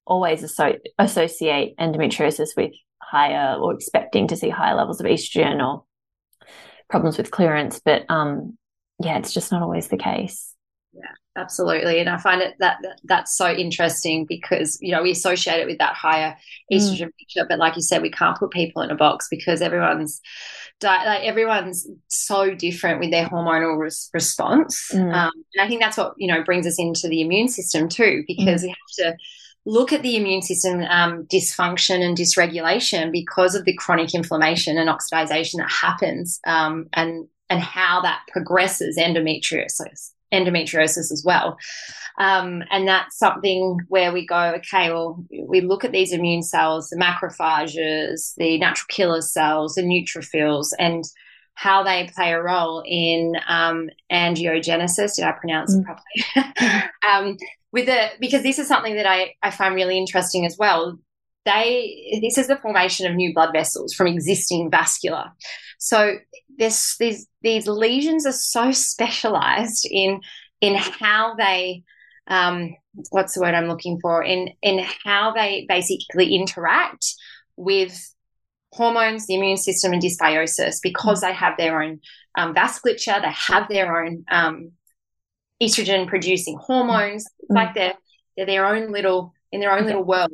always 0.05 0.43
asso- 0.43 0.79
associate 0.97 1.75
endometriosis 1.77 2.49
with 2.55 2.73
higher 3.01 3.55
or 3.55 3.73
expecting 3.73 4.27
to 4.27 4.35
see 4.35 4.49
higher 4.49 4.75
levels 4.75 4.99
of 4.99 5.05
estrogen 5.05 5.65
or 5.65 5.83
problems 6.89 7.17
with 7.17 7.31
clearance. 7.31 7.81
But 7.83 8.05
um, 8.09 8.57
yeah, 8.99 9.17
it's 9.17 9.33
just 9.33 9.51
not 9.51 9.61
always 9.61 9.87
the 9.87 9.97
case. 9.97 10.53
Yeah, 10.93 11.11
absolutely. 11.35 11.99
And 11.99 12.09
I 12.09 12.17
find 12.17 12.41
it 12.41 12.55
that, 12.59 12.77
that, 12.81 12.99
that's 13.03 13.37
so 13.37 13.51
interesting 13.51 14.25
because, 14.25 14.77
you 14.81 14.91
know, 14.91 15.03
we 15.03 15.11
associate 15.11 15.59
it 15.59 15.67
with 15.67 15.77
that 15.77 15.93
higher 15.93 16.35
mm. 16.71 16.77
estrogen 16.77 17.07
mm. 17.07 17.15
picture. 17.19 17.45
But 17.47 17.59
like 17.59 17.75
you 17.75 17.81
said, 17.81 18.01
we 18.01 18.09
can't 18.09 18.37
put 18.37 18.51
people 18.51 18.81
in 18.81 18.89
a 18.89 18.95
box 18.95 19.27
because 19.29 19.61
everyone's 19.61 20.21
like 20.83 21.23
everyone's 21.23 21.87
so 22.07 22.53
different 22.53 22.99
with 22.99 23.11
their 23.11 23.27
hormonal 23.27 23.79
res- 23.79 24.09
response. 24.13 24.91
Mm. 24.93 25.13
Um, 25.13 25.31
and 25.55 25.65
I 25.65 25.67
think 25.67 25.81
that's 25.81 25.97
what, 25.97 26.13
you 26.17 26.27
know, 26.27 26.43
brings 26.43 26.67
us 26.67 26.79
into 26.79 27.07
the 27.07 27.21
immune 27.21 27.47
system 27.47 27.89
too, 27.89 28.23
because 28.27 28.61
mm. 28.61 28.65
we 28.65 28.69
have 28.69 29.13
to 29.13 29.17
look 29.65 29.91
at 29.91 30.01
the 30.01 30.15
immune 30.15 30.41
system 30.41 30.81
um, 30.83 31.25
dysfunction 31.25 32.01
and 32.01 32.17
dysregulation 32.17 33.11
because 33.11 33.53
of 33.53 33.65
the 33.65 33.73
chronic 33.73 34.13
inflammation 34.13 34.77
and 34.77 34.89
oxidization 34.89 35.57
that 35.57 35.69
happens 35.69 36.39
um, 36.47 36.87
and, 36.93 37.27
and 37.49 37.59
how 37.59 38.01
that 38.01 38.21
progresses 38.29 38.97
endometriosis, 38.97 40.11
endometriosis 40.33 41.11
as 41.11 41.23
well. 41.25 41.57
Um, 42.17 42.63
and 42.71 42.87
that's 42.87 43.17
something 43.17 43.79
where 43.87 44.11
we 44.11 44.25
go, 44.25 44.55
okay, 44.57 44.89
well, 44.89 45.23
we 45.47 45.61
look 45.61 45.85
at 45.85 45.91
these 45.91 46.11
immune 46.11 46.43
cells, 46.43 46.89
the 46.89 46.97
macrophages, 46.97 48.33
the 48.37 48.57
natural 48.57 48.87
killer 48.89 49.21
cells, 49.21 49.75
the 49.75 49.83
neutrophils, 49.83 50.69
and 50.79 51.03
how 51.53 51.83
they 51.83 52.09
play 52.13 52.33
a 52.33 52.41
role 52.41 52.83
in 52.85 53.35
um, 53.47 53.89
angiogenesis. 54.11 55.15
Did 55.15 55.25
I 55.25 55.31
pronounce 55.31 55.75
mm. 55.75 55.81
it 55.81 55.85
properly? 55.85 56.89
um, 57.09 57.37
with 57.71 57.87
the 57.87 58.09
because 58.19 58.43
this 58.43 58.59
is 58.59 58.67
something 58.67 58.95
that 58.95 59.07
I, 59.07 59.33
I 59.41 59.51
find 59.51 59.75
really 59.75 59.97
interesting 59.97 60.45
as 60.45 60.55
well. 60.57 60.99
They 61.45 62.19
this 62.21 62.37
is 62.37 62.47
the 62.47 62.57
formation 62.57 63.07
of 63.07 63.15
new 63.15 63.33
blood 63.33 63.53
vessels 63.53 63.93
from 63.93 64.07
existing 64.07 64.69
vascular. 64.69 65.31
So 65.79 66.17
this 66.57 66.97
these 66.97 67.27
these 67.41 67.67
lesions 67.67 68.25
are 68.25 68.31
so 68.31 68.71
specialized 68.71 69.87
in 69.89 70.21
in 70.61 70.75
how 70.75 71.35
they 71.35 71.83
um, 72.27 72.75
what's 73.09 73.33
the 73.33 73.41
word 73.41 73.53
I'm 73.53 73.67
looking 73.67 73.99
for 74.01 74.23
in 74.23 74.49
in 74.61 74.83
how 75.03 75.33
they 75.33 75.65
basically 75.69 76.35
interact 76.35 77.05
with 77.55 78.13
hormones, 78.73 79.27
the 79.27 79.35
immune 79.35 79.57
system, 79.57 79.93
and 79.93 80.01
dysbiosis 80.01 80.77
because 80.81 81.21
they 81.21 81.33
have 81.33 81.57
their 81.57 81.81
own 81.81 81.99
um, 82.37 82.53
vasculature, 82.53 83.21
they 83.21 83.31
have 83.31 83.67
their 83.69 84.03
own 84.03 84.23
um, 84.29 84.71
estrogen 85.61 86.07
producing 86.07 86.57
hormones. 86.57 87.25
It's 87.39 87.49
like 87.49 87.73
they're 87.73 87.95
they're 88.35 88.45
their 88.45 88.65
own 88.65 88.91
little 88.91 89.33
in 89.51 89.59
their 89.59 89.71
own 89.71 89.85
little 89.85 90.03
world, 90.03 90.31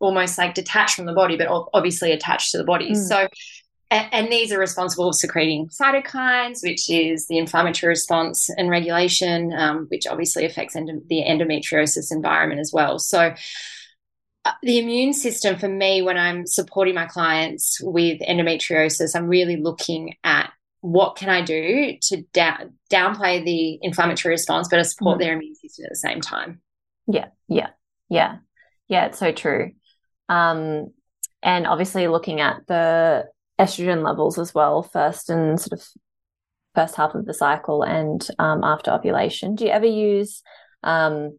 almost 0.00 0.38
like 0.38 0.54
detached 0.54 0.96
from 0.96 1.06
the 1.06 1.12
body, 1.12 1.36
but 1.36 1.48
obviously 1.72 2.12
attached 2.12 2.50
to 2.52 2.58
the 2.58 2.64
body. 2.64 2.92
Mm. 2.92 3.08
So 3.08 3.28
and, 4.12 4.32
these 4.32 4.52
are 4.52 4.58
responsible 4.58 5.10
for 5.10 5.12
secreting 5.12 5.68
cytokines, 5.68 6.62
which 6.62 6.90
is 6.90 7.26
the 7.26 7.38
inflammatory 7.38 7.90
response 7.90 8.48
and 8.50 8.70
regulation, 8.70 9.52
um, 9.52 9.86
which 9.88 10.06
obviously 10.06 10.44
affects 10.44 10.74
endo- 10.74 11.02
the 11.08 11.22
endometriosis 11.22 12.10
environment 12.10 12.60
as 12.60 12.72
well. 12.72 12.98
So, 12.98 13.34
uh, 14.44 14.52
the 14.62 14.78
immune 14.78 15.12
system 15.12 15.58
for 15.58 15.68
me, 15.68 16.02
when 16.02 16.18
I'm 16.18 16.46
supporting 16.46 16.94
my 16.94 17.06
clients 17.06 17.80
with 17.80 18.20
endometriosis, 18.20 19.14
I'm 19.14 19.28
really 19.28 19.56
looking 19.56 20.14
at 20.24 20.50
what 20.80 21.16
can 21.16 21.30
I 21.30 21.40
do 21.40 21.96
to 22.02 22.22
da- 22.34 22.66
downplay 22.90 23.42
the 23.42 23.78
inflammatory 23.80 24.32
response, 24.34 24.68
but 24.68 24.76
to 24.76 24.84
support 24.84 25.16
mm. 25.16 25.20
their 25.20 25.32
immune 25.34 25.54
system 25.54 25.86
at 25.86 25.90
the 25.90 25.96
same 25.96 26.20
time. 26.20 26.60
Yeah, 27.06 27.28
yeah, 27.48 27.68
yeah, 28.10 28.36
yeah. 28.88 29.06
It's 29.06 29.18
so 29.18 29.32
true. 29.32 29.72
Um, 30.28 30.92
and 31.42 31.66
obviously, 31.66 32.08
looking 32.08 32.40
at 32.40 32.66
the 32.66 33.26
estrogen 33.58 34.04
levels 34.04 34.38
as 34.38 34.54
well, 34.54 34.82
first 34.82 35.30
and 35.30 35.60
sort 35.60 35.80
of 35.80 35.86
first 36.74 36.96
half 36.96 37.14
of 37.14 37.24
the 37.24 37.34
cycle 37.34 37.82
and 37.82 38.28
um, 38.38 38.64
after 38.64 38.90
ovulation. 38.90 39.54
Do 39.54 39.64
you 39.64 39.70
ever 39.70 39.86
use 39.86 40.42
um, 40.82 41.38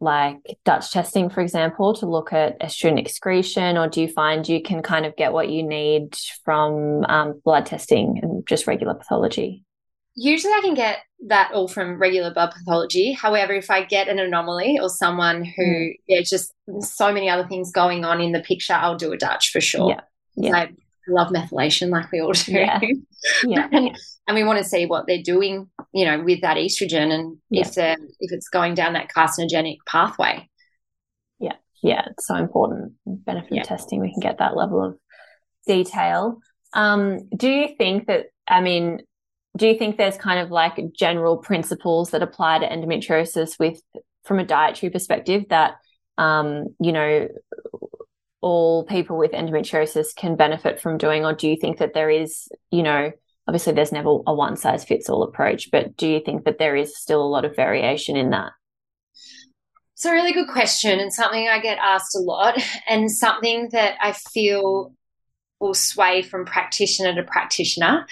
like 0.00 0.38
Dutch 0.64 0.90
testing, 0.90 1.30
for 1.30 1.40
example, 1.40 1.94
to 1.94 2.06
look 2.06 2.32
at 2.32 2.60
estrogen 2.60 2.98
excretion, 2.98 3.76
or 3.76 3.88
do 3.88 4.00
you 4.00 4.08
find 4.08 4.48
you 4.48 4.62
can 4.62 4.82
kind 4.82 5.06
of 5.06 5.16
get 5.16 5.32
what 5.32 5.48
you 5.48 5.62
need 5.62 6.16
from 6.44 7.04
um, 7.04 7.40
blood 7.44 7.66
testing 7.66 8.18
and 8.22 8.46
just 8.46 8.66
regular 8.66 8.94
pathology? 8.94 9.64
Usually, 10.14 10.52
I 10.52 10.60
can 10.60 10.74
get 10.74 10.98
that 11.28 11.52
all 11.54 11.68
from 11.68 11.98
regular 11.98 12.34
blood 12.34 12.50
pathology. 12.50 13.12
However, 13.12 13.54
if 13.54 13.70
I 13.70 13.84
get 13.84 14.08
an 14.08 14.18
anomaly 14.18 14.78
or 14.80 14.88
someone 14.88 15.44
who, 15.44 15.62
mm. 15.62 15.94
yeah, 16.06 16.20
just 16.20 16.52
so 16.80 17.12
many 17.12 17.30
other 17.30 17.46
things 17.48 17.70
going 17.72 18.04
on 18.04 18.20
in 18.20 18.32
the 18.32 18.40
picture, 18.40 18.74
I'll 18.74 18.96
do 18.96 19.12
a 19.12 19.16
Dutch 19.16 19.50
for 19.50 19.60
sure. 19.60 19.88
Yeah. 19.88 20.00
Yeah. 20.34 20.66
Love 21.08 21.28
methylation 21.28 21.90
like 21.90 22.10
we 22.12 22.20
all 22.20 22.32
do. 22.32 22.52
Yeah. 22.52 22.80
yeah. 23.44 23.68
and, 23.72 23.98
and, 24.26 24.34
we 24.34 24.44
want 24.44 24.58
to 24.58 24.64
see 24.64 24.86
what 24.86 25.06
they're 25.06 25.22
doing 25.22 25.68
you 25.92 26.04
know, 26.04 26.20
with 26.22 26.40
that 26.40 26.56
estrogen 26.56 27.12
and 27.12 27.38
yeah. 27.50 27.60
if 27.62 27.74
they're 27.74 27.96
if 28.20 28.32
it's 28.32 28.48
going 28.48 28.74
down 28.74 28.94
that 28.94 29.10
carcinogenic 29.14 29.78
pathway. 29.86 30.48
Yeah, 31.38 31.56
yeah, 31.82 32.06
it's 32.10 32.26
so 32.26 32.36
important. 32.36 32.94
Benefit 33.04 33.52
yeah. 33.52 33.62
testing, 33.62 34.00
we 34.00 34.12
can 34.12 34.20
get 34.20 34.38
that 34.38 34.56
level 34.56 34.82
of 34.84 34.98
detail. 35.66 36.38
Um, 36.72 37.28
do 37.36 37.50
you 37.50 37.74
think 37.76 38.06
that? 38.06 38.26
I 38.48 38.60
mean, 38.60 39.00
do 39.56 39.66
you 39.66 39.78
think 39.78 39.98
there's 39.98 40.16
kind 40.16 40.40
of 40.40 40.50
like 40.50 40.80
general 40.96 41.36
principles 41.36 42.10
that 42.10 42.22
apply 42.22 42.60
to 42.60 42.68
endometriosis 42.68 43.58
with 43.58 43.80
from 44.24 44.38
a 44.38 44.44
dietary 44.44 44.90
perspective 44.90 45.44
that 45.50 45.74
um, 46.16 46.74
you 46.80 46.92
know 46.92 47.28
all 48.42 48.84
people 48.84 49.16
with 49.16 49.30
endometriosis 49.30 50.14
can 50.14 50.36
benefit 50.36 50.80
from 50.80 50.98
doing 50.98 51.24
or 51.24 51.32
do 51.32 51.48
you 51.48 51.56
think 51.56 51.78
that 51.78 51.94
there 51.94 52.10
is 52.10 52.48
you 52.70 52.82
know 52.82 53.10
obviously 53.48 53.72
there's 53.72 53.92
never 53.92 54.18
a 54.26 54.34
one 54.34 54.56
size 54.56 54.84
fits 54.84 55.08
all 55.08 55.22
approach 55.22 55.70
but 55.70 55.96
do 55.96 56.08
you 56.08 56.20
think 56.20 56.44
that 56.44 56.58
there 56.58 56.76
is 56.76 56.98
still 56.98 57.22
a 57.22 57.26
lot 57.26 57.44
of 57.44 57.56
variation 57.56 58.16
in 58.16 58.30
that? 58.30 58.52
It's 59.94 60.04
a 60.04 60.12
really 60.12 60.32
good 60.32 60.48
question 60.48 60.98
and 60.98 61.12
something 61.12 61.48
i 61.48 61.60
get 61.60 61.78
asked 61.78 62.16
a 62.16 62.20
lot 62.20 62.60
and 62.88 63.10
something 63.10 63.68
that 63.72 63.94
i 64.00 64.12
feel 64.12 64.92
will 65.60 65.74
sway 65.74 66.22
from 66.22 66.44
practitioner 66.44 67.14
to 67.14 67.22
practitioner. 67.22 68.06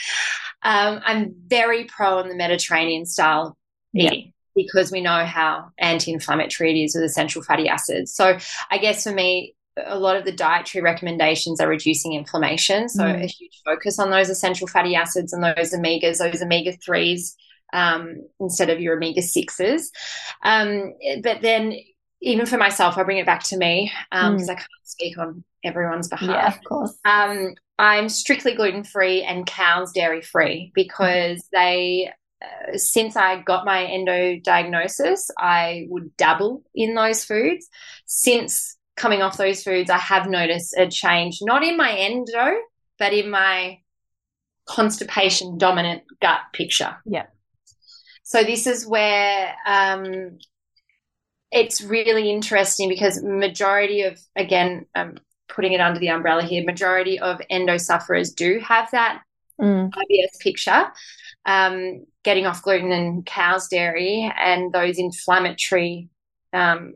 Um, 0.62 1.00
i'm 1.04 1.34
very 1.46 1.84
pro 1.84 2.18
on 2.18 2.28
the 2.28 2.36
mediterranean 2.36 3.04
style 3.04 3.56
eating 3.92 4.32
because 4.54 4.92
we 4.92 5.00
know 5.00 5.24
how 5.24 5.70
anti-inflammatory 5.78 6.70
it 6.70 6.84
is 6.84 6.94
with 6.94 7.04
essential 7.04 7.42
fatty 7.42 7.68
acids. 7.68 8.14
So 8.14 8.38
i 8.70 8.78
guess 8.78 9.02
for 9.02 9.12
me 9.12 9.56
a 9.76 9.98
lot 9.98 10.16
of 10.16 10.24
the 10.24 10.32
dietary 10.32 10.82
recommendations 10.82 11.60
are 11.60 11.68
reducing 11.68 12.14
inflammation. 12.14 12.88
So 12.88 13.04
mm. 13.04 13.22
a 13.22 13.26
huge 13.26 13.60
focus 13.64 13.98
on 13.98 14.10
those 14.10 14.28
essential 14.28 14.66
fatty 14.66 14.94
acids 14.94 15.32
and 15.32 15.42
those 15.42 15.72
omegas, 15.72 16.18
those 16.18 16.42
omega 16.42 16.72
threes 16.72 17.36
um, 17.72 18.16
instead 18.40 18.70
of 18.70 18.80
your 18.80 18.96
omega 18.96 19.22
sixes. 19.22 19.90
Um, 20.42 20.94
but 21.22 21.42
then 21.42 21.76
even 22.20 22.46
for 22.46 22.58
myself, 22.58 22.98
I 22.98 23.02
bring 23.02 23.18
it 23.18 23.26
back 23.26 23.42
to 23.44 23.56
me 23.56 23.92
because 24.10 24.42
um, 24.42 24.46
mm. 24.46 24.50
I 24.50 24.54
can't 24.54 24.68
speak 24.84 25.18
on 25.18 25.44
everyone's 25.64 26.08
behalf. 26.08 26.28
Yeah, 26.28 26.48
of 26.48 26.64
course. 26.64 26.98
Um, 27.04 27.54
I'm 27.78 28.08
strictly 28.08 28.54
gluten 28.54 28.84
free 28.84 29.22
and 29.22 29.46
cows 29.46 29.92
dairy 29.92 30.20
free 30.20 30.70
because 30.74 31.42
they 31.52 32.12
uh, 32.42 32.76
since 32.76 33.16
I 33.16 33.40
got 33.42 33.64
my 33.64 33.84
endo 33.84 34.38
diagnosis, 34.42 35.30
I 35.38 35.86
would 35.88 36.16
dabble 36.16 36.62
in 36.74 36.94
those 36.94 37.24
foods. 37.24 37.68
Since 38.06 38.76
coming 39.00 39.22
off 39.22 39.38
those 39.38 39.62
foods, 39.62 39.88
I 39.88 39.96
have 39.96 40.28
noticed 40.28 40.74
a 40.76 40.86
change, 40.86 41.38
not 41.40 41.64
in 41.64 41.78
my 41.78 41.90
endo, 41.90 42.58
but 42.98 43.14
in 43.14 43.30
my 43.30 43.78
constipation 44.66 45.56
dominant 45.56 46.02
gut 46.20 46.40
picture. 46.52 46.98
Yeah. 47.06 47.26
So 48.22 48.44
this 48.44 48.66
is 48.66 48.86
where 48.86 49.54
um, 49.66 50.38
it's 51.50 51.80
really 51.80 52.30
interesting 52.30 52.90
because 52.90 53.22
majority 53.22 54.02
of 54.02 54.20
again, 54.36 54.84
um, 54.94 55.16
putting 55.48 55.72
it 55.72 55.80
under 55.80 55.98
the 55.98 56.10
umbrella 56.10 56.42
here, 56.44 56.62
majority 56.62 57.18
of 57.18 57.40
endo 57.48 57.78
sufferers 57.78 58.32
do 58.32 58.60
have 58.60 58.90
that 58.90 59.22
mm. 59.58 59.90
IBS 59.90 60.38
picture. 60.40 60.92
Um, 61.46 62.04
getting 62.22 62.44
off 62.44 62.62
gluten 62.62 62.92
and 62.92 63.24
cow's 63.24 63.66
dairy 63.68 64.30
and 64.38 64.74
those 64.74 64.98
inflammatory 64.98 66.10
um, 66.52 66.94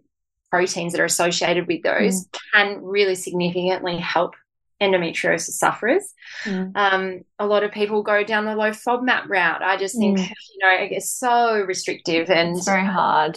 proteins 0.54 0.92
that 0.92 1.00
are 1.00 1.04
associated 1.04 1.66
with 1.66 1.82
those 1.82 2.26
mm. 2.26 2.38
can 2.54 2.80
really 2.80 3.16
significantly 3.16 3.96
help 3.96 4.36
endometriosis 4.80 5.54
sufferers. 5.54 6.14
Mm. 6.44 6.70
Um, 6.76 7.22
a 7.40 7.46
lot 7.46 7.64
of 7.64 7.72
people 7.72 8.04
go 8.04 8.22
down 8.22 8.44
the 8.44 8.54
low 8.54 8.70
FODMAP 8.70 9.28
route. 9.28 9.62
I 9.62 9.76
just 9.76 9.98
think, 9.98 10.20
mm. 10.20 10.28
you 10.28 10.58
know, 10.60 10.76
it's 10.96 11.12
so 11.12 11.60
restrictive 11.66 12.30
and 12.30 12.56
it's 12.56 12.66
very 12.66 12.86
hard. 12.86 13.36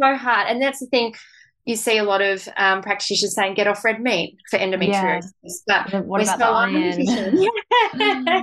So 0.00 0.14
hard. 0.16 0.48
And 0.48 0.62
that's 0.62 0.80
the 0.80 0.86
thing. 0.86 1.14
You 1.66 1.76
see 1.76 1.98
a 1.98 2.04
lot 2.04 2.22
of 2.22 2.48
um, 2.56 2.80
practitioners 2.80 3.34
saying 3.34 3.52
get 3.54 3.66
off 3.66 3.84
red 3.84 4.00
meat 4.00 4.38
for 4.48 4.58
endometriosis. 4.58 5.32
Yeah. 5.68 5.86
But 5.90 6.06
what 6.06 6.22
about 6.22 6.38
the 6.38 6.46
iron? 6.46 7.42
yeah. 7.94 8.42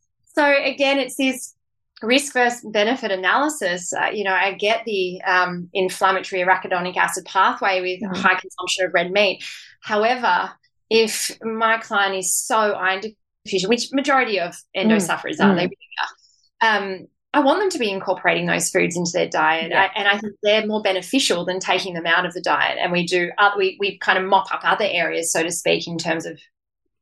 so 0.34 0.64
again, 0.64 0.98
it's 0.98 1.16
this 1.16 1.54
risk 2.02 2.32
versus 2.32 2.64
benefit 2.72 3.10
analysis, 3.10 3.92
uh, 3.92 4.10
you 4.10 4.24
know, 4.24 4.32
I 4.32 4.52
get 4.52 4.84
the 4.84 5.20
um, 5.22 5.68
inflammatory 5.72 6.42
arachidonic 6.42 6.96
acid 6.96 7.24
pathway 7.26 7.80
with 7.80 8.00
mm. 8.00 8.16
high 8.16 8.38
consumption 8.40 8.86
of 8.86 8.94
red 8.94 9.10
meat. 9.10 9.44
However, 9.82 10.50
if 10.88 11.30
my 11.42 11.78
client 11.78 12.16
is 12.16 12.34
so 12.34 12.56
iron 12.56 13.02
deficient, 13.44 13.68
which 13.68 13.92
majority 13.92 14.40
of 14.40 14.56
endo 14.74 14.96
mm. 14.96 15.02
sufferers 15.02 15.40
are, 15.40 15.52
mm. 15.52 15.56
they 15.56 15.62
really 15.62 15.76
are, 16.62 16.78
um, 16.78 17.06
I 17.32 17.40
want 17.40 17.60
them 17.60 17.70
to 17.70 17.78
be 17.78 17.90
incorporating 17.90 18.46
those 18.46 18.70
foods 18.70 18.96
into 18.96 19.12
their 19.12 19.28
diet, 19.28 19.70
yeah. 19.70 19.82
I, 19.82 19.98
and 19.98 20.08
I 20.08 20.18
think 20.18 20.32
they're 20.42 20.66
more 20.66 20.82
beneficial 20.82 21.44
than 21.44 21.60
taking 21.60 21.94
them 21.94 22.06
out 22.06 22.26
of 22.26 22.34
the 22.34 22.40
diet. 22.40 22.78
And 22.80 22.90
we 22.90 23.06
do, 23.06 23.30
uh, 23.38 23.52
we 23.56 23.76
we 23.78 23.98
kind 23.98 24.18
of 24.18 24.24
mop 24.24 24.52
up 24.52 24.62
other 24.64 24.86
areas, 24.88 25.32
so 25.32 25.44
to 25.44 25.52
speak, 25.52 25.86
in 25.86 25.96
terms 25.96 26.26
of 26.26 26.40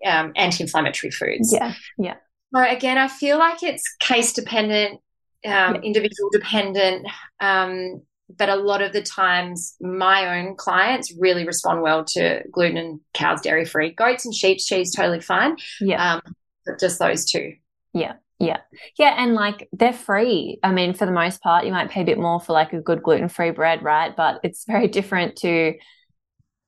um, 0.05 0.32
anti-inflammatory 0.36 1.11
foods. 1.12 1.51
Yeah, 1.53 1.72
yeah. 1.96 2.16
So 2.55 2.62
again, 2.62 2.99
I 2.99 3.09
feel 3.09 3.38
like 3.38 3.62
it's 3.62 3.84
case 4.01 4.32
dependent, 4.32 5.01
um, 5.44 5.76
individual 5.76 6.30
dependent. 6.32 7.07
Um, 7.40 8.03
but 8.36 8.49
a 8.49 8.57
lot 8.57 8.82
of 8.82 8.92
the 8.92 9.03
times, 9.03 9.74
my 9.80 10.38
own 10.38 10.55
clients 10.57 11.14
really 11.18 11.46
respond 11.46 11.82
well 11.82 12.05
to 12.05 12.42
gluten 12.53 12.76
and 12.76 13.01
cows 13.14 13.40
dairy 13.40 13.64
free. 13.64 13.92
Goats 13.92 14.24
and 14.26 14.34
sheep's 14.34 14.66
cheese 14.66 14.94
totally 14.94 15.20
fine. 15.20 15.57
Yeah, 15.80 16.14
um, 16.14 16.34
but 16.66 16.78
just 16.78 16.99
those 16.99 17.24
two. 17.24 17.55
Yeah, 17.94 18.14
yeah, 18.38 18.59
yeah, 18.99 19.14
and 19.16 19.34
like 19.34 19.68
they're 19.72 19.94
free. 19.94 20.59
I 20.62 20.72
mean, 20.72 20.92
for 20.92 21.07
the 21.07 21.12
most 21.12 21.40
part, 21.40 21.64
you 21.64 21.72
might 21.72 21.90
pay 21.90 22.03
a 22.03 22.05
bit 22.05 22.18
more 22.18 22.38
for 22.38 22.53
like 22.53 22.74
a 22.74 22.80
good 22.80 23.03
gluten 23.03 23.28
free 23.28 23.51
bread, 23.51 23.82
right? 23.82 24.14
But 24.14 24.40
it's 24.42 24.64
very 24.66 24.88
different 24.88 25.36
to, 25.36 25.74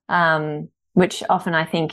um, 0.09 0.71
which 0.95 1.23
often 1.29 1.55
I 1.55 1.67
think 1.67 1.93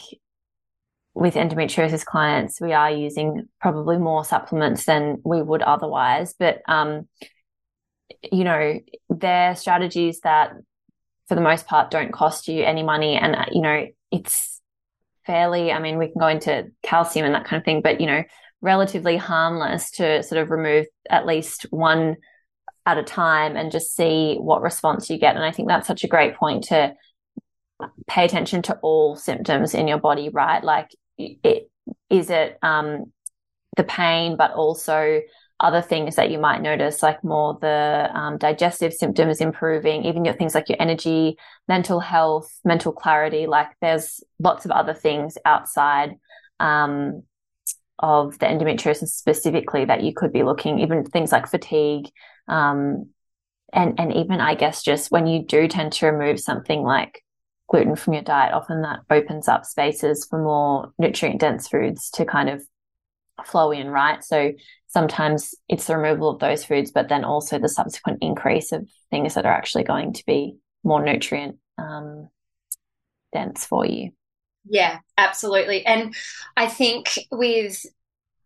with 1.18 1.34
endometriosis 1.34 2.06
clients, 2.06 2.62
we 2.62 2.74
are 2.74 2.92
using 2.92 3.50
probably 3.60 3.98
more 3.98 4.24
supplements 4.24 4.86
than 4.86 5.20
we 5.26 5.42
would 5.42 5.64
otherwise. 5.64 6.36
But, 6.38 6.62
um, 6.68 7.08
you 8.32 8.44
know, 8.44 8.80
they're 9.10 9.56
strategies 9.56 10.20
that, 10.22 10.54
for 11.28 11.34
the 11.34 11.42
most 11.42 11.66
part, 11.66 11.90
don't 11.90 12.14
cost 12.14 12.48
you 12.48 12.64
any 12.64 12.84
money. 12.84 13.16
And, 13.16 13.36
uh, 13.36 13.46
you 13.52 13.62
know, 13.62 13.88
it's 14.12 14.62
fairly, 15.26 15.72
I 15.72 15.80
mean, 15.80 15.98
we 15.98 16.08
can 16.08 16.20
go 16.20 16.28
into 16.28 16.72
calcium 16.84 17.26
and 17.26 17.34
that 17.34 17.46
kind 17.46 17.60
of 17.60 17.66
thing, 17.66 17.82
but, 17.82 18.00
you 18.00 18.06
know, 18.06 18.24
relatively 18.62 19.18
harmless 19.18 19.90
to 19.92 20.22
sort 20.22 20.40
of 20.40 20.52
remove 20.52 20.86
at 21.10 21.26
least 21.26 21.66
one 21.72 22.18
at 22.86 23.00
a 23.00 23.04
time 23.04 23.58
and 23.58 23.72
just 23.72 23.96
see 23.96 24.36
what 24.36 24.62
response 24.62 25.10
you 25.10 25.18
get. 25.18 25.36
And 25.36 25.44
I 25.44 25.52
think 25.52 25.68
that's 25.68 25.88
such 25.88 26.04
a 26.04 26.08
great 26.08 26.36
point 26.36 26.66
to 26.66 26.94
pay 28.08 28.24
attention 28.24 28.62
to 28.64 28.78
all 28.84 29.16
symptoms 29.16 29.74
in 29.74 29.88
your 29.88 30.00
body, 30.00 30.30
right? 30.30 30.64
Like 30.64 30.92
it, 31.18 31.70
is 32.10 32.30
it 32.30 32.58
um, 32.62 33.12
the 33.76 33.84
pain, 33.84 34.36
but 34.38 34.52
also 34.52 35.22
other 35.60 35.82
things 35.82 36.16
that 36.16 36.30
you 36.30 36.38
might 36.38 36.62
notice, 36.62 37.02
like 37.02 37.24
more 37.24 37.58
the 37.60 38.10
um, 38.14 38.38
digestive 38.38 38.94
symptoms 38.94 39.42
improving, 39.42 40.06
even 40.06 40.24
your 40.24 40.36
things 40.36 40.54
like 40.54 40.70
your 40.70 40.80
energy, 40.80 41.38
mental 41.68 42.00
health, 42.00 42.48
mental 42.64 42.92
clarity. 42.92 43.48
Like 43.48 43.70
there's 43.82 44.24
lots 44.40 44.66
of 44.66 44.72
other 44.72 44.94
things 44.94 45.36
outside 45.46 46.16
um, 46.60 47.24
of 47.98 48.38
the 48.38 48.46
endometriosis 48.46 49.08
specifically 49.08 49.86
that 49.86 50.04
you 50.04 50.14
could 50.14 50.32
be 50.32 50.44
looking, 50.44 50.80
even 50.80 51.04
things 51.04 51.32
like 51.32 51.48
fatigue. 51.48 52.10
Um, 52.48 53.10
and, 53.74 54.00
and 54.00 54.14
even, 54.14 54.40
I 54.40 54.56
guess, 54.56 54.84
just 54.84 55.12
when 55.12 55.26
you 55.26 55.44
do 55.44 55.68
tend 55.68 55.92
to 55.94 56.08
remove 56.08 56.40
something 56.40 56.84
like 56.84 57.24
gluten 57.68 57.96
from 57.96 58.14
your 58.14 58.24
diet, 58.24 58.54
often 58.54 58.82
that 58.82 59.02
opens 59.10 59.48
up 59.48 59.66
spaces 59.66 60.26
for 60.30 60.42
more 60.42 60.92
nutrient 60.98 61.40
dense 61.40 61.68
foods 61.68 62.10
to 62.12 62.26
kind 62.26 62.50
of 62.50 62.64
flow 63.46 63.72
in, 63.72 63.90
right? 63.90 64.24
So 64.24 64.54
sometimes 64.88 65.54
it's 65.70 65.86
the 65.86 65.98
removal 65.98 66.30
of 66.30 66.40
those 66.40 66.64
foods, 66.64 66.92
but 66.92 67.10
then 67.10 67.24
also 67.24 67.60
the 67.60 67.70
subsequent 67.70 68.20
increase 68.22 68.72
of 68.72 68.90
things 69.12 69.36
that 69.36 69.46
are 69.46 69.54
actually 69.54 69.84
going 69.84 70.14
to 70.14 70.26
be 70.26 70.58
more 70.84 71.04
nutrient 71.04 71.58
um, 71.78 72.30
dense 73.34 73.66
for 73.66 73.86
you. 73.86 74.12
Yeah, 74.70 75.00
absolutely. 75.18 75.86
And 75.86 76.16
I 76.56 76.68
think 76.68 77.20
with 77.32 77.86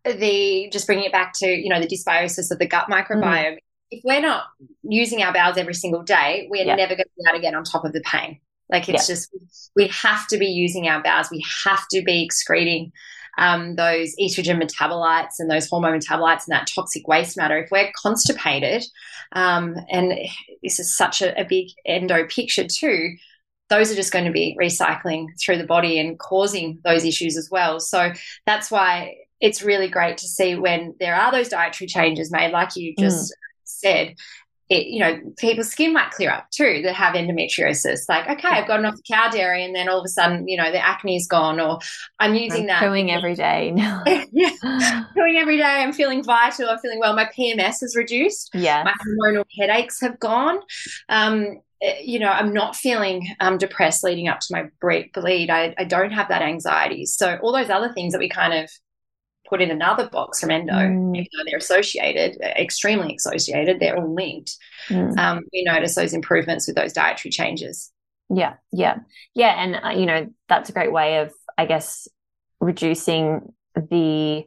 the 0.04 0.70
just 0.72 0.88
bringing 0.88 1.06
it 1.06 1.12
back 1.12 1.34
to 1.36 1.48
you 1.48 1.70
know 1.70 1.80
the 1.80 1.88
dysbiosis 1.88 2.52
of 2.52 2.60
the 2.60 2.68
gut 2.68 2.88
microbiome, 2.90 3.54
mm. 3.54 3.58
if 3.92 4.02
we're 4.04 4.22
not 4.22 4.46
using 4.84 5.22
our 5.22 5.34
bowels 5.34 5.58
every 5.58 5.74
single 5.74 6.04
day, 6.04 6.48
we're 6.50 6.66
yeah. 6.66 6.76
never 6.76 6.96
going 6.96 7.06
to 7.06 7.12
be 7.18 7.24
able 7.28 7.38
to 7.38 7.42
get 7.42 7.56
on 7.56 7.64
top 7.64 7.86
of 7.86 7.94
the 7.94 8.02
pain. 8.02 8.40
Like 8.72 8.90
it's 8.90 9.08
yeah. 9.08 9.16
just, 9.16 9.36
we 9.76 9.88
have 9.88 10.28
to 10.28 10.38
be 10.38 10.48
using 10.48 10.88
our 10.88 11.04
bowels. 11.04 11.30
We 11.30 11.44
have 11.66 11.86
to 11.92 12.02
be 12.02 12.24
excreting 12.24 12.92
um, 13.38 13.76
those 13.76 14.16
estrogen 14.20 14.62
metabolites 14.62 15.36
and 15.40 15.50
those 15.50 15.68
hormone 15.68 16.00
metabolites 16.00 16.48
and 16.48 16.54
that 16.54 16.70
toxic 16.74 17.08
waste 17.08 17.38
matter. 17.38 17.58
If 17.58 17.72
we're 17.72 17.92
constipated, 18.02 18.84
um, 19.34 19.76
and 19.90 20.14
this 20.64 20.80
is 20.80 20.96
such 20.96 21.22
a, 21.22 21.40
a 21.40 21.46
big 21.46 21.68
endo 21.86 22.26
picture 22.28 22.66
too, 22.68 23.16
those 23.70 23.92
are 23.92 23.96
just 23.96 24.12
going 24.12 24.26
to 24.26 24.32
be 24.32 24.58
recycling 24.60 25.28
through 25.40 25.58
the 25.58 25.66
body 25.66 25.98
and 25.98 26.20
causing 26.20 26.80
those 26.84 27.06
issues 27.06 27.38
as 27.38 27.50
well. 27.50 27.80
So 27.80 28.12
that's 28.46 28.70
why 28.70 29.16
it's 29.40 29.64
really 29.64 29.88
great 29.88 30.18
to 30.18 30.28
see 30.28 30.56
when 30.56 30.94
there 31.00 31.16
are 31.16 31.32
those 31.32 31.50
dietary 31.50 31.88
changes 31.88 32.32
made, 32.32 32.52
like 32.52 32.76
you 32.76 32.94
just 33.00 33.32
mm. 33.32 33.36
said, 33.64 34.16
it, 34.72 34.88
you 34.88 35.00
know, 35.00 35.20
people's 35.38 35.70
skin 35.70 35.92
might 35.92 36.12
clear 36.12 36.32
up 36.32 36.50
too 36.50 36.82
that 36.86 36.96
have 36.96 37.14
endometriosis. 37.14 38.08
Like, 38.08 38.30
okay, 38.30 38.48
I've 38.48 38.70
gotten 38.70 38.86
off 38.86 38.96
the 38.96 39.04
cow 39.06 39.30
dairy, 39.30 39.66
and 39.66 39.76
then 39.76 39.90
all 39.90 40.00
of 40.00 40.06
a 40.06 40.08
sudden, 40.08 40.48
you 40.48 40.56
know, 40.56 40.72
the 40.72 40.80
acne 40.80 41.18
is 41.18 41.28
gone, 41.28 41.60
or 41.60 41.80
I'm 42.22 42.36
using 42.36 42.62
I'm 42.62 42.68
that. 42.68 42.84
Pooing 42.84 43.14
every 43.14 43.36
day. 43.36 43.74
yeah, 44.32 45.04
pooing 45.14 45.38
every 45.38 45.58
day. 45.58 45.64
I'm 45.64 45.92
feeling 45.92 46.24
vital. 46.24 46.70
I'm 46.70 46.80
feeling 46.80 47.00
well. 47.00 47.14
My 47.14 47.30
PMS 47.38 47.82
has 47.82 47.98
reduced. 47.98 48.52
Yeah, 48.54 48.84
my 48.84 48.94
hormonal 48.94 49.44
headaches 49.60 50.00
have 50.00 50.18
gone. 50.22 50.60
Um, 51.10 51.60
eh, 51.82 52.00
you 52.02 52.20
know, 52.20 52.30
I'm 52.30 52.54
not 52.54 52.78
feeling 52.78 53.28
um, 53.42 53.58
depressed 53.58 54.06
leading 54.06 54.30
up 54.30 54.40
to 54.40 54.48
my 54.52 54.70
bleed. 55.14 55.50
I, 55.50 55.76
I 55.78 55.84
don't 55.84 56.12
have 56.12 56.30
that 56.30 56.42
anxiety. 56.42 57.06
So 57.06 57.38
all 57.44 57.52
those 57.52 57.70
other 57.70 57.92
things 57.92 58.14
that 58.14 58.20
we 58.20 58.30
kind 58.30 58.54
of 58.54 58.72
put 59.52 59.62
in 59.62 59.70
another 59.70 60.10
box 60.10 60.40
from 60.40 60.50
endo, 60.50 60.74
mm. 60.74 61.14
even 61.14 61.28
though 61.38 61.44
they're 61.46 61.58
associated, 61.58 62.40
extremely 62.42 63.16
associated, 63.16 63.80
they're 63.80 63.98
all 63.98 64.16
linked. 64.16 64.56
Mm. 64.88 65.18
Um, 65.18 65.42
we 65.52 65.64
notice 65.66 65.94
those 65.94 66.14
improvements 66.14 66.68
with 66.68 66.78
those 66.78 66.94
dietary 66.94 67.32
changes. 67.32 67.92
Yeah, 68.34 68.54
yeah, 68.72 69.00
yeah, 69.36 69.62
and 69.62 69.76
uh, 69.84 69.90
you 69.90 70.06
know 70.06 70.28
that's 70.48 70.70
a 70.70 70.74
great 70.74 70.94
way 70.94 71.18
of, 71.18 71.34
I 71.58 71.66
guess, 71.66 72.08
reducing 72.62 73.54
the 73.76 74.46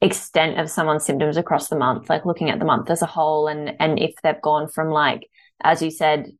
extent 0.00 0.58
of 0.58 0.70
someone's 0.70 1.04
symptoms 1.04 1.36
across 1.36 1.68
the 1.68 1.76
month, 1.76 2.08
like 2.08 2.24
looking 2.24 2.48
at 2.48 2.58
the 2.58 2.64
month 2.64 2.90
as 2.90 3.02
a 3.02 3.06
whole, 3.06 3.48
and 3.48 3.76
and 3.80 3.98
if 3.98 4.14
they've 4.22 4.40
gone 4.40 4.66
from 4.66 4.88
like, 4.88 5.28
as 5.62 5.82
you 5.82 5.90
said 5.90 6.30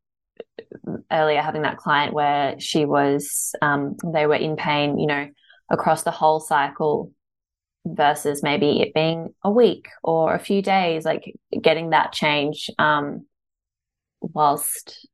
earlier, 1.13 1.43
having 1.43 1.63
that 1.63 1.77
client 1.77 2.15
where 2.15 2.59
she 2.59 2.87
was, 2.87 3.55
um, 3.61 3.97
they 4.15 4.27
were 4.27 4.35
in 4.35 4.57
pain, 4.57 4.99
you 4.99 5.07
know, 5.07 5.29
across 5.69 6.05
the 6.05 6.11
whole 6.11 6.41
cycle 6.41 7.13
versus 7.87 8.43
maybe 8.43 8.81
it 8.81 8.95
being 8.95 9.35
a 9.45 9.51
week 9.51 9.89
or 10.03 10.35
a 10.35 10.41
few 10.41 10.63
days, 10.63 11.05
like 11.05 11.35
getting 11.61 11.91
that 11.91 12.13
change 12.13 12.71
um, 12.79 13.27
whilst 14.21 15.07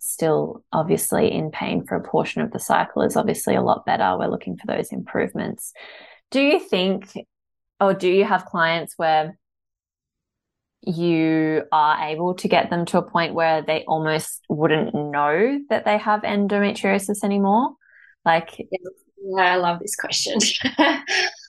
still 0.00 0.64
obviously 0.72 1.30
in 1.30 1.50
pain 1.50 1.84
for 1.86 1.96
a 1.96 2.02
portion 2.02 2.42
of 2.42 2.50
the 2.50 2.58
cycle 2.58 3.02
is 3.02 3.16
obviously 3.16 3.54
a 3.54 3.62
lot 3.62 3.86
better. 3.86 4.16
We're 4.18 4.26
looking 4.26 4.56
for 4.56 4.66
those 4.66 4.90
improvements. 4.90 5.72
Do 6.30 6.40
you 6.40 6.58
think, 6.58 7.12
or 7.78 7.94
do 7.94 8.08
you 8.08 8.24
have 8.24 8.46
clients 8.46 8.94
where 8.96 9.38
you 10.84 11.62
are 11.70 12.08
able 12.08 12.34
to 12.34 12.48
get 12.48 12.70
them 12.70 12.84
to 12.86 12.98
a 12.98 13.08
point 13.08 13.34
where 13.34 13.62
they 13.62 13.84
almost 13.86 14.40
wouldn't 14.48 14.94
know 14.94 15.60
that 15.68 15.84
they 15.84 15.98
have 15.98 16.22
endometriosis 16.22 17.22
anymore? 17.22 17.70
Like, 18.24 18.58
yeah, 18.58 19.52
I 19.52 19.56
love 19.56 19.78
this 19.78 19.94
question. 19.94 20.38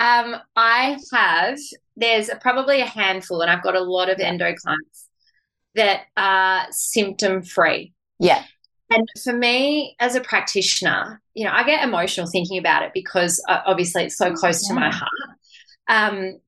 Um, 0.00 0.36
I 0.54 0.98
have, 1.12 1.58
there's 1.96 2.30
probably 2.40 2.80
a 2.80 2.86
handful, 2.86 3.40
and 3.40 3.50
I've 3.50 3.62
got 3.62 3.74
a 3.74 3.80
lot 3.80 4.08
of 4.08 4.20
endo 4.20 4.54
clients 4.54 5.08
that 5.74 6.02
are 6.16 6.66
symptom 6.70 7.42
free. 7.42 7.92
Yeah. 8.18 8.44
And 8.90 9.06
for 9.22 9.32
me 9.32 9.96
as 10.00 10.14
a 10.14 10.20
practitioner, 10.20 11.20
you 11.34 11.44
know, 11.44 11.52
I 11.52 11.64
get 11.64 11.84
emotional 11.84 12.26
thinking 12.26 12.58
about 12.58 12.82
it 12.84 12.92
because 12.94 13.42
uh, 13.48 13.60
obviously 13.66 14.04
it's 14.04 14.16
so 14.16 14.32
close 14.32 14.62
yeah. 14.62 14.74
to 14.74 14.80
my 14.80 14.90
heart. 14.90 15.10
Um, 15.88 16.40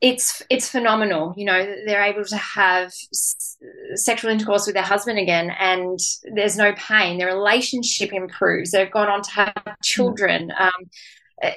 it's 0.00 0.42
it's 0.48 0.68
phenomenal. 0.68 1.34
You 1.36 1.44
know, 1.44 1.76
they're 1.84 2.02
able 2.02 2.24
to 2.24 2.36
have 2.36 2.86
s- 2.86 3.58
sexual 3.96 4.30
intercourse 4.30 4.64
with 4.64 4.74
their 4.74 4.82
husband 4.82 5.18
again, 5.18 5.50
and 5.58 5.98
there's 6.34 6.56
no 6.56 6.72
pain. 6.72 7.18
Their 7.18 7.34
relationship 7.34 8.12
improves. 8.12 8.70
They've 8.70 8.90
gone 8.90 9.08
on 9.08 9.20
to 9.20 9.30
have 9.32 9.76
children. 9.82 10.50
Um, 10.58 11.52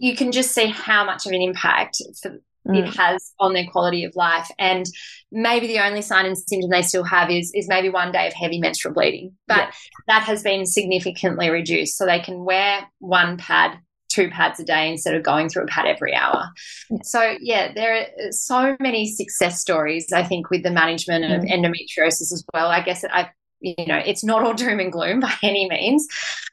you 0.00 0.16
can 0.16 0.32
just 0.32 0.52
see 0.52 0.66
how 0.66 1.04
much 1.04 1.26
of 1.26 1.32
an 1.32 1.42
impact 1.42 1.98
for, 2.20 2.30
mm. 2.66 2.78
it 2.78 2.96
has 2.96 3.32
on 3.38 3.52
their 3.52 3.66
quality 3.66 4.04
of 4.04 4.14
life. 4.16 4.50
And 4.58 4.86
maybe 5.30 5.66
the 5.66 5.80
only 5.80 6.02
sign 6.02 6.26
and 6.26 6.36
symptom 6.36 6.70
they 6.70 6.82
still 6.82 7.04
have 7.04 7.30
is 7.30 7.52
is 7.54 7.68
maybe 7.68 7.88
one 7.88 8.12
day 8.12 8.26
of 8.26 8.32
heavy 8.32 8.58
menstrual 8.58 8.94
bleeding, 8.94 9.36
but 9.46 9.58
yeah. 9.58 9.70
that 10.08 10.22
has 10.22 10.42
been 10.42 10.66
significantly 10.66 11.50
reduced. 11.50 11.96
So 11.96 12.06
they 12.06 12.20
can 12.20 12.44
wear 12.44 12.86
one 12.98 13.36
pad 13.36 13.78
two 14.08 14.28
pads 14.28 14.60
a 14.60 14.64
day 14.64 14.90
instead 14.90 15.14
of 15.14 15.22
going 15.22 15.48
through 15.48 15.64
a 15.64 15.66
pad 15.66 15.86
every 15.86 16.14
hour. 16.14 16.50
Yeah. 16.90 16.98
So 17.02 17.36
yeah, 17.40 17.72
there 17.74 17.96
are 17.96 18.32
so 18.32 18.76
many 18.78 19.10
success 19.10 19.60
stories. 19.60 20.12
I 20.12 20.22
think 20.22 20.50
with 20.50 20.62
the 20.62 20.70
management 20.70 21.24
of 21.24 21.42
mm. 21.42 21.50
endometriosis 21.50 22.32
as 22.32 22.44
well. 22.52 22.68
I 22.68 22.82
guess 22.82 23.04
I, 23.04 23.30
you 23.60 23.86
know, 23.86 24.00
it's 24.04 24.24
not 24.24 24.42
all 24.42 24.54
doom 24.54 24.80
and 24.80 24.92
gloom 24.92 25.20
by 25.20 25.32
any 25.42 25.68
means, 25.68 26.06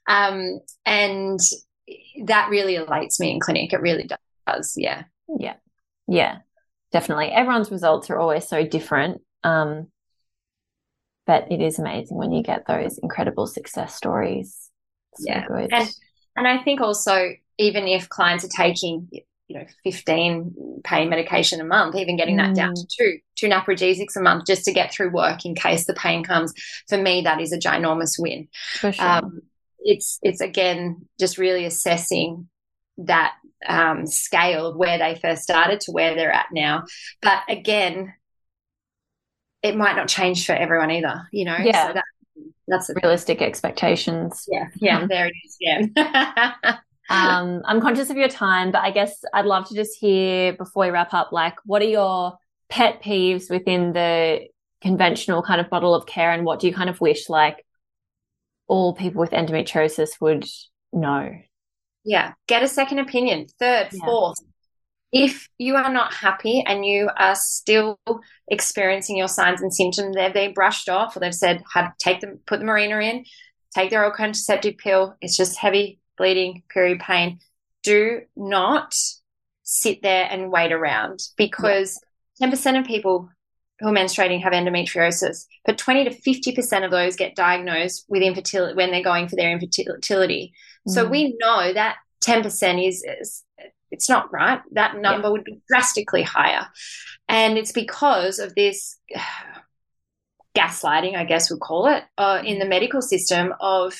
um, 0.07 0.59
and 0.85 1.39
that 2.25 2.49
really 2.49 2.75
elates 2.75 3.19
me 3.19 3.31
in 3.31 3.39
clinic. 3.39 3.73
It 3.73 3.81
really 3.81 4.09
does. 4.47 4.73
Yeah. 4.75 5.03
Yeah. 5.39 5.55
Yeah. 6.07 6.39
Definitely. 6.91 7.27
Everyone's 7.27 7.71
results 7.71 8.09
are 8.09 8.17
always 8.17 8.47
so 8.47 8.65
different. 8.65 9.21
Um, 9.43 9.87
but 11.25 11.51
it 11.51 11.61
is 11.61 11.77
amazing 11.77 12.17
when 12.17 12.31
you 12.31 12.41
get 12.41 12.65
those 12.67 12.97
incredible 12.97 13.45
success 13.45 13.95
stories. 13.95 14.69
So 15.15 15.25
yeah. 15.27 15.45
Good. 15.45 15.71
And 15.71 15.89
and 16.35 16.47
I 16.47 16.63
think 16.63 16.81
also 16.81 17.33
even 17.57 17.87
if 17.87 18.09
clients 18.09 18.43
are 18.43 18.49
taking 18.49 19.07
you 19.49 19.57
know 19.57 19.65
15 19.83 20.81
pain 20.83 21.09
medication 21.09 21.59
a 21.59 21.63
month 21.63 21.95
even 21.95 22.17
getting 22.17 22.37
that 22.37 22.55
down 22.55 22.75
to 22.75 22.81
mm. 22.81 22.95
two 22.97 23.19
two 23.35 23.47
naprogesics 23.47 24.15
a 24.15 24.21
month 24.21 24.45
just 24.45 24.63
to 24.65 24.71
get 24.71 24.93
through 24.93 25.09
work 25.09 25.43
in 25.43 25.55
case 25.55 25.85
the 25.85 25.93
pain 25.93 26.23
comes 26.23 26.53
for 26.87 26.97
me 26.97 27.21
that 27.21 27.41
is 27.41 27.51
a 27.51 27.57
ginormous 27.57 28.17
win 28.19 28.47
For 28.79 28.91
sure. 28.91 29.05
Um, 29.05 29.41
it's 29.81 30.19
it's 30.21 30.41
again 30.41 31.07
just 31.19 31.37
really 31.37 31.65
assessing 31.65 32.47
that 32.97 33.33
um, 33.65 34.05
scale 34.05 34.67
of 34.67 34.75
where 34.75 34.97
they 34.97 35.15
first 35.15 35.43
started 35.43 35.81
to 35.81 35.91
where 35.91 36.15
they're 36.15 36.31
at 36.31 36.47
now. 36.51 36.85
But 37.21 37.39
again, 37.49 38.13
it 39.61 39.75
might 39.75 39.95
not 39.95 40.07
change 40.07 40.45
for 40.45 40.53
everyone 40.53 40.91
either. 40.91 41.27
You 41.31 41.45
know, 41.45 41.57
yeah. 41.57 41.87
So 41.87 41.93
that, 41.93 42.05
that's 42.67 42.91
realistic 43.01 43.41
expectations. 43.41 44.45
Yeah, 44.47 44.67
yeah, 44.75 45.07
there 45.07 45.27
it 45.27 45.33
is. 45.45 45.57
Yeah. 45.59 45.85
um, 47.09 47.61
I'm 47.65 47.81
conscious 47.81 48.09
of 48.09 48.17
your 48.17 48.29
time, 48.29 48.71
but 48.71 48.81
I 48.81 48.91
guess 48.91 49.23
I'd 49.33 49.45
love 49.45 49.67
to 49.69 49.75
just 49.75 49.97
hear 49.99 50.53
before 50.53 50.85
we 50.85 50.91
wrap 50.91 51.13
up, 51.13 51.31
like, 51.31 51.55
what 51.65 51.81
are 51.81 51.85
your 51.85 52.37
pet 52.69 53.01
peeves 53.01 53.49
within 53.49 53.93
the 53.93 54.47
conventional 54.81 55.41
kind 55.41 55.59
of 55.59 55.69
model 55.71 55.95
of 55.95 56.05
care, 56.05 56.31
and 56.31 56.45
what 56.45 56.59
do 56.59 56.67
you 56.67 56.73
kind 56.73 56.89
of 56.89 57.01
wish 57.01 57.27
like 57.29 57.65
all 58.69 58.93
people 58.93 59.19
with 59.19 59.31
endometriosis 59.31 60.11
would 60.21 60.45
know. 60.93 61.35
Yeah. 62.05 62.33
Get 62.47 62.63
a 62.63 62.67
second 62.67 62.99
opinion, 62.99 63.47
third, 63.59 63.89
yeah. 63.91 64.05
fourth. 64.05 64.37
If 65.11 65.49
you 65.57 65.75
are 65.75 65.91
not 65.91 66.13
happy 66.13 66.63
and 66.65 66.85
you 66.85 67.09
are 67.17 67.35
still 67.35 67.99
experiencing 68.47 69.17
your 69.17 69.27
signs 69.27 69.61
and 69.61 69.73
symptoms, 69.73 70.15
they've 70.15 70.31
been 70.31 70.53
brushed 70.53 70.87
off 70.87 71.17
or 71.17 71.19
they've 71.19 71.33
said, 71.33 71.63
have 71.73 71.97
take 71.97 72.21
them, 72.21 72.39
put 72.45 72.59
the 72.59 72.65
Mirena 72.65 73.03
in, 73.03 73.25
take 73.73 73.89
their 73.89 74.01
oral 74.01 74.11
contraceptive 74.15 74.77
pill. 74.77 75.15
It's 75.19 75.35
just 75.35 75.57
heavy 75.57 75.99
bleeding, 76.15 76.61
period 76.69 76.99
pain. 76.99 77.39
Do 77.81 78.21
not 78.35 78.93
sit 79.63 80.03
there 80.03 80.27
and 80.29 80.51
wait 80.51 80.71
around 80.71 81.21
because 81.37 81.99
yeah. 82.39 82.49
10% 82.49 82.79
of 82.79 82.85
people 82.85 83.29
who 83.79 83.87
are 83.87 83.93
menstruating 83.93 84.41
have 84.41 84.53
endometriosis, 84.53 85.45
but 85.65 85.77
20 85.77 86.05
to 86.05 86.09
50% 86.11 86.85
of 86.85 86.91
those 86.91 87.15
get 87.15 87.35
diagnosed 87.35 88.05
with 88.09 88.21
infertility 88.21 88.75
when 88.75 88.91
they're 88.91 89.03
going 89.03 89.27
for 89.27 89.35
their 89.35 89.51
infertility. 89.51 90.53
Mm. 90.87 90.93
So 90.93 91.07
we 91.07 91.35
know 91.39 91.73
that 91.73 91.97
10% 92.25 92.87
is, 92.87 93.03
is, 93.03 93.43
it's 93.91 94.09
not 94.09 94.31
right. 94.33 94.61
That 94.71 94.97
number 94.97 95.27
yeah. 95.27 95.31
would 95.31 95.43
be 95.43 95.61
drastically 95.67 96.23
higher. 96.23 96.67
And 97.27 97.57
it's 97.57 97.71
because 97.71 98.39
of 98.39 98.53
this 98.55 98.97
gaslighting, 100.57 101.15
I 101.15 101.23
guess 101.23 101.49
we'll 101.49 101.59
call 101.59 101.87
it, 101.87 102.03
uh, 102.17 102.41
in 102.43 102.59
the 102.59 102.65
medical 102.65 103.01
system 103.01 103.53
of 103.61 103.93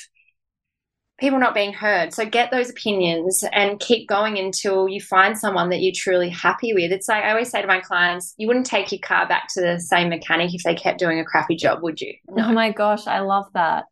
people 1.20 1.40
not 1.40 1.54
being 1.54 1.74
heard. 1.74 2.14
So 2.14 2.26
get 2.26 2.52
those 2.52 2.70
opinions 2.70 3.44
and 3.52 3.80
keep 3.80 4.08
going 4.08 4.38
until 4.38 4.88
you 4.88 5.02
find 5.02 5.38
someone 5.38 5.70
that 5.70 5.82
you're 5.82 5.94
truly 5.96 6.30
happy 6.30 6.74
with. 6.74 6.92
It's 6.92 7.08
like 7.08 7.24
I 7.24 7.32
always 7.32 7.50
say 7.50 7.62
to 7.62 7.68
my 7.68 7.80
clients, 7.80 8.34
you 8.38 8.48
wouldn't 8.48 8.66
take 8.66 8.92
your 8.92 9.00
car 9.02 9.28
back 9.28 9.48
to 9.54 9.62
the 9.62 9.80
same 9.80 10.10
mechanic 10.10 10.54
if 10.54 10.64
they 10.64 10.76
kept 10.76 11.00
doing 11.00 11.20
a 11.20 11.26
crappy 11.26 11.56
job, 11.56 11.82
would 11.82 12.02
you? 12.02 12.14
No. 12.28 12.50
Oh 12.50 12.54
my 12.54 12.72
gosh, 12.72 13.06
I 13.06 13.20
love 13.20 13.46
that. 13.54 13.86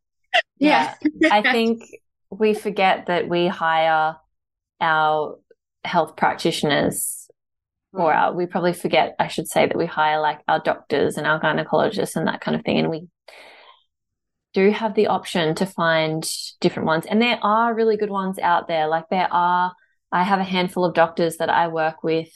Yeah. 0.58 0.96
yeah. 1.22 1.30
I 1.32 1.42
think 1.44 1.84
we 2.32 2.56
forget 2.56 3.06
that 3.06 3.30
we 3.30 3.48
hire 3.48 4.16
our 4.82 5.38
health 5.84 6.16
practitioners 6.16 7.30
hmm. 7.94 8.02
or 8.02 8.14
our, 8.14 8.34
we 8.34 8.46
probably 8.46 8.74
forget, 8.74 9.16
I 9.20 9.28
should 9.28 9.48
say, 9.48 9.68
that 9.68 9.78
we 9.78 9.86
hire 9.86 10.20
like 10.20 10.40
our 10.48 10.60
doctors 10.60 11.18
and 11.18 11.28
our 11.28 11.40
gynecologists 11.40 12.16
and 12.16 12.28
that 12.28 12.42
kind 12.42 12.58
of 12.58 12.64
thing. 12.64 12.80
And 12.80 12.90
we 12.90 13.08
do 14.54 14.72
have 14.72 14.96
the 14.96 15.08
option 15.08 15.56
to 15.56 15.66
find 15.66 16.28
different 16.62 16.88
ones. 16.88 17.06
And 17.06 17.22
there 17.22 17.40
are 17.44 17.76
really 17.76 17.98
good 17.98 18.10
ones 18.10 18.40
out 18.40 18.68
there. 18.68 18.88
Like 18.88 19.06
there 19.10 19.32
are, 19.32 19.74
I 20.12 20.24
have 20.24 20.40
a 20.40 20.44
handful 20.44 20.86
of 20.86 20.94
doctors 20.94 21.38
that 21.38 21.50
I 21.50 21.68
work 21.68 22.04
with 22.04 22.30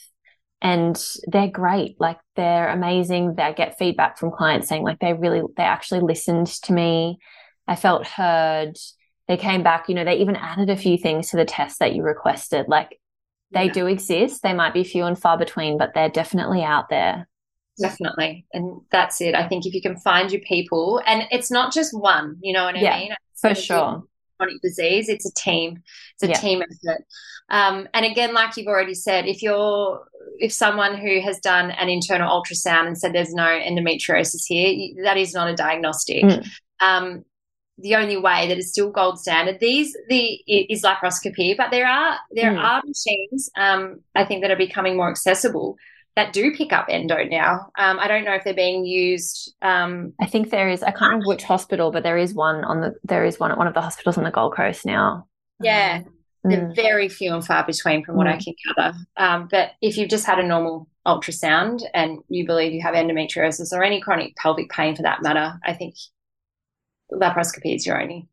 and 0.60 0.96
they're 1.26 1.48
great. 1.48 1.96
Like 2.00 2.18
they're 2.36 2.68
amazing. 2.68 3.34
They 3.34 3.52
get 3.56 3.78
feedback 3.78 4.18
from 4.18 4.30
clients 4.30 4.68
saying 4.68 4.82
like 4.84 5.00
they 5.00 5.12
really, 5.12 5.42
they 5.56 5.64
actually 5.64 6.00
listened 6.00 6.46
to 6.46 6.72
me. 6.72 7.18
I 7.66 7.76
felt 7.76 8.06
heard. 8.06 8.76
They 9.28 9.36
came 9.36 9.62
back, 9.62 9.88
you 9.88 9.94
know, 9.94 10.04
they 10.04 10.16
even 10.16 10.36
added 10.36 10.68
a 10.68 10.76
few 10.76 10.98
things 10.98 11.30
to 11.30 11.36
the 11.36 11.44
test 11.44 11.78
that 11.78 11.94
you 11.94 12.02
requested. 12.02 12.66
Like 12.68 13.00
they 13.52 13.66
yeah. 13.66 13.72
do 13.72 13.86
exist. 13.86 14.42
They 14.42 14.52
might 14.52 14.74
be 14.74 14.84
few 14.84 15.04
and 15.04 15.18
far 15.18 15.38
between, 15.38 15.78
but 15.78 15.92
they're 15.94 16.08
definitely 16.08 16.62
out 16.62 16.88
there. 16.88 17.28
Definitely. 17.80 18.44
And 18.52 18.80
that's 18.90 19.20
it. 19.20 19.34
I 19.34 19.48
think 19.48 19.66
if 19.66 19.74
you 19.74 19.82
can 19.82 19.96
find 19.96 20.30
your 20.30 20.42
people, 20.42 21.00
and 21.06 21.24
it's 21.30 21.50
not 21.50 21.72
just 21.72 21.98
one, 21.98 22.36
you 22.42 22.52
know 22.52 22.64
what 22.64 22.76
I 22.76 22.80
Yeah, 22.80 22.98
mean? 22.98 23.14
For 23.40 23.54
sure. 23.54 24.04
Chronic 24.38 24.60
disease, 24.62 25.08
it's 25.08 25.26
a 25.26 25.32
team. 25.34 25.82
It's 26.14 26.22
a 26.24 26.28
Yeah. 26.28 26.34
team 26.34 26.62
effort. 26.62 27.04
Um, 27.48 27.88
and 27.94 28.04
again, 28.06 28.34
like 28.34 28.56
you've 28.56 28.66
already 28.66 28.94
said, 28.94 29.26
if 29.26 29.42
you're 29.42 30.06
if 30.38 30.52
someone 30.52 30.96
who 30.96 31.20
has 31.20 31.38
done 31.40 31.70
an 31.72 31.88
internal 31.88 32.30
ultrasound 32.30 32.86
and 32.86 32.96
said 32.96 33.12
there's 33.12 33.34
no 33.34 33.44
endometriosis 33.44 34.42
here, 34.46 34.94
that 35.04 35.16
is 35.16 35.34
not 35.34 35.48
a 35.50 35.54
diagnostic. 35.54 36.24
Mm. 36.24 36.46
Um, 36.80 37.24
the 37.78 37.96
only 37.96 38.16
way 38.16 38.46
that 38.48 38.56
is 38.58 38.70
still 38.70 38.90
gold 38.90 39.18
standard 39.18 39.58
these 39.60 39.96
the 40.08 40.40
is 40.46 40.82
laparoscopy, 40.82 41.56
but 41.56 41.70
there 41.70 41.86
are 41.86 42.18
there 42.32 42.52
Mm. 42.52 42.62
are 42.62 42.82
machines 42.84 43.50
um, 43.56 44.00
I 44.14 44.24
think 44.24 44.42
that 44.42 44.50
are 44.50 44.56
becoming 44.56 44.96
more 44.96 45.10
accessible 45.10 45.76
that 46.16 46.32
do 46.32 46.54
pick 46.54 46.72
up 46.72 46.86
endo 46.88 47.24
now. 47.24 47.70
Um, 47.78 47.98
I 47.98 48.06
don't 48.08 48.24
know 48.24 48.34
if 48.34 48.44
they're 48.44 48.54
being 48.54 48.84
used. 48.84 49.54
Um, 49.62 50.12
I 50.20 50.26
think 50.26 50.50
there 50.50 50.68
is. 50.68 50.82
I 50.82 50.90
can't 50.90 51.10
remember 51.10 51.28
which 51.28 51.44
hospital, 51.44 51.90
but 51.90 52.02
there 52.02 52.18
is 52.18 52.34
one 52.34 52.64
on 52.64 52.80
the. 52.80 52.94
There 53.04 53.24
is 53.24 53.40
one 53.40 53.50
at 53.50 53.58
one 53.58 53.66
of 53.66 53.74
the 53.74 53.80
hospitals 53.80 54.18
on 54.18 54.24
the 54.24 54.30
Gold 54.30 54.54
Coast 54.54 54.84
now. 54.84 55.26
Yeah. 55.62 56.02
Um, 56.04 56.12
They're 56.44 56.60
mm, 56.60 56.76
very 56.76 57.08
few 57.08 57.32
and 57.34 57.44
far 57.44 57.64
between 57.64 58.04
from 58.04 58.16
what 58.16 58.26
I 58.26 58.36
Mm. 58.36 58.44
can 58.44 58.54
gather. 58.76 58.96
Um, 59.16 59.48
but 59.50 59.70
if 59.80 59.96
you've 59.96 60.10
just 60.10 60.26
had 60.26 60.38
a 60.38 60.42
normal 60.46 60.88
ultrasound 61.06 61.82
and 61.94 62.18
you 62.28 62.46
believe 62.46 62.72
you 62.72 62.82
have 62.82 62.94
endometriosis 62.94 63.72
or 63.72 63.82
any 63.82 64.00
chronic 64.00 64.34
pelvic 64.36 64.68
pain 64.70 64.96
for 64.96 65.02
that 65.02 65.22
matter, 65.22 65.58
I 65.64 65.72
think 65.72 65.94
laparoscopy 67.12 67.74
is 67.76 67.86
your 67.86 68.00
only 68.00 68.28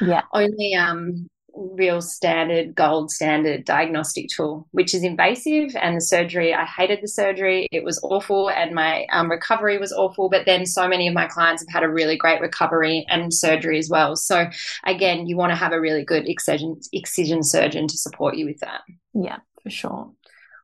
yeah. 0.00 0.22
only 0.32 0.74
um, 0.74 1.28
real 1.54 2.00
standard, 2.00 2.74
gold 2.74 3.10
standard 3.10 3.64
diagnostic 3.64 4.28
tool, 4.28 4.66
which 4.72 4.94
is 4.94 5.02
invasive. 5.02 5.74
And 5.76 5.96
the 5.96 6.00
surgery, 6.00 6.54
I 6.54 6.64
hated 6.64 7.00
the 7.02 7.08
surgery. 7.08 7.68
It 7.70 7.84
was 7.84 8.00
awful, 8.02 8.50
and 8.50 8.74
my 8.74 9.06
um, 9.12 9.30
recovery 9.30 9.78
was 9.78 9.92
awful. 9.92 10.28
But 10.28 10.46
then 10.46 10.66
so 10.66 10.88
many 10.88 11.08
of 11.08 11.14
my 11.14 11.26
clients 11.26 11.62
have 11.62 11.72
had 11.72 11.82
a 11.82 11.92
really 11.92 12.16
great 12.16 12.40
recovery 12.40 13.06
and 13.08 13.32
surgery 13.32 13.78
as 13.78 13.88
well. 13.88 14.16
So, 14.16 14.46
again, 14.84 15.26
you 15.26 15.36
want 15.36 15.50
to 15.50 15.56
have 15.56 15.72
a 15.72 15.80
really 15.80 16.04
good 16.04 16.28
excision, 16.28 16.80
excision 16.92 17.42
surgeon 17.42 17.86
to 17.88 17.96
support 17.96 18.36
you 18.36 18.46
with 18.46 18.60
that. 18.60 18.82
Yeah, 19.14 19.38
for 19.62 19.70
sure. 19.70 20.10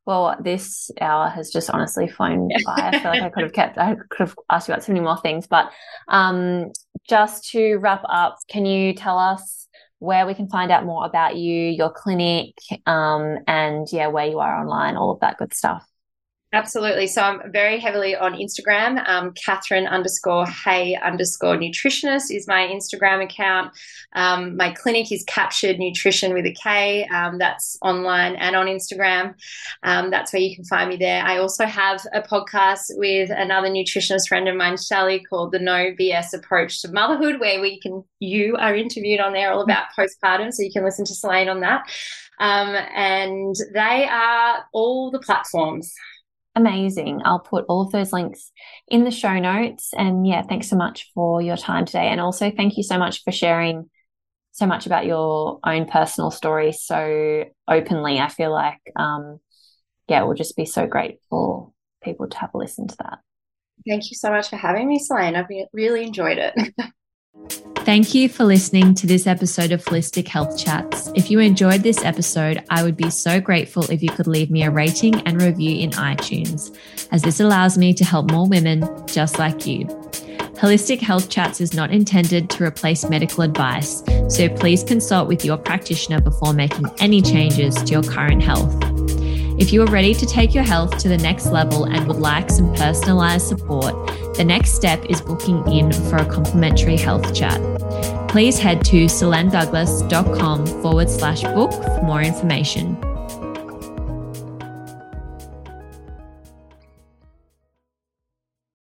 Well, 0.07 0.37
this 0.41 0.91
hour 1.03 1.29
has 1.29 1.51
just 1.51 1.69
honestly 1.69 2.09
flown 2.09 2.49
by. 2.65 2.77
I 2.77 2.99
feel 2.99 3.11
like 3.11 3.23
I 3.23 3.29
could 3.29 3.43
have 3.43 3.53
kept, 3.53 3.77
I 3.77 3.95
could 3.95 4.29
have 4.29 4.35
asked 4.49 4.69
you 4.69 4.73
about 4.73 4.85
so 4.85 4.93
many 4.93 5.05
more 5.05 5.19
things. 5.19 5.47
But 5.47 5.71
um, 6.09 6.73
just 7.07 7.51
to 7.51 7.77
wrap 7.77 8.03
up, 8.09 8.39
can 8.49 8.65
you 8.65 8.95
tell 8.95 9.19
us 9.19 9.68
where 9.99 10.27
we 10.27 10.35
can 10.35 10.49
find 10.49 10.71
out 10.71 10.85
more 10.85 11.05
about 11.05 11.37
you, 11.37 11.69
your 11.69 11.91
clinic, 11.91 12.55
um, 12.87 13.39
and 13.47 13.87
yeah, 13.93 14.07
where 14.09 14.27
you 14.27 14.39
are 14.39 14.61
online, 14.61 14.97
all 14.97 15.11
of 15.11 15.21
that 15.21 15.39
good 15.39 15.55
stuff? 15.55 15.85
Absolutely. 16.55 17.07
So 17.07 17.21
I'm 17.21 17.53
very 17.53 17.79
heavily 17.79 18.17
on 18.17 18.33
Instagram. 18.33 19.07
Um, 19.07 19.33
Catherine 19.33 19.87
underscore 19.87 20.47
Hay 20.47 20.97
underscore 20.97 21.59
nutritionist 21.59 22.35
is 22.35 22.49
my 22.49 22.67
Instagram 22.67 23.23
account. 23.23 23.71
Um, 24.15 24.57
my 24.57 24.73
clinic 24.73 25.13
is 25.13 25.25
Captured 25.25 25.79
Nutrition 25.79 26.33
with 26.33 26.47
a 26.47 26.55
K. 26.55 27.07
Um, 27.09 27.37
that's 27.37 27.77
online 27.83 28.35
and 28.37 28.57
on 28.57 28.65
Instagram. 28.65 29.35
Um, 29.83 30.11
that's 30.11 30.33
where 30.33 30.41
you 30.41 30.57
can 30.57 30.65
find 30.65 30.89
me 30.89 30.97
there. 30.97 31.23
I 31.23 31.37
also 31.37 31.67
have 31.67 32.01
a 32.15 32.23
podcast 32.23 32.85
with 32.93 33.29
another 33.29 33.69
nutritionist 33.69 34.29
friend 34.29 34.49
of 34.49 34.57
mine, 34.57 34.79
Shelly, 34.79 35.21
called 35.21 35.53
the 35.53 35.59
No 35.59 35.93
BS 36.01 36.33
Approach 36.33 36.81
to 36.81 36.91
Motherhood, 36.91 37.41
where 37.41 37.61
we 37.61 37.79
can 37.79 38.03
you 38.21 38.57
are 38.57 38.75
interviewed 38.75 39.21
on 39.21 39.35
there 39.35 39.53
all 39.53 39.61
about 39.61 39.89
postpartum, 39.97 40.51
so 40.55 40.63
you 40.63 40.73
can 40.73 40.85
listen 40.85 41.05
to 41.05 41.15
Selene 41.15 41.51
on 41.51 41.61
that. 41.61 41.83
Um, 42.41 42.75
and 42.95 43.55
they 43.75 44.09
are 44.11 44.65
all 44.73 45.11
the 45.11 45.19
platforms. 45.19 45.93
Amazing. 46.59 47.23
I'll 47.25 47.39
put 47.39 47.67
all 47.69 47.83
of 47.83 47.93
those 47.93 48.13
links 48.13 48.51
in 48.89 49.05
the 49.05 49.13
show 49.13 49.39
notes. 49.39 49.91
And 49.97 50.27
yeah, 50.27 50.43
thanks 50.43 50.69
so 50.69 50.75
much 50.75 51.09
for 51.15 51.41
your 51.41 51.57
time 51.57 51.85
today. 51.85 52.09
And 52.09 52.21
also, 52.21 52.51
thank 52.51 52.77
you 52.77 52.83
so 52.83 52.99
much 52.99 53.23
for 53.23 53.31
sharing 53.31 53.89
so 54.51 54.67
much 54.67 54.85
about 54.85 55.07
your 55.07 55.61
own 55.65 55.87
personal 55.87 56.33
story 56.33 56.73
so 56.73 57.45
openly. 57.69 58.19
I 58.19 58.29
feel 58.29 58.51
like, 58.51 58.81
um, 58.97 59.39
yeah, 60.09 60.21
it 60.21 60.27
will 60.27 60.35
just 60.35 60.57
be 60.57 60.65
so 60.65 60.85
great 60.89 61.19
for 61.31 61.71
people 62.03 62.27
to 62.29 62.39
have 62.39 62.51
listened 62.55 62.91
to 62.91 62.97
that. 63.05 63.19
Thank 63.89 64.11
you 64.11 64.17
so 64.17 64.31
much 64.31 64.51
for 64.51 64.57
having 64.57 64.89
me, 64.89 64.99
Selene. 64.99 65.37
I've 65.37 65.47
really 65.73 66.03
enjoyed 66.03 66.39
it. 66.39 66.75
Thank 67.89 68.15
you 68.15 68.29
for 68.29 68.45
listening 68.45 68.95
to 68.97 69.07
this 69.07 69.27
episode 69.27 69.73
of 69.73 69.83
Holistic 69.83 70.29
Health 70.29 70.59
Chats. 70.63 71.11
If 71.15 71.31
you 71.31 71.39
enjoyed 71.39 71.83
this 71.83 72.05
episode, 72.05 72.63
I 72.69 72.83
would 72.83 72.99
be 72.99 73.09
so 73.09 73.41
grateful 73.41 73.91
if 73.91 74.03
you 74.03 74.11
could 74.11 74.27
leave 74.27 74.51
me 74.51 74.63
a 74.65 74.71
rating 74.71 75.23
and 75.23 75.41
review 75.41 75.81
in 75.81 75.91
iTunes, 75.93 76.77
as 77.13 77.23
this 77.23 77.41
allows 77.41 77.79
me 77.79 77.95
to 77.95 78.05
help 78.05 78.31
more 78.31 78.47
women 78.47 78.87
just 79.07 79.39
like 79.39 79.67
you. 79.67 79.87
Holistic 80.59 81.01
Health 81.01 81.31
Chats 81.31 81.63
is 81.63 81.73
not 81.73 81.91
intended 81.91 82.51
to 82.51 82.65
replace 82.65 83.09
medical 83.09 83.43
advice, 83.43 84.03
so 84.29 84.49
please 84.49 84.85
consult 84.85 85.27
with 85.27 85.45
your 85.45 85.57
practitioner 85.57 86.21
before 86.21 86.53
making 86.53 86.91
any 86.99 87.23
changes 87.23 87.75
to 87.77 87.93
your 87.93 88.03
current 88.03 88.43
health. 88.43 88.98
If 89.59 89.73
you 89.73 89.83
are 89.83 89.91
ready 89.91 90.15
to 90.15 90.25
take 90.25 90.55
your 90.55 90.63
health 90.63 90.99
to 90.99 91.09
the 91.09 91.19
next 91.19 91.47
level 91.47 91.85
and 91.85 92.07
would 92.07 92.19
like 92.19 92.49
some 92.49 92.73
personalized 92.75 93.49
support, 93.49 93.93
the 94.37 94.45
next 94.45 94.75
step 94.75 95.05
is 95.07 95.21
booking 95.21 95.67
in 95.73 95.91
for 95.93 96.17
a 96.17 96.25
complimentary 96.25 96.97
health 96.97 97.35
chat. 97.35 97.61
Please 98.29 98.57
head 98.57 98.85
to 98.85 99.07
selenedouglas.com 99.07 100.67
forward 100.81 101.11
slash 101.11 101.43
book 101.43 101.73
for 101.73 102.03
more 102.05 102.23
information. 102.23 102.97